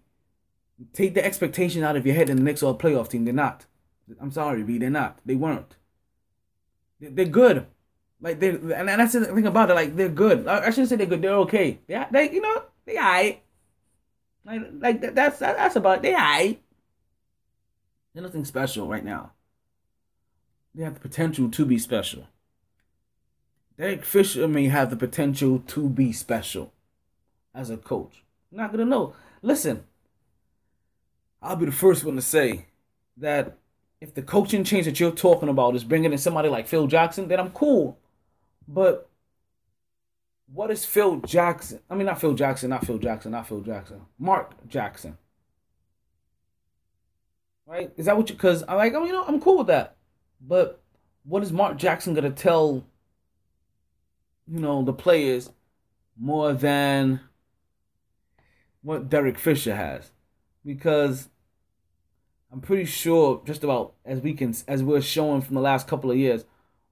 Take 0.92 1.14
the 1.14 1.24
expectation 1.24 1.82
out 1.82 1.96
of 1.96 2.06
your 2.06 2.14
head 2.14 2.28
and 2.28 2.38
the 2.38 2.42
Knicks 2.42 2.62
are 2.62 2.74
a 2.74 2.76
playoff 2.76 3.08
team. 3.08 3.24
They're 3.24 3.34
not. 3.34 3.66
I'm 4.20 4.30
sorry, 4.30 4.62
B. 4.62 4.78
They're 4.78 4.90
not. 4.90 5.18
They 5.26 5.34
weren't. 5.34 5.76
They're 7.00 7.26
good. 7.26 7.66
Like 8.20 8.40
they 8.40 8.50
and 8.50 8.88
that's 8.88 9.12
the 9.12 9.26
thing 9.26 9.46
about 9.46 9.70
it. 9.70 9.74
Like 9.74 9.94
they're 9.94 10.08
good. 10.08 10.46
I 10.48 10.70
shouldn't 10.70 10.88
say 10.88 10.96
they're 10.96 11.06
good. 11.06 11.22
They're 11.22 11.34
okay. 11.34 11.78
They, 11.86 12.04
they 12.10 12.32
you 12.32 12.40
know, 12.40 12.64
they 12.84 12.96
alright. 12.96 13.42
Like 14.44 14.62
like 14.72 15.14
that's 15.14 15.38
that's 15.38 15.76
about 15.76 16.02
they're 16.02 16.14
alright. 16.14 16.60
They're 18.12 18.22
nothing 18.22 18.44
special 18.44 18.88
right 18.88 19.04
now. 19.04 19.32
They 20.74 20.82
have 20.82 20.94
the 20.94 21.00
potential 21.00 21.48
to 21.50 21.64
be 21.64 21.78
special. 21.78 22.26
Derek 23.76 24.04
Fisher 24.04 24.48
may 24.48 24.66
have 24.66 24.90
the 24.90 24.96
potential 24.96 25.60
to 25.68 25.88
be 25.88 26.12
special 26.12 26.72
as 27.54 27.70
a 27.70 27.76
coach. 27.76 28.22
Not 28.50 28.70
gonna 28.70 28.84
know. 28.84 29.14
Listen, 29.42 29.84
I'll 31.42 31.56
be 31.56 31.66
the 31.66 31.72
first 31.72 32.04
one 32.04 32.16
to 32.16 32.22
say 32.22 32.66
that 33.16 33.58
if 34.00 34.14
the 34.14 34.22
coaching 34.22 34.64
change 34.64 34.86
that 34.86 35.00
you're 35.00 35.10
talking 35.10 35.48
about 35.48 35.74
is 35.74 35.84
bringing 35.84 36.12
in 36.12 36.18
somebody 36.18 36.48
like 36.48 36.68
Phil 36.68 36.86
Jackson, 36.86 37.28
then 37.28 37.40
I'm 37.40 37.50
cool. 37.50 37.98
But 38.66 39.08
what 40.52 40.70
is 40.70 40.84
Phil 40.84 41.16
Jackson? 41.20 41.80
I 41.90 41.94
mean, 41.94 42.06
not 42.06 42.20
Phil 42.20 42.34
Jackson, 42.34 42.70
not 42.70 42.86
Phil 42.86 42.98
Jackson, 42.98 43.32
not 43.32 43.48
Phil 43.48 43.60
Jackson. 43.60 44.02
Mark 44.18 44.66
Jackson. 44.68 45.18
Right? 47.66 47.92
Is 47.96 48.06
that 48.06 48.16
what 48.16 48.28
you? 48.30 48.34
Because 48.34 48.64
I'm 48.66 48.76
like, 48.76 48.94
I 48.94 48.98
mean, 48.98 49.08
you 49.08 49.12
know, 49.12 49.24
I'm 49.26 49.40
cool 49.40 49.58
with 49.58 49.66
that. 49.66 49.96
But 50.40 50.80
what 51.24 51.42
is 51.42 51.52
Mark 51.52 51.76
Jackson 51.76 52.14
gonna 52.14 52.30
tell? 52.30 52.84
You 54.46 54.60
know, 54.60 54.82
the 54.82 54.94
players 54.94 55.50
more 56.18 56.54
than 56.54 57.20
what 58.82 59.08
Derek 59.08 59.38
Fisher 59.38 59.74
has, 59.74 60.12
because 60.64 61.28
I'm 62.52 62.60
pretty 62.60 62.84
sure 62.84 63.42
just 63.44 63.64
about 63.64 63.94
as 64.04 64.20
we 64.20 64.34
can 64.34 64.54
as 64.66 64.82
we're 64.82 65.00
showing 65.00 65.42
from 65.42 65.54
the 65.54 65.60
last 65.60 65.86
couple 65.86 66.10
of 66.10 66.16
years, 66.16 66.44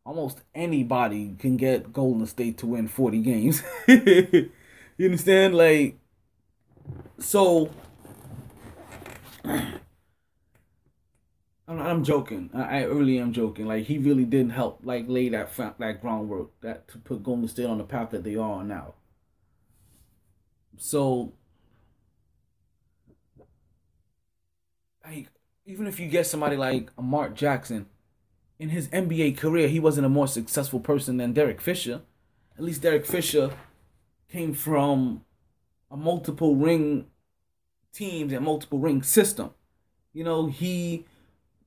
almost 0.04 0.42
anybody 0.54 1.34
can 1.38 1.56
get 1.56 1.92
Golden 1.92 2.26
State 2.26 2.58
to 2.58 2.66
win 2.66 2.88
40 2.88 3.20
games. 3.20 3.62
you 3.88 4.50
understand? 5.00 5.54
Like 5.54 5.98
so 7.18 7.70
I'm, 11.68 12.04
joking. 12.04 12.50
I, 12.54 12.80
I 12.80 12.82
really 12.84 13.18
am 13.18 13.32
joking. 13.32 13.66
Like 13.66 13.86
he 13.86 13.98
really 13.98 14.24
didn't 14.24 14.50
help, 14.50 14.80
like 14.84 15.06
lay 15.08 15.28
that 15.30 15.50
that 15.78 16.00
groundwork 16.00 16.50
that 16.60 16.88
to 16.88 16.98
put 16.98 17.22
Golden 17.22 17.48
State 17.48 17.66
on 17.66 17.78
the 17.78 17.84
path 17.84 18.10
that 18.10 18.24
they 18.24 18.36
are 18.36 18.62
now. 18.62 18.94
So, 20.76 21.32
like, 25.06 25.28
even 25.64 25.86
if 25.86 26.00
you 26.00 26.08
get 26.08 26.26
somebody 26.26 26.56
like 26.56 26.90
Mark 27.00 27.34
Jackson, 27.34 27.86
in 28.58 28.70
his 28.70 28.88
NBA 28.88 29.36
career, 29.36 29.68
he 29.68 29.80
wasn't 29.80 30.06
a 30.06 30.10
more 30.10 30.28
successful 30.28 30.80
person 30.80 31.18
than 31.18 31.32
Derek 31.32 31.60
Fisher. 31.60 32.02
At 32.56 32.64
least 32.64 32.82
Derek 32.82 33.04
Fisher 33.04 33.50
came 34.30 34.54
from 34.54 35.24
a 35.90 35.96
multiple 35.96 36.56
ring 36.56 37.06
teams 37.92 38.32
and 38.32 38.44
multiple 38.44 38.78
ring 38.78 39.02
system. 39.02 39.50
You 40.12 40.24
know, 40.24 40.46
he 40.46 41.04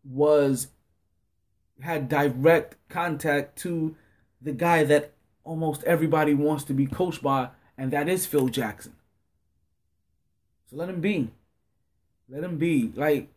was 0.04 0.68
had 1.82 2.10
direct 2.10 2.76
contact 2.90 3.58
to 3.60 3.96
the 4.42 4.52
guy 4.52 4.84
that 4.84 5.14
almost 5.44 5.84
everybody 5.84 6.34
wants 6.34 6.64
to 6.66 6.74
be 6.74 6.86
coached 6.86 7.22
by, 7.22 7.50
and 7.78 7.92
that 7.92 8.10
is 8.10 8.26
Phil 8.26 8.48
Jackson. 8.50 8.96
So 10.70 10.76
let 10.76 10.90
him 10.90 11.02
be. 11.02 11.30
Let 12.30 12.44
him 12.44 12.58
be. 12.58 12.92
Like, 12.96 13.30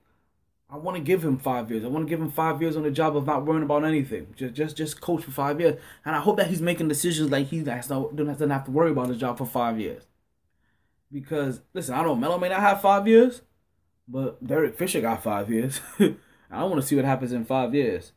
I 0.71 0.77
want 0.77 0.97
to 0.97 1.03
give 1.03 1.25
him 1.25 1.39
five 1.39 1.71
years. 1.71 1.85
I 1.85 1.89
want 1.89 2.07
to 2.07 2.11
give 2.11 2.21
him 2.21 2.31
five 2.31 2.63
years 2.63 2.77
on 2.77 2.83
the 2.83 2.91
job 2.91 3.17
of 3.17 3.27
not 3.27 3.45
worrying 3.45 3.63
about 3.63 3.85
anything. 3.85 4.29
Just, 4.37 4.55
just, 4.55 4.77
just 4.77 5.01
coach 5.01 5.23
for 5.25 5.31
five 5.31 5.61
years, 5.61 5.79
and 6.05 6.17
I 6.17 6.21
hope 6.21 6.39
that 6.39 6.49
he's 6.49 6.63
making 6.63 6.89
decisions 6.89 7.31
like 7.31 7.49
he 7.49 7.61
doesn't 7.61 8.51
have 8.51 8.65
to 8.65 8.71
worry 8.71 8.91
about 8.91 9.09
his 9.09 9.19
job 9.19 9.39
for 9.39 9.47
five 9.47 9.79
years. 9.79 10.05
Because 11.13 11.61
listen, 11.75 11.95
I 11.95 12.03
don't. 12.03 12.19
Melo 12.21 12.39
may 12.39 12.49
not 12.49 12.61
have 12.61 12.81
five 12.81 13.07
years, 13.07 13.43
but 14.09 14.45
Derek 14.47 14.77
Fisher 14.77 15.03
got 15.03 15.23
five 15.23 15.51
years. 15.51 15.81
I 16.51 16.65
want 16.65 16.81
to 16.81 16.87
see 16.87 16.97
what 16.97 17.05
happens 17.05 17.33
in 17.33 17.45
five 17.45 17.75
years. 17.75 18.13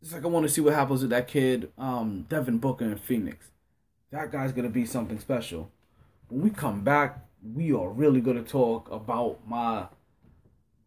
It's 0.00 0.12
like 0.12 0.24
I 0.24 0.28
want 0.28 0.44
to 0.46 0.52
see 0.52 0.60
what 0.60 0.74
happens 0.74 1.02
with 1.02 1.10
that 1.10 1.28
kid, 1.28 1.70
um, 1.78 2.26
Devin 2.28 2.58
Booker 2.58 2.84
in 2.84 2.98
Phoenix. 2.98 3.52
That 4.10 4.32
guy's 4.32 4.50
gonna 4.50 4.68
be 4.68 4.84
something 4.84 5.20
special. 5.20 5.70
When 6.28 6.42
we 6.42 6.50
come 6.50 6.82
back, 6.82 7.24
we 7.42 7.72
are 7.72 7.88
really 7.90 8.20
gonna 8.20 8.42
talk 8.42 8.90
about 8.90 9.40
my 9.46 9.86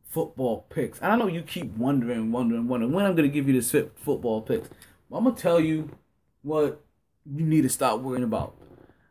football 0.06 0.66
picks. 0.70 1.00
And 1.00 1.12
I 1.12 1.16
know 1.16 1.28
you 1.28 1.42
keep 1.42 1.76
wondering, 1.76 2.32
wondering, 2.32 2.68
wondering 2.68 2.94
when 2.94 3.06
I'm 3.06 3.16
gonna 3.16 3.28
give 3.28 3.48
you 3.48 3.54
this 3.54 3.72
football 3.96 4.42
picks. 4.42 4.70
I'm 5.12 5.24
gonna 5.24 5.36
tell 5.36 5.60
you 5.60 5.90
what 6.42 6.82
you 7.26 7.46
need 7.46 7.64
to 7.64 7.70
stop 7.70 8.00
worrying 8.00 8.24
about. 8.24 8.56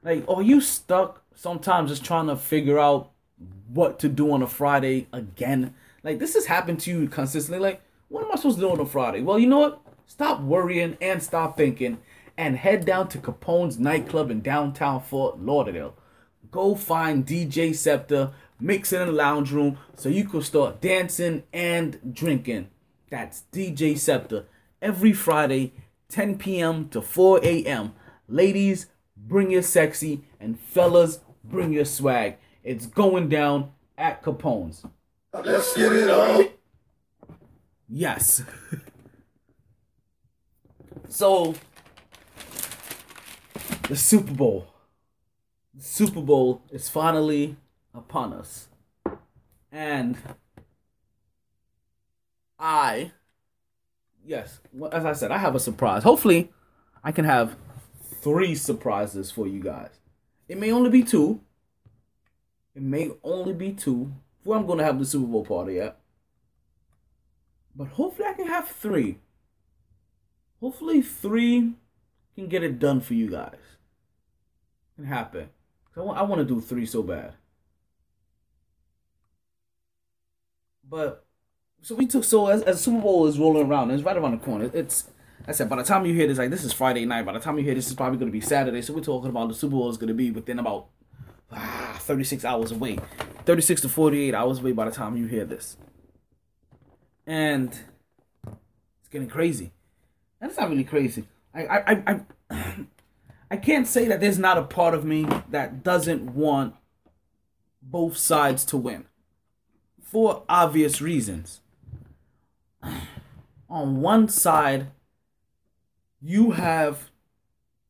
Like, 0.02 0.28
are 0.28 0.42
you 0.42 0.60
stuck 0.60 1.22
sometimes 1.34 1.90
just 1.90 2.04
trying 2.04 2.26
to 2.28 2.36
figure 2.36 2.78
out 2.78 3.10
what 3.68 3.98
to 4.00 4.08
do 4.08 4.30
on 4.32 4.42
a 4.42 4.46
Friday 4.46 5.08
again? 5.12 5.74
Like 6.02 6.18
this 6.18 6.34
has 6.34 6.46
happened 6.46 6.80
to 6.80 6.90
you 6.90 7.08
consistently. 7.08 7.58
Like, 7.58 7.82
what 8.08 8.24
am 8.24 8.32
I 8.32 8.36
supposed 8.36 8.56
to 8.56 8.62
do 8.62 8.70
on 8.70 8.80
a 8.80 8.86
Friday? 8.86 9.20
Well, 9.20 9.38
you 9.38 9.46
know 9.46 9.58
what? 9.58 9.80
Stop 10.06 10.40
worrying 10.42 10.96
and 11.00 11.22
stop 11.22 11.56
thinking 11.56 11.98
and 12.36 12.56
head 12.56 12.84
down 12.84 13.08
to 13.08 13.18
Capone's 13.18 13.78
nightclub 13.78 14.30
in 14.30 14.40
downtown 14.40 15.00
Fort 15.00 15.38
Lauderdale. 15.40 15.96
Go 16.54 16.76
find 16.76 17.26
DJ 17.26 17.74
Scepter, 17.74 18.30
mix 18.60 18.92
it 18.92 19.00
in 19.00 19.08
the 19.08 19.12
lounge 19.12 19.50
room 19.50 19.76
so 19.96 20.08
you 20.08 20.24
can 20.24 20.40
start 20.40 20.80
dancing 20.80 21.42
and 21.52 22.14
drinking. 22.14 22.68
That's 23.10 23.42
DJ 23.52 23.98
Scepter 23.98 24.44
every 24.80 25.12
Friday, 25.12 25.72
10 26.10 26.38
p.m. 26.38 26.88
to 26.90 27.02
4 27.02 27.40
a.m. 27.42 27.92
Ladies, 28.28 28.86
bring 29.16 29.50
your 29.50 29.62
sexy, 29.62 30.22
and 30.38 30.60
fellas, 30.60 31.18
bring 31.42 31.72
your 31.72 31.84
swag. 31.84 32.36
It's 32.62 32.86
going 32.86 33.28
down 33.28 33.72
at 33.98 34.22
Capone's. 34.22 34.86
Let's 35.32 35.76
get 35.76 35.90
it 35.90 36.08
on. 36.08 36.50
Yes. 37.88 38.44
so, 41.08 41.56
the 43.88 43.96
Super 43.96 44.34
Bowl. 44.34 44.73
Super 45.78 46.20
Bowl 46.20 46.62
is 46.70 46.88
finally 46.88 47.56
upon 47.92 48.32
us. 48.32 48.68
And 49.72 50.16
I, 52.58 53.12
yes, 54.24 54.60
as 54.92 55.04
I 55.04 55.12
said, 55.12 55.32
I 55.32 55.38
have 55.38 55.54
a 55.54 55.60
surprise. 55.60 56.04
Hopefully, 56.04 56.52
I 57.02 57.10
can 57.12 57.24
have 57.24 57.56
three 58.22 58.54
surprises 58.54 59.30
for 59.30 59.46
you 59.46 59.60
guys. 59.60 59.90
It 60.48 60.58
may 60.58 60.70
only 60.70 60.90
be 60.90 61.02
two. 61.02 61.40
It 62.74 62.82
may 62.82 63.10
only 63.22 63.52
be 63.52 63.72
two. 63.72 64.12
Before 64.38 64.56
I'm 64.56 64.66
going 64.66 64.78
to 64.78 64.84
have 64.84 64.98
the 64.98 65.06
Super 65.06 65.26
Bowl 65.26 65.44
party 65.44 65.80
at. 65.80 65.98
But 67.74 67.88
hopefully, 67.88 68.28
I 68.28 68.34
can 68.34 68.46
have 68.46 68.68
three. 68.68 69.18
Hopefully, 70.60 71.02
three 71.02 71.72
can 72.34 72.48
get 72.48 72.62
it 72.62 72.78
done 72.78 73.00
for 73.00 73.14
you 73.14 73.28
guys. 73.28 73.58
Can 74.96 75.06
happen. 75.06 75.48
I 75.96 76.00
want, 76.00 76.18
I 76.18 76.22
want 76.22 76.40
to 76.40 76.44
do 76.44 76.60
three 76.60 76.86
so 76.86 77.02
bad. 77.02 77.34
But 80.88 81.24
so 81.82 81.94
we 81.94 82.06
took 82.06 82.24
so 82.24 82.48
as, 82.48 82.62
as 82.62 82.80
Super 82.80 83.00
Bowl 83.00 83.26
is 83.26 83.38
rolling 83.38 83.66
around, 83.66 83.90
it's 83.90 84.02
right 84.02 84.16
around 84.16 84.32
the 84.32 84.44
corner. 84.44 84.70
It's 84.72 85.10
I 85.46 85.52
said 85.52 85.68
by 85.68 85.76
the 85.76 85.84
time 85.84 86.06
you 86.06 86.14
hear 86.14 86.26
this, 86.26 86.38
like 86.38 86.50
this 86.50 86.64
is 86.64 86.72
Friday 86.72 87.04
night. 87.04 87.26
By 87.26 87.32
the 87.32 87.40
time 87.40 87.58
you 87.58 87.64
hear 87.64 87.74
this, 87.74 87.86
is 87.88 87.94
probably 87.94 88.18
going 88.18 88.30
to 88.30 88.32
be 88.32 88.40
Saturday. 88.40 88.82
So 88.82 88.94
we're 88.94 89.00
talking 89.00 89.30
about 89.30 89.48
the 89.48 89.54
Super 89.54 89.72
Bowl 89.72 89.90
is 89.90 89.96
going 89.96 90.08
to 90.08 90.14
be 90.14 90.30
within 90.30 90.58
about 90.58 90.86
ah, 91.52 91.96
36 92.00 92.44
hours 92.44 92.72
away, 92.72 92.98
36 93.44 93.82
to 93.82 93.88
48 93.88 94.34
hours 94.34 94.58
away 94.60 94.72
by 94.72 94.86
the 94.86 94.90
time 94.90 95.16
you 95.16 95.26
hear 95.26 95.44
this. 95.44 95.76
And 97.26 97.70
it's 98.48 99.08
getting 99.10 99.28
crazy. 99.28 99.72
And 100.40 100.50
it's 100.50 100.58
not 100.58 100.70
really 100.70 100.84
crazy. 100.84 101.24
I 101.54 101.66
I 101.66 101.92
I 101.92 102.20
I, 102.50 102.86
I 103.54 103.56
can't 103.56 103.86
say 103.86 104.08
that 104.08 104.18
there's 104.18 104.36
not 104.36 104.58
a 104.58 104.64
part 104.64 104.94
of 104.94 105.04
me 105.04 105.28
that 105.48 105.84
doesn't 105.84 106.34
want 106.34 106.74
both 107.80 108.16
sides 108.16 108.64
to 108.64 108.76
win 108.76 109.04
for 110.02 110.42
obvious 110.48 111.00
reasons. 111.00 111.60
On 113.70 114.00
one 114.00 114.28
side, 114.28 114.88
you 116.20 116.50
have 116.50 117.10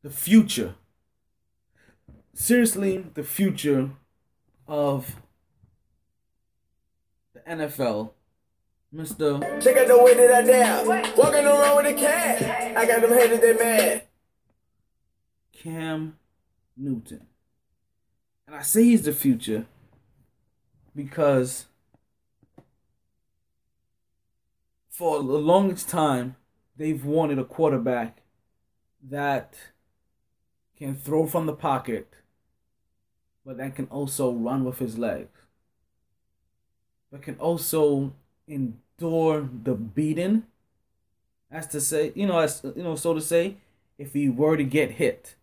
the 0.02 0.10
future. 0.10 0.74
Seriously, 2.34 3.06
the 3.14 3.22
future 3.24 3.88
of 4.68 5.16
the 7.32 7.40
NFL. 7.40 8.10
Mr. 8.94 9.40
Check 9.64 9.78
out 9.78 9.88
the 9.88 10.04
way 10.04 10.12
that 10.12 10.30
I 10.30 10.42
dance. 10.42 11.16
Walking 11.16 11.46
around 11.46 11.76
with 11.76 11.96
a 11.96 11.98
cat. 11.98 12.76
I 12.76 12.84
got 12.84 13.00
them 13.00 13.12
haters 13.12 13.40
that 13.40 13.58
mad. 13.58 14.02
Cam 15.64 16.18
Newton. 16.76 17.26
And 18.46 18.54
I 18.54 18.60
say 18.60 18.84
he's 18.84 19.04
the 19.04 19.12
future 19.14 19.64
because 20.94 21.64
for 24.90 25.22
the 25.22 25.38
longest 25.38 25.88
time, 25.88 26.36
they've 26.76 27.02
wanted 27.02 27.38
a 27.38 27.44
quarterback 27.44 28.18
that 29.02 29.54
can 30.76 30.94
throw 30.96 31.26
from 31.26 31.46
the 31.46 31.54
pocket, 31.54 32.12
but 33.46 33.56
that 33.56 33.74
can 33.74 33.86
also 33.86 34.30
run 34.32 34.64
with 34.64 34.80
his 34.80 34.98
legs, 34.98 35.40
but 37.10 37.22
can 37.22 37.36
also 37.36 38.12
endure 38.46 39.48
the 39.62 39.74
beating, 39.74 40.42
as 41.50 41.66
to 41.68 41.80
say, 41.80 42.12
you 42.14 42.26
know, 42.26 42.38
as 42.38 42.60
you 42.76 42.82
know, 42.82 42.96
so 42.96 43.14
to 43.14 43.20
say, 43.22 43.56
if 43.96 44.12
he 44.12 44.28
were 44.28 44.58
to 44.58 44.64
get 44.64 44.92
hit. 44.92 45.36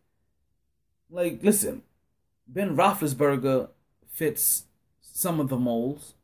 Like, 1.12 1.40
listen, 1.44 1.84
Ben 2.48 2.76
Roethlisberger 2.76 3.70
fits 4.08 4.66
some 5.02 5.40
of 5.40 5.50
the 5.50 5.58
molds. 5.58 6.16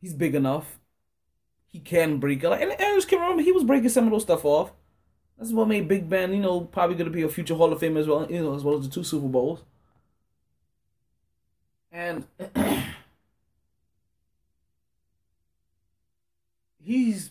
He's 0.00 0.14
big 0.14 0.34
enough. 0.34 0.78
He 1.68 1.80
can 1.80 2.18
break 2.18 2.42
it. 2.44 2.48
Like, 2.50 2.62
and 2.62 2.72
Aaron 2.78 3.00
can't 3.02 3.22
remember 3.22 3.42
he 3.42 3.52
was 3.52 3.64
breaking 3.64 3.90
some 3.90 4.04
of 4.06 4.10
those 4.12 4.22
stuff 4.22 4.44
off. 4.44 4.72
That's 5.38 5.52
what 5.52 5.68
made 5.68 5.88
Big 5.88 6.08
Ben, 6.08 6.32
you 6.32 6.40
know, 6.40 6.62
probably 6.62 6.96
going 6.96 7.10
to 7.10 7.14
be 7.14 7.22
a 7.22 7.28
future 7.28 7.54
Hall 7.54 7.72
of 7.72 7.80
Famer 7.80 8.00
as 8.00 8.08
well, 8.08 8.30
you 8.30 8.42
know, 8.42 8.54
as 8.54 8.64
well 8.64 8.78
as 8.78 8.88
the 8.88 8.94
two 8.94 9.04
Super 9.04 9.28
Bowls. 9.28 9.62
And 11.92 12.26
he's 16.82 17.30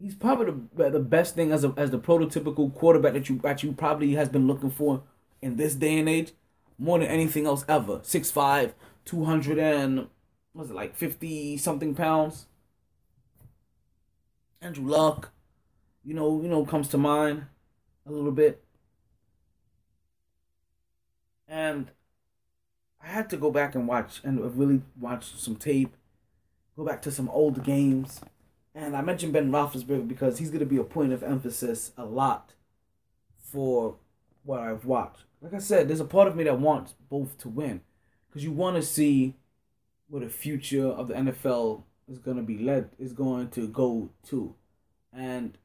he's 0.00 0.14
probably 0.14 0.54
the 0.74 0.90
the 0.90 1.00
best 1.00 1.34
thing 1.34 1.52
as 1.52 1.64
a 1.64 1.72
as 1.76 1.90
the 1.90 1.98
prototypical 1.98 2.74
quarterback 2.74 3.12
that 3.14 3.28
you 3.28 3.38
that 3.40 3.62
you 3.62 3.72
probably 3.72 4.14
has 4.14 4.28
been 4.28 4.46
looking 4.46 4.70
for 4.70 5.02
in 5.42 5.56
this 5.56 5.74
day 5.74 5.98
and 5.98 6.08
age, 6.08 6.32
more 6.78 6.98
than 6.98 7.08
anything 7.08 7.46
else 7.46 7.64
ever. 7.68 8.00
6'5", 8.02 8.74
200 9.04 9.58
and 9.58 10.08
was 10.54 10.70
it 10.70 10.74
like 10.74 10.96
fifty 10.96 11.56
something 11.56 11.94
pounds. 11.94 12.46
Andrew 14.60 14.86
Luck, 14.86 15.32
you 16.04 16.14
know, 16.14 16.42
you 16.42 16.48
know, 16.48 16.64
comes 16.66 16.88
to 16.88 16.98
mind 16.98 17.46
a 18.06 18.12
little 18.12 18.32
bit. 18.32 18.64
And 21.48 21.90
I 23.02 23.08
had 23.08 23.28
to 23.30 23.36
go 23.36 23.50
back 23.50 23.74
and 23.74 23.88
watch 23.88 24.20
and 24.24 24.40
really 24.56 24.82
watch 25.00 25.34
some 25.34 25.56
tape, 25.56 25.96
go 26.76 26.84
back 26.84 27.02
to 27.02 27.10
some 27.12 27.28
old 27.30 27.64
games. 27.64 28.20
And 28.78 28.96
I 28.96 29.02
mentioned 29.02 29.32
Ben 29.32 29.50
Roethlisberger 29.50 30.06
because 30.06 30.38
he's 30.38 30.50
going 30.50 30.60
to 30.60 30.66
be 30.66 30.76
a 30.76 30.84
point 30.84 31.12
of 31.12 31.24
emphasis 31.24 31.90
a 31.96 32.04
lot 32.04 32.52
for 33.42 33.96
what 34.44 34.60
I've 34.60 34.84
watched. 34.84 35.24
Like 35.42 35.52
I 35.52 35.58
said, 35.58 35.88
there's 35.88 35.98
a 35.98 36.04
part 36.04 36.28
of 36.28 36.36
me 36.36 36.44
that 36.44 36.60
wants 36.60 36.94
both 37.10 37.36
to 37.38 37.48
win 37.48 37.80
because 38.28 38.44
you 38.44 38.52
want 38.52 38.76
to 38.76 38.82
see 38.82 39.34
where 40.06 40.22
the 40.22 40.30
future 40.30 40.86
of 40.86 41.08
the 41.08 41.14
NFL 41.14 41.82
is 42.08 42.18
going 42.20 42.36
to 42.36 42.42
be 42.44 42.56
led 42.56 42.90
is 43.00 43.12
going 43.12 43.48
to 43.48 43.66
go 43.66 44.10
to, 44.28 44.54
and 45.12 45.58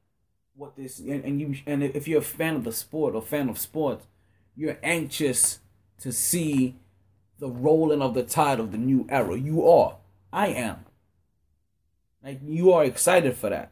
what 0.55 0.75
this 0.75 0.97
and, 0.97 1.23
and 1.23 1.39
you 1.39 1.55
and 1.67 1.83
if 1.83 2.07
you're 2.07 2.19
a 2.19 2.23
fan 2.23 2.55
of 2.55 2.63
the 2.63 2.71
sport 2.71 3.13
or 3.13 3.21
fan 3.21 3.47
of 3.47 3.59
sports, 3.59 4.07
you're 4.55 4.79
anxious 4.81 5.59
to 5.99 6.11
see 6.11 6.77
the 7.37 7.47
rolling 7.47 8.01
of 8.01 8.15
the 8.15 8.23
tide 8.23 8.59
of 8.59 8.71
the 8.71 8.77
new 8.77 9.05
era. 9.07 9.37
You 9.37 9.67
are. 9.67 9.97
I 10.31 10.47
am. 10.47 10.85
Like 12.23 12.39
you 12.43 12.71
are 12.71 12.85
excited 12.85 13.35
for 13.35 13.49
that. 13.49 13.71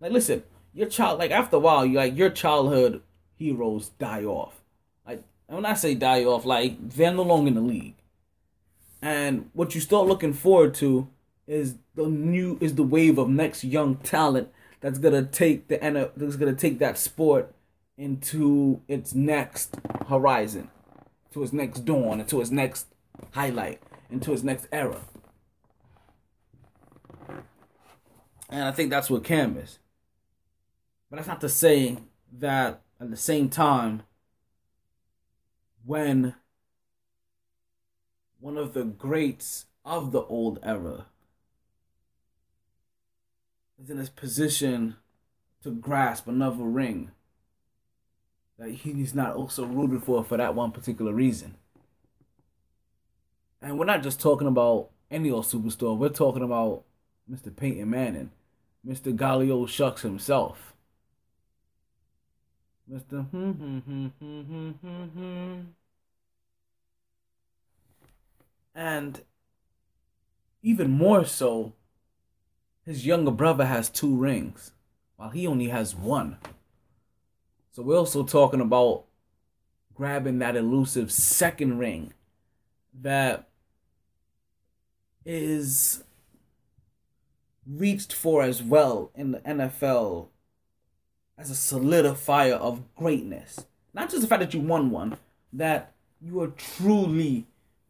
Like 0.00 0.12
listen, 0.12 0.42
your 0.74 0.88
child 0.88 1.18
like 1.18 1.30
after 1.30 1.56
a 1.56 1.60
while, 1.60 1.86
you 1.86 1.96
like 1.96 2.16
your 2.16 2.30
childhood 2.30 3.02
heroes 3.34 3.90
die 3.98 4.24
off. 4.24 4.60
Like 5.06 5.22
and 5.48 5.56
when 5.56 5.66
I 5.66 5.74
say 5.74 5.94
die 5.94 6.24
off, 6.24 6.44
like 6.44 6.90
they're 6.90 7.12
no 7.12 7.22
longer 7.22 7.48
in 7.48 7.54
the 7.54 7.60
league. 7.60 7.96
And 9.02 9.48
what 9.54 9.74
you 9.74 9.80
start 9.80 10.06
looking 10.06 10.34
forward 10.34 10.74
to 10.74 11.08
is 11.46 11.76
the 11.94 12.06
new 12.06 12.58
is 12.60 12.74
the 12.74 12.82
wave 12.82 13.18
of 13.18 13.28
next 13.28 13.64
young 13.64 13.96
talent 13.96 14.48
that's 14.80 14.98
gonna 14.98 15.24
take 15.24 15.68
the 15.68 16.10
that's 16.16 16.36
gonna 16.36 16.54
take 16.54 16.78
that 16.78 16.98
sport 16.98 17.54
into 17.96 18.80
its 18.88 19.14
next 19.14 19.76
horizon, 20.08 20.70
to 21.32 21.42
its 21.42 21.52
next 21.52 21.84
dawn, 21.84 22.20
into 22.20 22.40
its 22.40 22.50
next 22.50 22.86
highlight, 23.32 23.80
into 24.10 24.32
its 24.32 24.42
next 24.42 24.66
era. 24.72 25.00
And 28.50 28.64
I 28.64 28.72
think 28.72 28.90
that's 28.90 29.08
what 29.08 29.24
Cam 29.24 29.56
is. 29.56 29.78
But 31.08 31.16
that's 31.16 31.28
not 31.28 31.40
to 31.40 31.48
say 31.48 31.98
that 32.38 32.82
at 33.00 33.10
the 33.10 33.16
same 33.16 33.48
time, 33.48 34.02
when 35.84 36.34
one 38.40 38.58
of 38.58 38.74
the 38.74 38.84
greats 38.84 39.66
of 39.84 40.12
the 40.12 40.22
old 40.22 40.58
era 40.62 41.06
is 43.82 43.90
in 43.90 43.98
this 43.98 44.08
position 44.08 44.96
to 45.62 45.70
grasp 45.70 46.26
another 46.26 46.64
ring 46.64 47.10
that 48.58 48.70
he's 48.70 49.14
not 49.14 49.34
also 49.34 49.64
rooted 49.64 50.02
for 50.02 50.22
for 50.22 50.36
that 50.36 50.54
one 50.54 50.70
particular 50.70 51.12
reason. 51.12 51.54
And 53.62 53.78
we're 53.78 53.86
not 53.86 54.02
just 54.02 54.20
talking 54.20 54.46
about 54.46 54.90
any 55.10 55.30
old 55.30 55.44
superstar, 55.44 55.96
we're 55.96 56.08
talking 56.08 56.42
about 56.42 56.84
Mr. 57.30 57.54
Peyton 57.54 57.88
Manning. 57.88 58.30
Mr. 58.86 59.14
Golly 59.14 59.66
Shucks 59.66 60.02
himself. 60.02 60.72
Mr. 62.90 63.28
Hmm, 63.30 63.50
hmm, 63.50 64.06
hmm. 64.70 65.60
And 68.74 69.22
even 70.62 70.90
more 70.90 71.24
so, 71.24 71.74
his 72.84 73.06
younger 73.06 73.30
brother 73.30 73.66
has 73.66 73.88
two 73.88 74.14
rings 74.14 74.72
while 75.16 75.30
he 75.30 75.46
only 75.46 75.68
has 75.68 75.94
one. 75.94 76.38
So 77.72 77.82
we're 77.82 77.98
also 77.98 78.24
talking 78.24 78.60
about 78.60 79.04
grabbing 79.94 80.38
that 80.38 80.56
elusive 80.56 81.12
second 81.12 81.78
ring 81.78 82.12
that 83.02 83.48
is 85.24 86.02
reached 87.66 88.12
for 88.12 88.42
as 88.42 88.62
well 88.62 89.10
in 89.14 89.32
the 89.32 89.38
NFL 89.40 90.28
as 91.38 91.50
a 91.50 91.54
solidifier 91.54 92.54
of 92.54 92.94
greatness. 92.94 93.66
Not 93.94 94.10
just 94.10 94.22
the 94.22 94.28
fact 94.28 94.40
that 94.40 94.54
you 94.54 94.60
won 94.60 94.90
one, 94.90 95.16
that 95.52 95.92
you 96.20 96.40
are 96.40 96.48
truly 96.48 97.46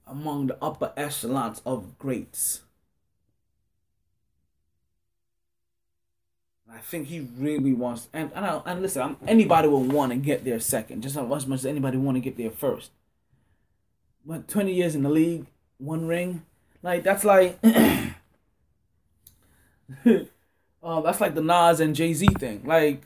among 0.07 0.49
the 0.49 0.59
upper 0.63 0.93
echelons 0.97 1.61
of 1.67 1.99
greats. 1.99 2.63
I 6.73 6.79
think 6.79 7.09
he 7.09 7.27
really 7.37 7.73
wants, 7.73 8.09
and 8.13 8.31
and, 8.35 8.45
I, 8.45 8.63
and 8.65 8.81
listen, 8.81 9.03
I'm, 9.03 9.17
anybody 9.27 9.67
will 9.67 9.83
want 9.83 10.13
to 10.13 10.19
get 10.19 10.45
there 10.45 10.61
second, 10.61 11.03
just 11.03 11.17
as 11.17 11.47
much 11.47 11.59
as 11.59 11.67
anybody 11.67 11.99
want 11.99 12.17
to 12.17 12.21
get 12.21 12.37
there 12.37 12.51
first. 12.51 12.93
But 14.25 14.47
20 14.47 14.73
years 14.73 14.95
in 14.95 15.03
the 15.03 15.11
league, 15.11 15.47
one 15.79 16.07
ring, 16.07 16.45
like 16.83 17.03
that's 17.03 17.25
like, 17.25 17.59
uh, 20.83 21.01
that's 21.03 21.21
like 21.21 21.35
the 21.35 21.43
Nas 21.43 21.81
and 21.81 21.95
Jay 21.95 22.13
Z 22.15 22.27
thing. 22.39 22.63
Like 22.65 23.05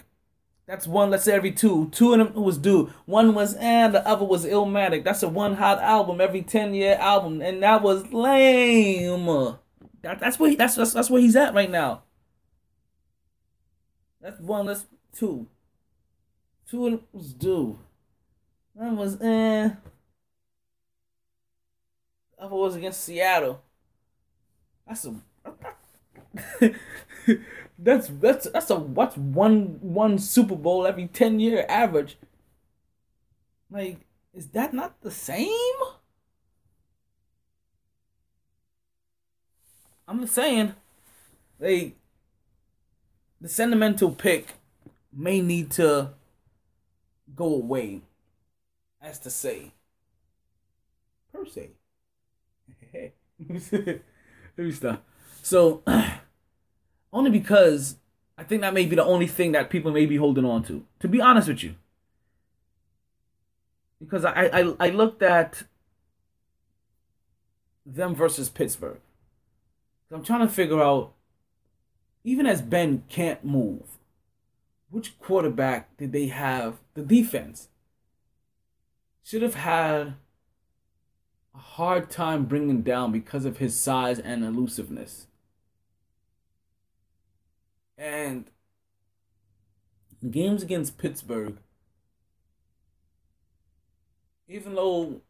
that's 0.67 0.87
one, 0.87 1.11
let's 1.11 1.25
say 1.25 1.35
every 1.35 1.53
two. 1.53 1.91
Two 1.91 2.15
of 2.15 2.19
them 2.19 2.43
was 2.43 2.57
due. 2.57 2.91
One 3.05 3.35
was 3.35 3.55
and 3.55 3.95
the 3.95 4.07
other 4.07 4.25
was 4.25 4.47
Illmatic. 4.47 5.05
That's 5.05 5.23
a 5.23 5.29
one 5.29 5.55
hot 5.55 5.79
album 5.81 6.21
every 6.21 6.43
10 6.43 6.73
year 6.75 6.97
album. 6.99 7.43
And 7.43 7.63
that 7.63 7.83
was 7.83 8.11
lame. 8.13 9.59
That, 10.03 10.21
that's 10.21 10.39
where 10.39 10.51
he, 10.51 10.57
that's, 10.57 10.75
that's 10.77 10.93
that's 10.93 11.11
where 11.11 11.21
he's 11.21 11.37
at 11.37 11.55
right 11.55 11.71
now. 11.71 12.03
That's 14.21 14.41
one, 14.41 14.67
that's 14.67 14.87
two. 15.13 15.49
Two 16.71 16.87
of 16.87 16.93
them 16.93 17.01
was 17.13 17.35
due. 17.35 17.79
One 18.73 18.97
was 18.97 19.21
eh. 19.21 19.69
The 22.37 22.43
other 22.43 22.55
was 22.57 22.75
against 22.75 23.05
Seattle. 23.05 23.63
That's 24.87 25.05
a 25.05 25.15
that's 27.79 28.09
that's 28.09 28.49
that's 28.51 28.71
a 28.71 28.77
what's 28.77 29.17
one 29.17 29.79
one 29.81 30.19
Super 30.19 30.57
Bowl 30.57 30.87
every 30.87 31.07
ten 31.09 31.41
year 31.41 31.65
average. 31.69 32.17
Like, 33.71 34.07
is 34.33 34.49
that 34.51 34.73
not 34.73 35.01
the 35.03 35.11
same? 35.11 35.51
I'm 40.09 40.21
just 40.21 40.35
saying, 40.35 40.75
they 41.59 41.95
the 43.41 43.49
sentimental 43.49 44.11
pick 44.13 44.55
may 45.13 45.41
need 45.41 45.71
to 45.73 46.11
go 47.35 47.55
away, 47.55 48.03
as 49.01 49.19
to 49.21 49.31
say, 49.31 49.73
per 51.33 51.45
se. 51.45 51.71
Let 53.49 54.03
me 54.59 54.73
stop. 54.73 55.05
So, 55.43 55.83
only 57.15 57.31
because 57.31 57.97
I 58.37 58.45
think 58.45 58.61
that 58.61 58.75
may 58.75 58.85
be 58.85 58.97
the 58.97 59.05
only 59.05 59.27
thing 59.27 59.53
that 59.53 59.71
people 59.71 59.93
may 59.93 60.05
be 60.05 60.17
holding 60.17 60.45
on 60.45 60.65
to. 60.65 60.85
To 61.01 61.09
be 61.09 61.21
honest 61.21 61.49
with 61.49 61.63
you, 61.63 61.77
because 64.01 64.25
I 64.27 64.51
I, 64.53 64.75
I 64.81 64.89
looked 64.91 65.23
at 65.23 65.63
them 67.87 68.15
versus 68.15 68.49
Pittsburgh. 68.51 69.01
I'm 70.13 70.23
trying 70.23 70.47
to 70.47 70.53
figure 70.53 70.81
out, 70.81 71.13
even 72.23 72.47
as 72.47 72.63
Ben 72.63 73.03
can't 73.09 73.45
move, 73.45 73.83
which 74.91 75.19
quarterback 75.19 75.97
did 75.97 76.13
they 76.13 76.29
have? 76.29 76.79
The 76.95 77.03
defense 77.03 77.69
should 79.25 79.43
have 79.43 79.55
had 79.55 80.15
a 81.53 81.59
hard 81.59 82.11
time 82.11 82.45
bringing 82.45 82.83
down 82.83 83.11
because 83.11 83.45
of 83.45 83.59
his 83.59 83.75
size 83.75 84.21
and 84.21 84.45
elusiveness. 84.45 85.27
And 87.97 88.51
games 90.31 90.63
against 90.63 90.99
Pittsburgh, 90.99 91.59
even 94.49 94.75
though 94.75 95.21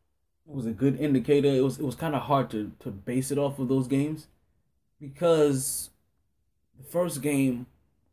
it 0.46 0.54
was 0.54 0.66
a 0.66 0.70
good 0.72 0.98
indicator, 1.00 1.48
it 1.48 1.62
was 1.62 1.78
it 1.78 1.84
was 1.84 1.94
kind 1.94 2.14
of 2.14 2.22
hard 2.22 2.50
to, 2.50 2.72
to 2.80 2.90
base 2.90 3.30
it 3.30 3.38
off 3.38 3.58
of 3.58 3.68
those 3.68 3.86
games 3.86 4.28
because 5.00 5.90
the 6.78 6.84
first 6.84 7.22
game, 7.22 7.66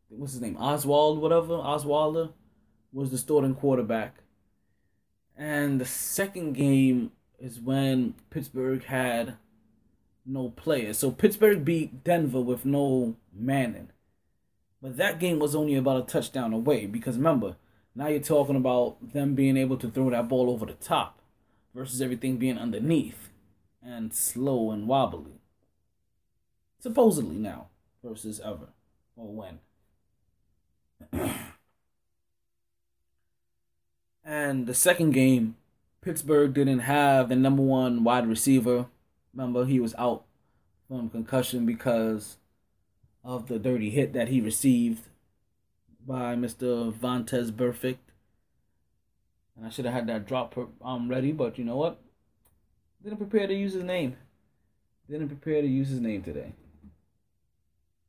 what's 0.08 0.32
his 0.32 0.42
name, 0.42 0.56
Oswald, 0.58 1.20
whatever, 1.20 1.54
Oswalder, 1.54 2.32
was 2.92 3.10
the 3.10 3.18
starting 3.18 3.54
quarterback. 3.54 4.16
And 5.36 5.80
the 5.80 5.86
second 5.86 6.52
game 6.52 7.12
is 7.38 7.58
when 7.58 8.14
Pittsburgh 8.30 8.84
had 8.84 9.36
no 10.24 10.50
players. 10.50 10.98
So 10.98 11.10
Pittsburgh 11.10 11.64
beat 11.64 12.04
Denver 12.04 12.40
with 12.40 12.64
no 12.64 13.16
Manning. 13.34 13.88
But 14.82 14.96
that 14.96 15.20
game 15.20 15.38
was 15.38 15.54
only 15.54 15.76
about 15.76 16.02
a 16.02 16.06
touchdown 16.12 16.52
away 16.52 16.86
because 16.86 17.16
remember, 17.16 17.54
now 17.94 18.08
you're 18.08 18.18
talking 18.18 18.56
about 18.56 19.12
them 19.12 19.36
being 19.36 19.56
able 19.56 19.76
to 19.76 19.88
throw 19.88 20.10
that 20.10 20.28
ball 20.28 20.50
over 20.50 20.66
the 20.66 20.72
top 20.72 21.20
versus 21.72 22.02
everything 22.02 22.36
being 22.36 22.58
underneath 22.58 23.28
and 23.80 24.12
slow 24.12 24.72
and 24.72 24.88
wobbly. 24.88 25.40
Supposedly 26.80 27.36
now 27.36 27.68
versus 28.02 28.40
ever 28.40 28.70
or 29.16 29.32
when. 29.32 29.60
and 34.24 34.66
the 34.66 34.74
second 34.74 35.12
game, 35.12 35.54
Pittsburgh 36.00 36.52
didn't 36.52 36.80
have 36.80 37.28
the 37.28 37.36
number 37.36 37.62
one 37.62 38.02
wide 38.02 38.26
receiver. 38.26 38.86
Remember, 39.32 39.64
he 39.64 39.78
was 39.78 39.94
out 39.96 40.24
from 40.88 41.08
concussion 41.08 41.64
because 41.64 42.38
of 43.24 43.48
the 43.48 43.58
dirty 43.58 43.90
hit 43.90 44.12
that 44.12 44.28
he 44.28 44.40
received 44.40 45.04
by 46.06 46.34
Mr. 46.34 46.92
Vontaze 46.92 47.52
Burfict. 47.52 47.98
And 49.56 49.66
I 49.66 49.70
should 49.70 49.84
have 49.84 49.94
had 49.94 50.06
that 50.08 50.26
drop 50.26 50.56
um 50.82 51.08
ready, 51.08 51.32
but 51.32 51.58
you 51.58 51.64
know 51.64 51.76
what? 51.76 52.00
Didn't 53.02 53.18
prepare 53.18 53.46
to 53.46 53.54
use 53.54 53.74
his 53.74 53.84
name. 53.84 54.16
Didn't 55.08 55.28
prepare 55.28 55.60
to 55.60 55.68
use 55.68 55.88
his 55.88 56.00
name 56.00 56.22
today. 56.22 56.52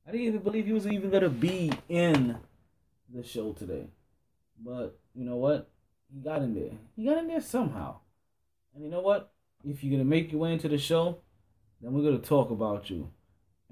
I 0.08 0.12
didn't 0.12 0.28
even 0.28 0.40
believe 0.42 0.66
he 0.66 0.74
was 0.74 0.88
even 0.88 1.10
gonna 1.10 1.30
be 1.30 1.72
in 1.90 2.38
the 3.14 3.24
show 3.24 3.54
today. 3.54 3.88
But 4.64 4.98
you 5.14 5.26
know 5.26 5.38
what? 5.38 5.70
He 6.14 6.20
got 6.20 6.42
in 6.42 6.54
there. 6.54 6.72
He 6.96 7.06
got 7.06 7.18
in 7.18 7.28
there 7.28 7.42
somehow. 7.42 7.98
And 8.74 8.84
you 8.84 8.90
know 8.90 9.02
what? 9.02 9.32
If 9.64 9.84
you're 9.84 9.92
gonna 9.92 10.04
make 10.04 10.32
your 10.32 10.42
way 10.42 10.54
into 10.54 10.68
the 10.68 10.78
show, 10.78 11.20
then 11.82 11.94
we're 11.94 12.04
gonna 12.04 12.20
talk 12.20 12.52
about 12.52 12.90
you. 12.90 13.10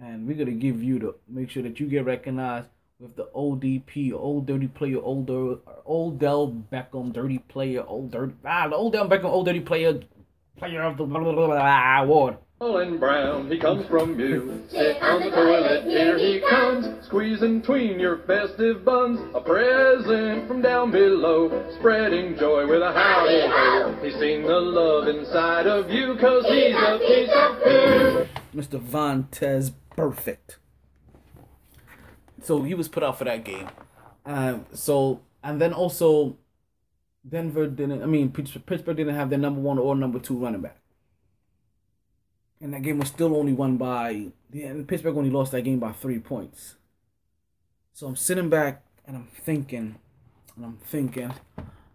And 0.01 0.27
we're 0.27 0.35
gonna 0.35 0.51
give 0.51 0.81
you 0.81 0.97
the 0.97 1.15
make 1.29 1.51
sure 1.51 1.61
that 1.61 1.79
you 1.79 1.85
get 1.85 2.05
recognized 2.05 2.67
with 2.99 3.15
the 3.15 3.29
ODP, 3.35 4.11
old 4.13 4.47
dirty 4.47 4.67
player, 4.67 4.99
older 4.99 5.57
Odell 5.87 6.51
Beckham, 6.71 7.13
dirty 7.13 7.37
player, 7.37 7.83
old 7.85 8.11
dirty 8.11 8.33
ah, 8.43 8.67
the 8.67 8.75
Odell 8.75 9.07
Beckham, 9.07 9.25
old 9.25 9.45
dirty 9.45 9.59
player, 9.59 9.99
player 10.57 10.81
of 10.81 10.97
the 10.97 11.03
blah, 11.03 11.19
blah, 11.19 11.33
blah, 11.33 11.45
blah, 11.45 12.01
award. 12.01 12.37
Colin 12.57 12.97
Brown, 12.97 13.49
he 13.49 13.59
comes 13.59 13.87
from 13.87 14.19
you. 14.19 14.63
Sit 14.69 15.01
on 15.01 15.21
the 15.21 15.29
toilet, 15.29 15.83
here 15.83 16.17
he 16.17 16.39
comes, 16.47 17.05
squeezing 17.05 17.59
between 17.59 17.99
your 17.99 18.19
festive 18.27 18.83
buns. 18.83 19.19
A 19.35 19.41
present 19.41 20.47
from 20.47 20.63
down 20.63 20.91
below, 20.91 21.71
spreading 21.77 22.37
joy 22.37 22.67
with 22.67 22.81
a 22.81 22.91
howdy 22.91 23.41
ho. 23.41 23.99
He's 24.03 24.13
seen 24.19 24.43
the 24.43 24.59
love 24.59 25.07
inside 25.07 25.67
of 25.67 25.91
you, 25.91 26.15
cause 26.19 26.45
he's 26.45 26.75
a 26.75 26.99
piece 26.99 27.29
of 27.33 27.63
poo. 27.63 28.27
Mr. 28.55 28.79
Vontaze 28.79 29.71
Burfict. 29.97 30.57
So 32.41 32.63
he 32.63 32.73
was 32.73 32.87
put 32.87 33.03
out 33.03 33.17
for 33.17 33.25
that 33.25 33.43
game. 33.43 33.69
Um, 34.25 34.65
so 34.73 35.21
and 35.43 35.61
then 35.61 35.73
also 35.73 36.37
Denver 37.27 37.67
didn't. 37.67 38.01
I 38.01 38.05
mean 38.05 38.31
Pittsburgh 38.31 38.97
didn't 38.97 39.15
have 39.15 39.29
their 39.29 39.39
number 39.39 39.61
one 39.61 39.77
or 39.77 39.95
number 39.95 40.19
two 40.19 40.37
running 40.37 40.61
back, 40.61 40.77
and 42.59 42.73
that 42.73 42.81
game 42.81 42.99
was 42.99 43.09
still 43.09 43.35
only 43.35 43.53
won 43.53 43.77
by. 43.77 44.27
Yeah, 44.51 44.73
Pittsburgh 44.87 45.17
only 45.17 45.29
lost 45.29 45.51
that 45.51 45.63
game 45.63 45.79
by 45.79 45.91
three 45.91 46.19
points. 46.19 46.75
So 47.93 48.07
I'm 48.07 48.15
sitting 48.15 48.49
back 48.49 48.83
and 49.05 49.15
I'm 49.15 49.27
thinking, 49.33 49.95
and 50.55 50.65
I'm 50.65 50.77
thinking, 50.83 51.33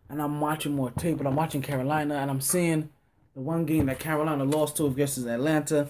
and 0.08 0.22
I'm 0.22 0.40
watching 0.40 0.74
more 0.74 0.90
tape, 0.90 1.18
but 1.18 1.26
I'm 1.26 1.36
watching 1.36 1.62
Carolina 1.62 2.16
and 2.16 2.30
I'm 2.30 2.40
seeing 2.40 2.90
the 3.34 3.40
one 3.40 3.64
game 3.64 3.86
that 3.86 3.98
Carolina 3.98 4.44
lost 4.44 4.76
to 4.76 4.88
versus 4.88 5.26
Atlanta, 5.26 5.88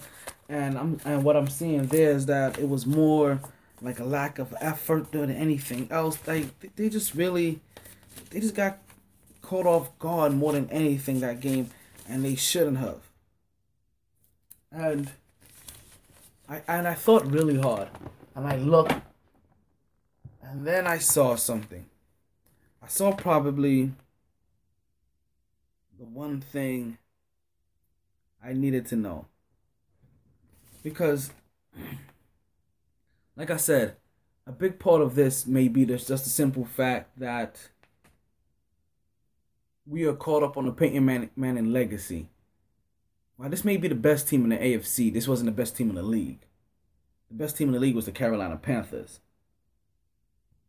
and 0.49 0.79
I'm 0.79 1.01
and 1.05 1.25
what 1.25 1.37
I'm 1.37 1.49
seeing 1.49 1.87
there 1.87 2.13
is 2.13 2.27
that 2.27 2.59
it 2.59 2.69
was 2.69 2.87
more 2.87 3.41
like 3.83 3.99
a 4.01 4.05
lack 4.05 4.39
of 4.39 4.55
effort 4.61 5.13
than 5.13 5.31
anything 5.31 5.89
else. 5.91 6.19
Like 6.27 6.77
they 6.77 6.89
just 6.89 7.15
really, 7.15 7.61
they 8.31 8.41
just 8.41 8.55
got 8.55 8.79
caught 9.43 9.67
off 9.67 9.99
guard 9.99 10.33
more 10.35 10.53
than 10.53 10.69
anything 10.71 11.21
that 11.21 11.41
game, 11.41 11.71
and 12.09 12.25
they 12.25 12.37
shouldn't 12.37 12.79
have. 12.79 13.01
And 14.71 15.13
I 16.49 16.63
and 16.69 16.87
I 16.89 16.95
thought 16.95 17.27
really 17.27 17.59
hard, 17.61 17.89
and 18.35 18.47
I 18.47 18.57
looked 18.57 18.95
And 20.43 20.67
then 20.67 20.87
I 20.87 20.99
saw 20.99 21.37
something. 21.37 21.87
I 22.83 22.89
saw 22.89 23.13
probably 23.13 23.93
the 25.99 26.05
one 26.05 26.41
thing 26.41 26.99
I 28.43 28.53
needed 28.53 28.87
to 28.87 28.97
know. 28.97 29.27
Because, 30.87 31.33
like 33.35 33.51
I 33.51 33.57
said, 33.57 33.97
a 34.47 34.53
big 34.53 34.79
part 34.79 35.03
of 35.03 35.17
this 35.17 35.45
may 35.45 35.67
be 35.67 35.85
just 35.85 36.07
the 36.07 36.19
simple 36.19 36.65
fact 36.65 37.19
that 37.19 37.71
we 39.85 40.05
are 40.05 40.15
caught 40.15 40.45
up 40.45 40.57
on 40.57 40.65
the 40.65 40.71
Peyton 40.71 41.05
Man- 41.05 41.31
Manning 41.35 41.73
legacy. 41.73 42.29
While 43.35 43.51
this 43.51 43.65
may 43.65 43.77
be 43.77 43.89
the 43.89 43.97
best 43.97 44.29
team 44.29 44.45
in 44.45 44.51
the 44.51 44.59
AFC, 44.59 45.13
this 45.13 45.27
wasn't 45.27 45.47
the 45.47 45.61
best 45.61 45.77
team 45.77 45.89
in 45.89 45.97
the 45.97 46.05
league. 46.05 46.47
The 47.31 47.35
best 47.35 47.57
team 47.57 47.67
in 47.67 47.75
the 47.75 47.81
league 47.81 47.97
was 47.97 48.07
the 48.07 48.13
Carolina 48.13 48.57
Panthers. 48.57 49.19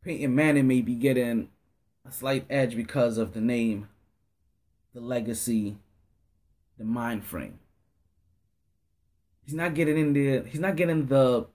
Peyton 0.03 0.34
Manning 0.34 0.65
may 0.65 0.82
be 0.82 0.95
getting 0.95 1.49
a 2.03 2.11
slight 2.11 2.47
edge 2.49 2.76
because 2.76 3.20
of 3.20 3.36
the 3.36 3.41
name, 3.41 3.88
the 4.95 4.99
legacy, 4.99 5.78
the 6.80 6.86
mind 6.86 7.24
frame. 7.24 7.59
He's 9.48 9.56
not 9.56 9.76
getting 9.76 9.98
in 9.98 10.12
there. 10.12 10.43
He's 10.43 10.60
not 10.60 10.76
getting 10.76 11.06
the 11.06 11.48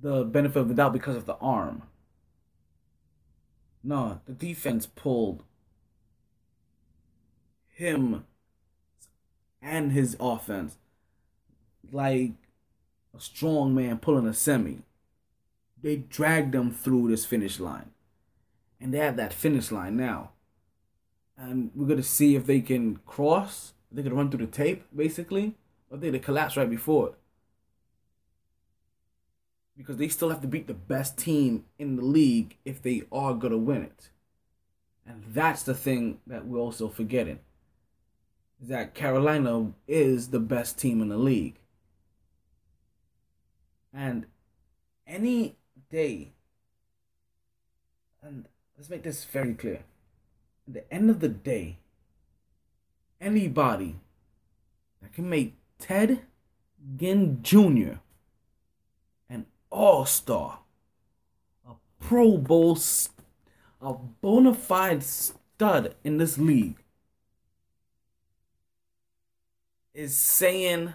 the 0.00 0.24
benefit 0.24 0.60
of 0.60 0.68
the 0.68 0.74
doubt 0.74 0.92
because 0.92 1.16
of 1.16 1.26
the 1.26 1.34
arm. 1.34 1.82
No, 3.82 4.20
the 4.26 4.32
defense 4.32 4.86
pulled 4.86 5.42
him 7.66 8.24
and 9.60 9.90
his 9.90 10.16
offense 10.20 10.76
like 11.90 12.30
a 13.16 13.20
strong 13.20 13.74
man 13.74 13.98
pulling 13.98 14.28
a 14.28 14.34
semi. 14.34 14.82
They 15.82 15.96
dragged 15.96 16.52
them 16.52 16.70
through 16.70 17.08
this 17.08 17.24
finish 17.24 17.58
line. 17.58 17.90
And 18.80 18.94
they 18.94 18.98
have 18.98 19.16
that 19.16 19.32
finish 19.32 19.72
line 19.72 19.96
now. 19.96 20.30
And 21.36 21.72
we're 21.74 21.86
going 21.86 21.96
to 21.96 22.04
see 22.04 22.36
if 22.36 22.46
they 22.46 22.60
can 22.60 23.00
cross. 23.04 23.74
Going 23.92 24.08
to 24.08 24.14
run 24.14 24.30
through 24.30 24.46
the 24.46 24.52
tape, 24.52 24.84
basically. 24.94 25.56
Or 25.92 25.98
they, 25.98 26.08
they 26.08 26.18
collapse 26.18 26.56
right 26.56 26.68
before 26.68 27.10
it. 27.10 27.14
Because 29.76 29.98
they 29.98 30.08
still 30.08 30.30
have 30.30 30.40
to 30.40 30.46
beat 30.46 30.66
the 30.66 30.74
best 30.74 31.18
team 31.18 31.66
in 31.78 31.96
the 31.96 32.04
league 32.04 32.56
if 32.64 32.80
they 32.80 33.02
are 33.12 33.34
going 33.34 33.52
to 33.52 33.58
win 33.58 33.82
it. 33.82 34.08
And 35.06 35.22
that's 35.28 35.62
the 35.62 35.74
thing 35.74 36.18
that 36.26 36.46
we're 36.46 36.58
also 36.58 36.88
forgetting. 36.88 37.40
Is 38.62 38.68
that 38.68 38.94
Carolina 38.94 39.72
is 39.86 40.28
the 40.28 40.40
best 40.40 40.78
team 40.78 41.02
in 41.02 41.08
the 41.08 41.18
league. 41.18 41.58
And 43.92 44.26
any 45.06 45.56
day, 45.90 46.32
and 48.22 48.46
let's 48.76 48.88
make 48.88 49.02
this 49.02 49.24
very 49.24 49.52
clear. 49.52 49.84
At 50.66 50.74
the 50.74 50.94
end 50.94 51.10
of 51.10 51.20
the 51.20 51.28
day, 51.28 51.78
anybody 53.20 53.96
that 55.02 55.12
can 55.12 55.28
make 55.28 55.56
Ted 55.82 56.20
Ginn 56.96 57.42
Jr. 57.42 57.94
an 59.28 59.46
all 59.68 60.06
star, 60.06 60.60
a 61.68 61.72
Pro 61.98 62.38
Bowl, 62.38 62.78
a 63.80 63.92
bona 63.92 64.54
fide 64.54 65.02
stud 65.02 65.96
in 66.04 66.18
this 66.18 66.38
league, 66.38 66.84
is 69.92 70.16
saying 70.16 70.94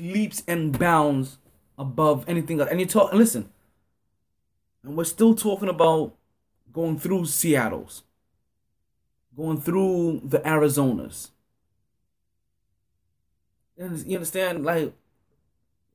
leaps 0.00 0.42
and 0.48 0.76
bounds 0.76 1.38
above 1.78 2.24
anything 2.26 2.60
else. 2.60 2.68
And 2.68 2.80
you 2.80 2.86
talk, 2.86 3.12
listen, 3.12 3.48
and 4.82 4.96
we're 4.96 5.04
still 5.04 5.36
talking 5.36 5.68
about 5.68 6.16
going 6.72 6.98
through 6.98 7.26
Seattle's, 7.26 8.02
going 9.38 9.60
through 9.60 10.20
the 10.24 10.40
Arizonas. 10.40 11.30
You 13.76 14.16
understand, 14.16 14.64
like, 14.64 14.92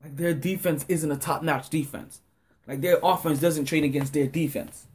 like 0.01 0.15
their 0.15 0.33
defense 0.33 0.85
isn't 0.87 1.11
a 1.11 1.17
top-notch 1.17 1.69
defense. 1.69 2.21
Like 2.65 2.79
their 2.79 2.99
offense 3.03 3.41
doesn't 3.41 3.65
train 3.65 3.83
against 3.83 4.13
their 4.13 4.27
defense. 4.27 4.87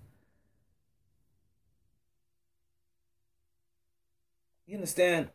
You 4.66 4.76
understand? 4.76 5.28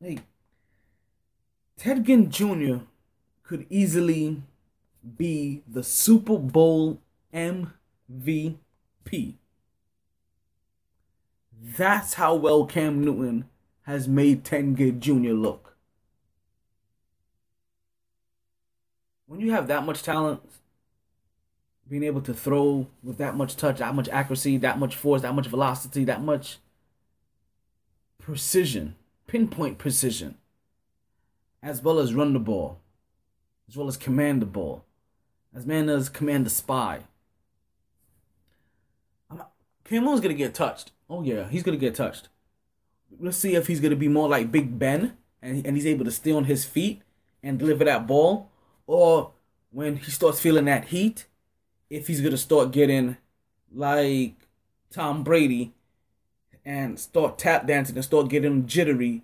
Like 0.00 0.20
Ted 1.78 2.04
Ginn 2.04 2.30
Jr. 2.30 2.84
could 3.42 3.66
easily 3.70 4.42
be 5.16 5.62
the 5.66 5.82
Super 5.82 6.38
Bowl 6.38 7.00
MVP. 7.32 8.56
That's 11.62 12.14
how 12.14 12.34
well 12.34 12.64
Cam 12.64 13.04
Newton 13.04 13.44
has 13.82 14.08
made 14.08 14.44
Ginn 14.44 14.98
Jr. 14.98 15.32
look. 15.32 15.76
When 19.26 19.40
you 19.40 19.52
have 19.52 19.66
that 19.68 19.84
much 19.84 20.02
talent, 20.02 20.40
being 21.86 22.02
able 22.02 22.22
to 22.22 22.32
throw 22.32 22.86
with 23.02 23.18
that 23.18 23.36
much 23.36 23.56
touch, 23.56 23.78
that 23.78 23.94
much 23.94 24.08
accuracy, 24.08 24.56
that 24.56 24.78
much 24.78 24.96
force, 24.96 25.22
that 25.22 25.34
much 25.34 25.48
velocity, 25.48 26.04
that 26.04 26.22
much 26.22 26.58
precision, 28.18 28.96
pinpoint 29.26 29.76
precision, 29.76 30.36
as 31.62 31.82
well 31.82 31.98
as 31.98 32.14
run 32.14 32.32
the 32.32 32.38
ball, 32.38 32.78
as 33.68 33.76
well 33.76 33.86
as 33.86 33.96
command 33.96 34.40
the 34.40 34.46
ball, 34.46 34.84
as 35.54 35.66
man 35.66 35.88
as 35.90 36.08
command 36.08 36.46
the 36.46 36.50
spy. 36.50 37.00
Cam 39.84 40.04
Newton's 40.04 40.20
gonna 40.20 40.34
get 40.34 40.54
touched. 40.54 40.92
Oh 41.10 41.22
yeah, 41.22 41.48
he's 41.48 41.64
gonna 41.64 41.76
get 41.76 41.96
touched. 41.96 42.28
Let's 43.18 43.36
see 43.36 43.56
if 43.56 43.66
he's 43.66 43.80
gonna 43.80 43.96
be 43.96 44.08
more 44.08 44.28
like 44.28 44.52
Big 44.52 44.78
Ben 44.78 45.16
and 45.42 45.66
and 45.66 45.76
he's 45.76 45.86
able 45.86 46.04
to 46.04 46.10
stay 46.12 46.30
on 46.30 46.44
his 46.44 46.64
feet 46.64 47.02
and 47.42 47.58
deliver 47.58 47.84
that 47.84 48.06
ball, 48.06 48.48
or 48.86 49.32
when 49.72 49.96
he 49.96 50.10
starts 50.12 50.40
feeling 50.40 50.66
that 50.66 50.86
heat, 50.86 51.26
if 51.90 52.06
he's 52.06 52.20
gonna 52.20 52.36
start 52.36 52.70
getting 52.70 53.16
like 53.74 54.36
Tom 54.92 55.24
Brady 55.24 55.72
and 56.64 56.98
start 56.98 57.38
tap 57.38 57.66
dancing 57.66 57.96
and 57.96 58.04
start 58.04 58.28
getting 58.28 58.66
jittery 58.66 59.22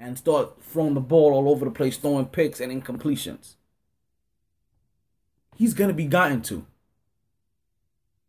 and 0.00 0.16
start 0.16 0.62
throwing 0.62 0.94
the 0.94 1.00
ball 1.00 1.34
all 1.34 1.50
over 1.50 1.66
the 1.66 1.70
place, 1.70 1.98
throwing 1.98 2.26
picks 2.26 2.60
and 2.60 2.72
incompletions. 2.72 3.56
He's 5.54 5.74
gonna 5.74 5.92
be 5.92 6.06
gotten 6.06 6.40
to. 6.42 6.64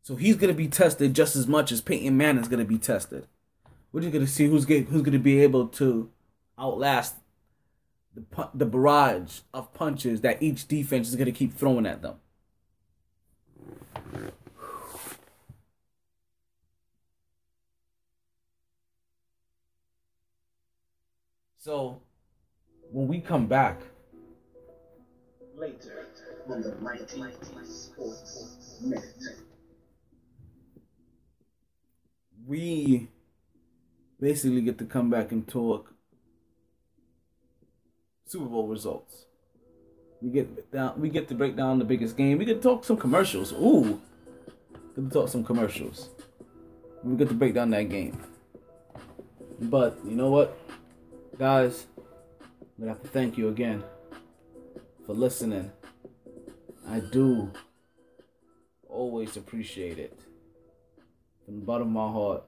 So 0.08 0.16
he's 0.16 0.38
gonna 0.38 0.54
be 0.54 0.70
tested 0.70 1.14
just 1.14 1.36
as 1.36 1.48
much 1.48 1.70
as 1.70 1.82
Peyton 1.82 2.16
Manning's 2.16 2.48
gonna 2.48 2.64
be 2.64 2.78
tested. 2.78 3.28
We're 3.92 4.00
just 4.00 4.14
gonna 4.14 4.26
see 4.26 4.48
who's 4.48 4.64
get, 4.64 4.88
who's 4.88 5.02
gonna 5.02 5.20
be 5.20 5.42
able 5.42 5.68
to 5.68 6.10
outlast 6.58 7.16
the 8.16 8.24
the 8.54 8.66
barrage 8.66 9.42
of 9.54 9.74
punches 9.74 10.22
that 10.22 10.42
each 10.42 10.66
defense 10.66 11.10
is 11.10 11.18
gonna 11.18 11.34
keep 11.34 11.54
throwing 11.54 11.86
at 11.86 12.02
them. 12.02 12.22
So, 21.58 22.02
when 22.94 23.10
we 23.10 23.20
come 23.20 23.48
back 23.48 23.82
later 25.58 26.08
on 26.50 26.62
the 26.62 26.76
Mighty 26.76 27.06
Sports 27.66 28.80
Minute, 28.82 29.44
we 32.46 33.08
basically 34.20 34.62
get 34.62 34.78
to 34.80 34.86
come 34.86 35.10
back 35.10 35.32
and 35.32 35.48
talk 35.48 35.94
Super 38.26 38.46
Bowl 38.46 38.68
results. 38.68 39.26
We 40.22 40.30
get 40.32 40.72
down. 40.72 41.00
We 41.00 41.10
get 41.10 41.28
to 41.30 41.36
break 41.36 41.56
down 41.56 41.80
the 41.80 41.86
biggest 41.86 42.18
game. 42.18 42.38
We 42.38 42.46
get 42.46 42.56
to 42.56 42.62
talk 42.62 42.84
some 42.84 42.98
commercials. 42.98 43.54
Ooh, 43.54 44.02
get 44.96 45.06
to 45.06 45.10
talk 45.10 45.30
some 45.30 45.44
commercials. 45.44 46.10
We 47.04 47.16
get 47.16 47.30
to 47.30 47.36
break 47.36 47.54
down 47.54 47.70
that 47.72 47.90
game. 47.90 48.20
But 49.60 50.00
you 50.04 50.12
know 50.12 50.30
what, 50.30 50.58
guys, 51.38 51.86
we 52.78 52.88
have 52.88 53.02
to 53.02 53.08
thank 53.08 53.38
you 53.38 53.50
again 53.50 53.84
for 55.06 55.14
listening. 55.14 55.72
I 56.88 57.00
do 57.00 57.52
always 58.90 59.38
appreciate 59.38 60.00
it 60.00 60.20
from 61.48 61.62
the 61.62 61.66
bottom 61.66 61.88
of 61.88 61.94
my 61.94 62.12
heart. 62.12 62.44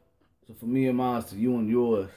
So 0.45 0.53
for 0.59 0.65
me 0.65 0.87
and 0.87 0.97
mine, 0.97 1.23
to 1.23 1.35
you 1.37 1.55
and 1.55 1.69
yours. 1.69 2.09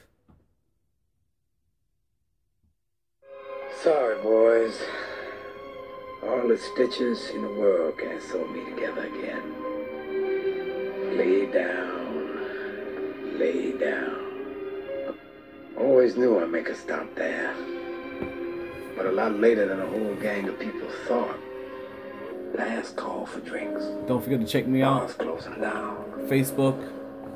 Sorry, 3.81 4.21
boys. 4.21 4.77
All 6.25 6.49
the 6.49 6.59
stitches 6.59 7.31
in 7.31 7.43
the 7.43 7.49
world 7.49 7.99
can't 7.99 8.21
sew 8.21 8.45
me 8.49 8.65
together 8.65 9.03
again. 9.03 9.55
Lay 11.17 11.47
down. 11.53 13.39
Lay 13.39 13.79
down. 13.79 15.15
Always 15.79 16.17
knew 16.17 16.41
I'd 16.41 16.51
make 16.51 16.69
a 16.69 16.75
stop 16.75 17.15
there. 17.15 17.55
but 18.97 19.07
a 19.07 19.13
lot 19.13 19.39
later 19.39 19.69
than 19.69 19.81
a 19.81 19.87
whole 19.87 20.17
gang 20.17 20.49
of 20.49 20.59
people 20.59 20.89
thought. 21.07 21.39
Last 22.55 22.97
call 22.97 23.27
for 23.27 23.41
drinks. 23.41 23.85
Don't 24.07 24.23
forget 24.23 24.41
to 24.41 24.47
check 24.47 24.67
me 24.67 24.83
out. 24.83 25.01
Bars 25.01 25.15
closing 25.15 25.61
down. 25.61 25.97
Facebook, 26.29 26.77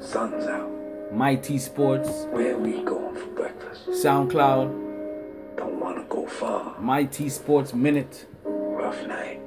Sun's 0.01 0.45
out. 0.47 0.71
MyT 1.13 1.59
Sports, 1.61 2.27
Where 2.31 2.59
we 2.59 2.83
going 2.83 3.15
for 3.15 3.27
breakfast? 3.29 3.87
SoundCloud, 3.89 5.57
Don't 5.57 5.81
wanna 5.81 6.05
go 6.09 6.27
far. 6.27 6.77
MyT 6.81 7.31
Sports 7.31 7.73
Minute. 7.73 8.27
Rough 8.45 9.07
night. 9.07 9.41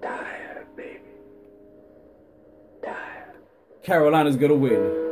Tired, 0.00 0.66
baby. 0.76 1.00
Tired. 2.84 3.34
Carolina's 3.82 4.36
gonna 4.36 4.54
win. 4.54 5.07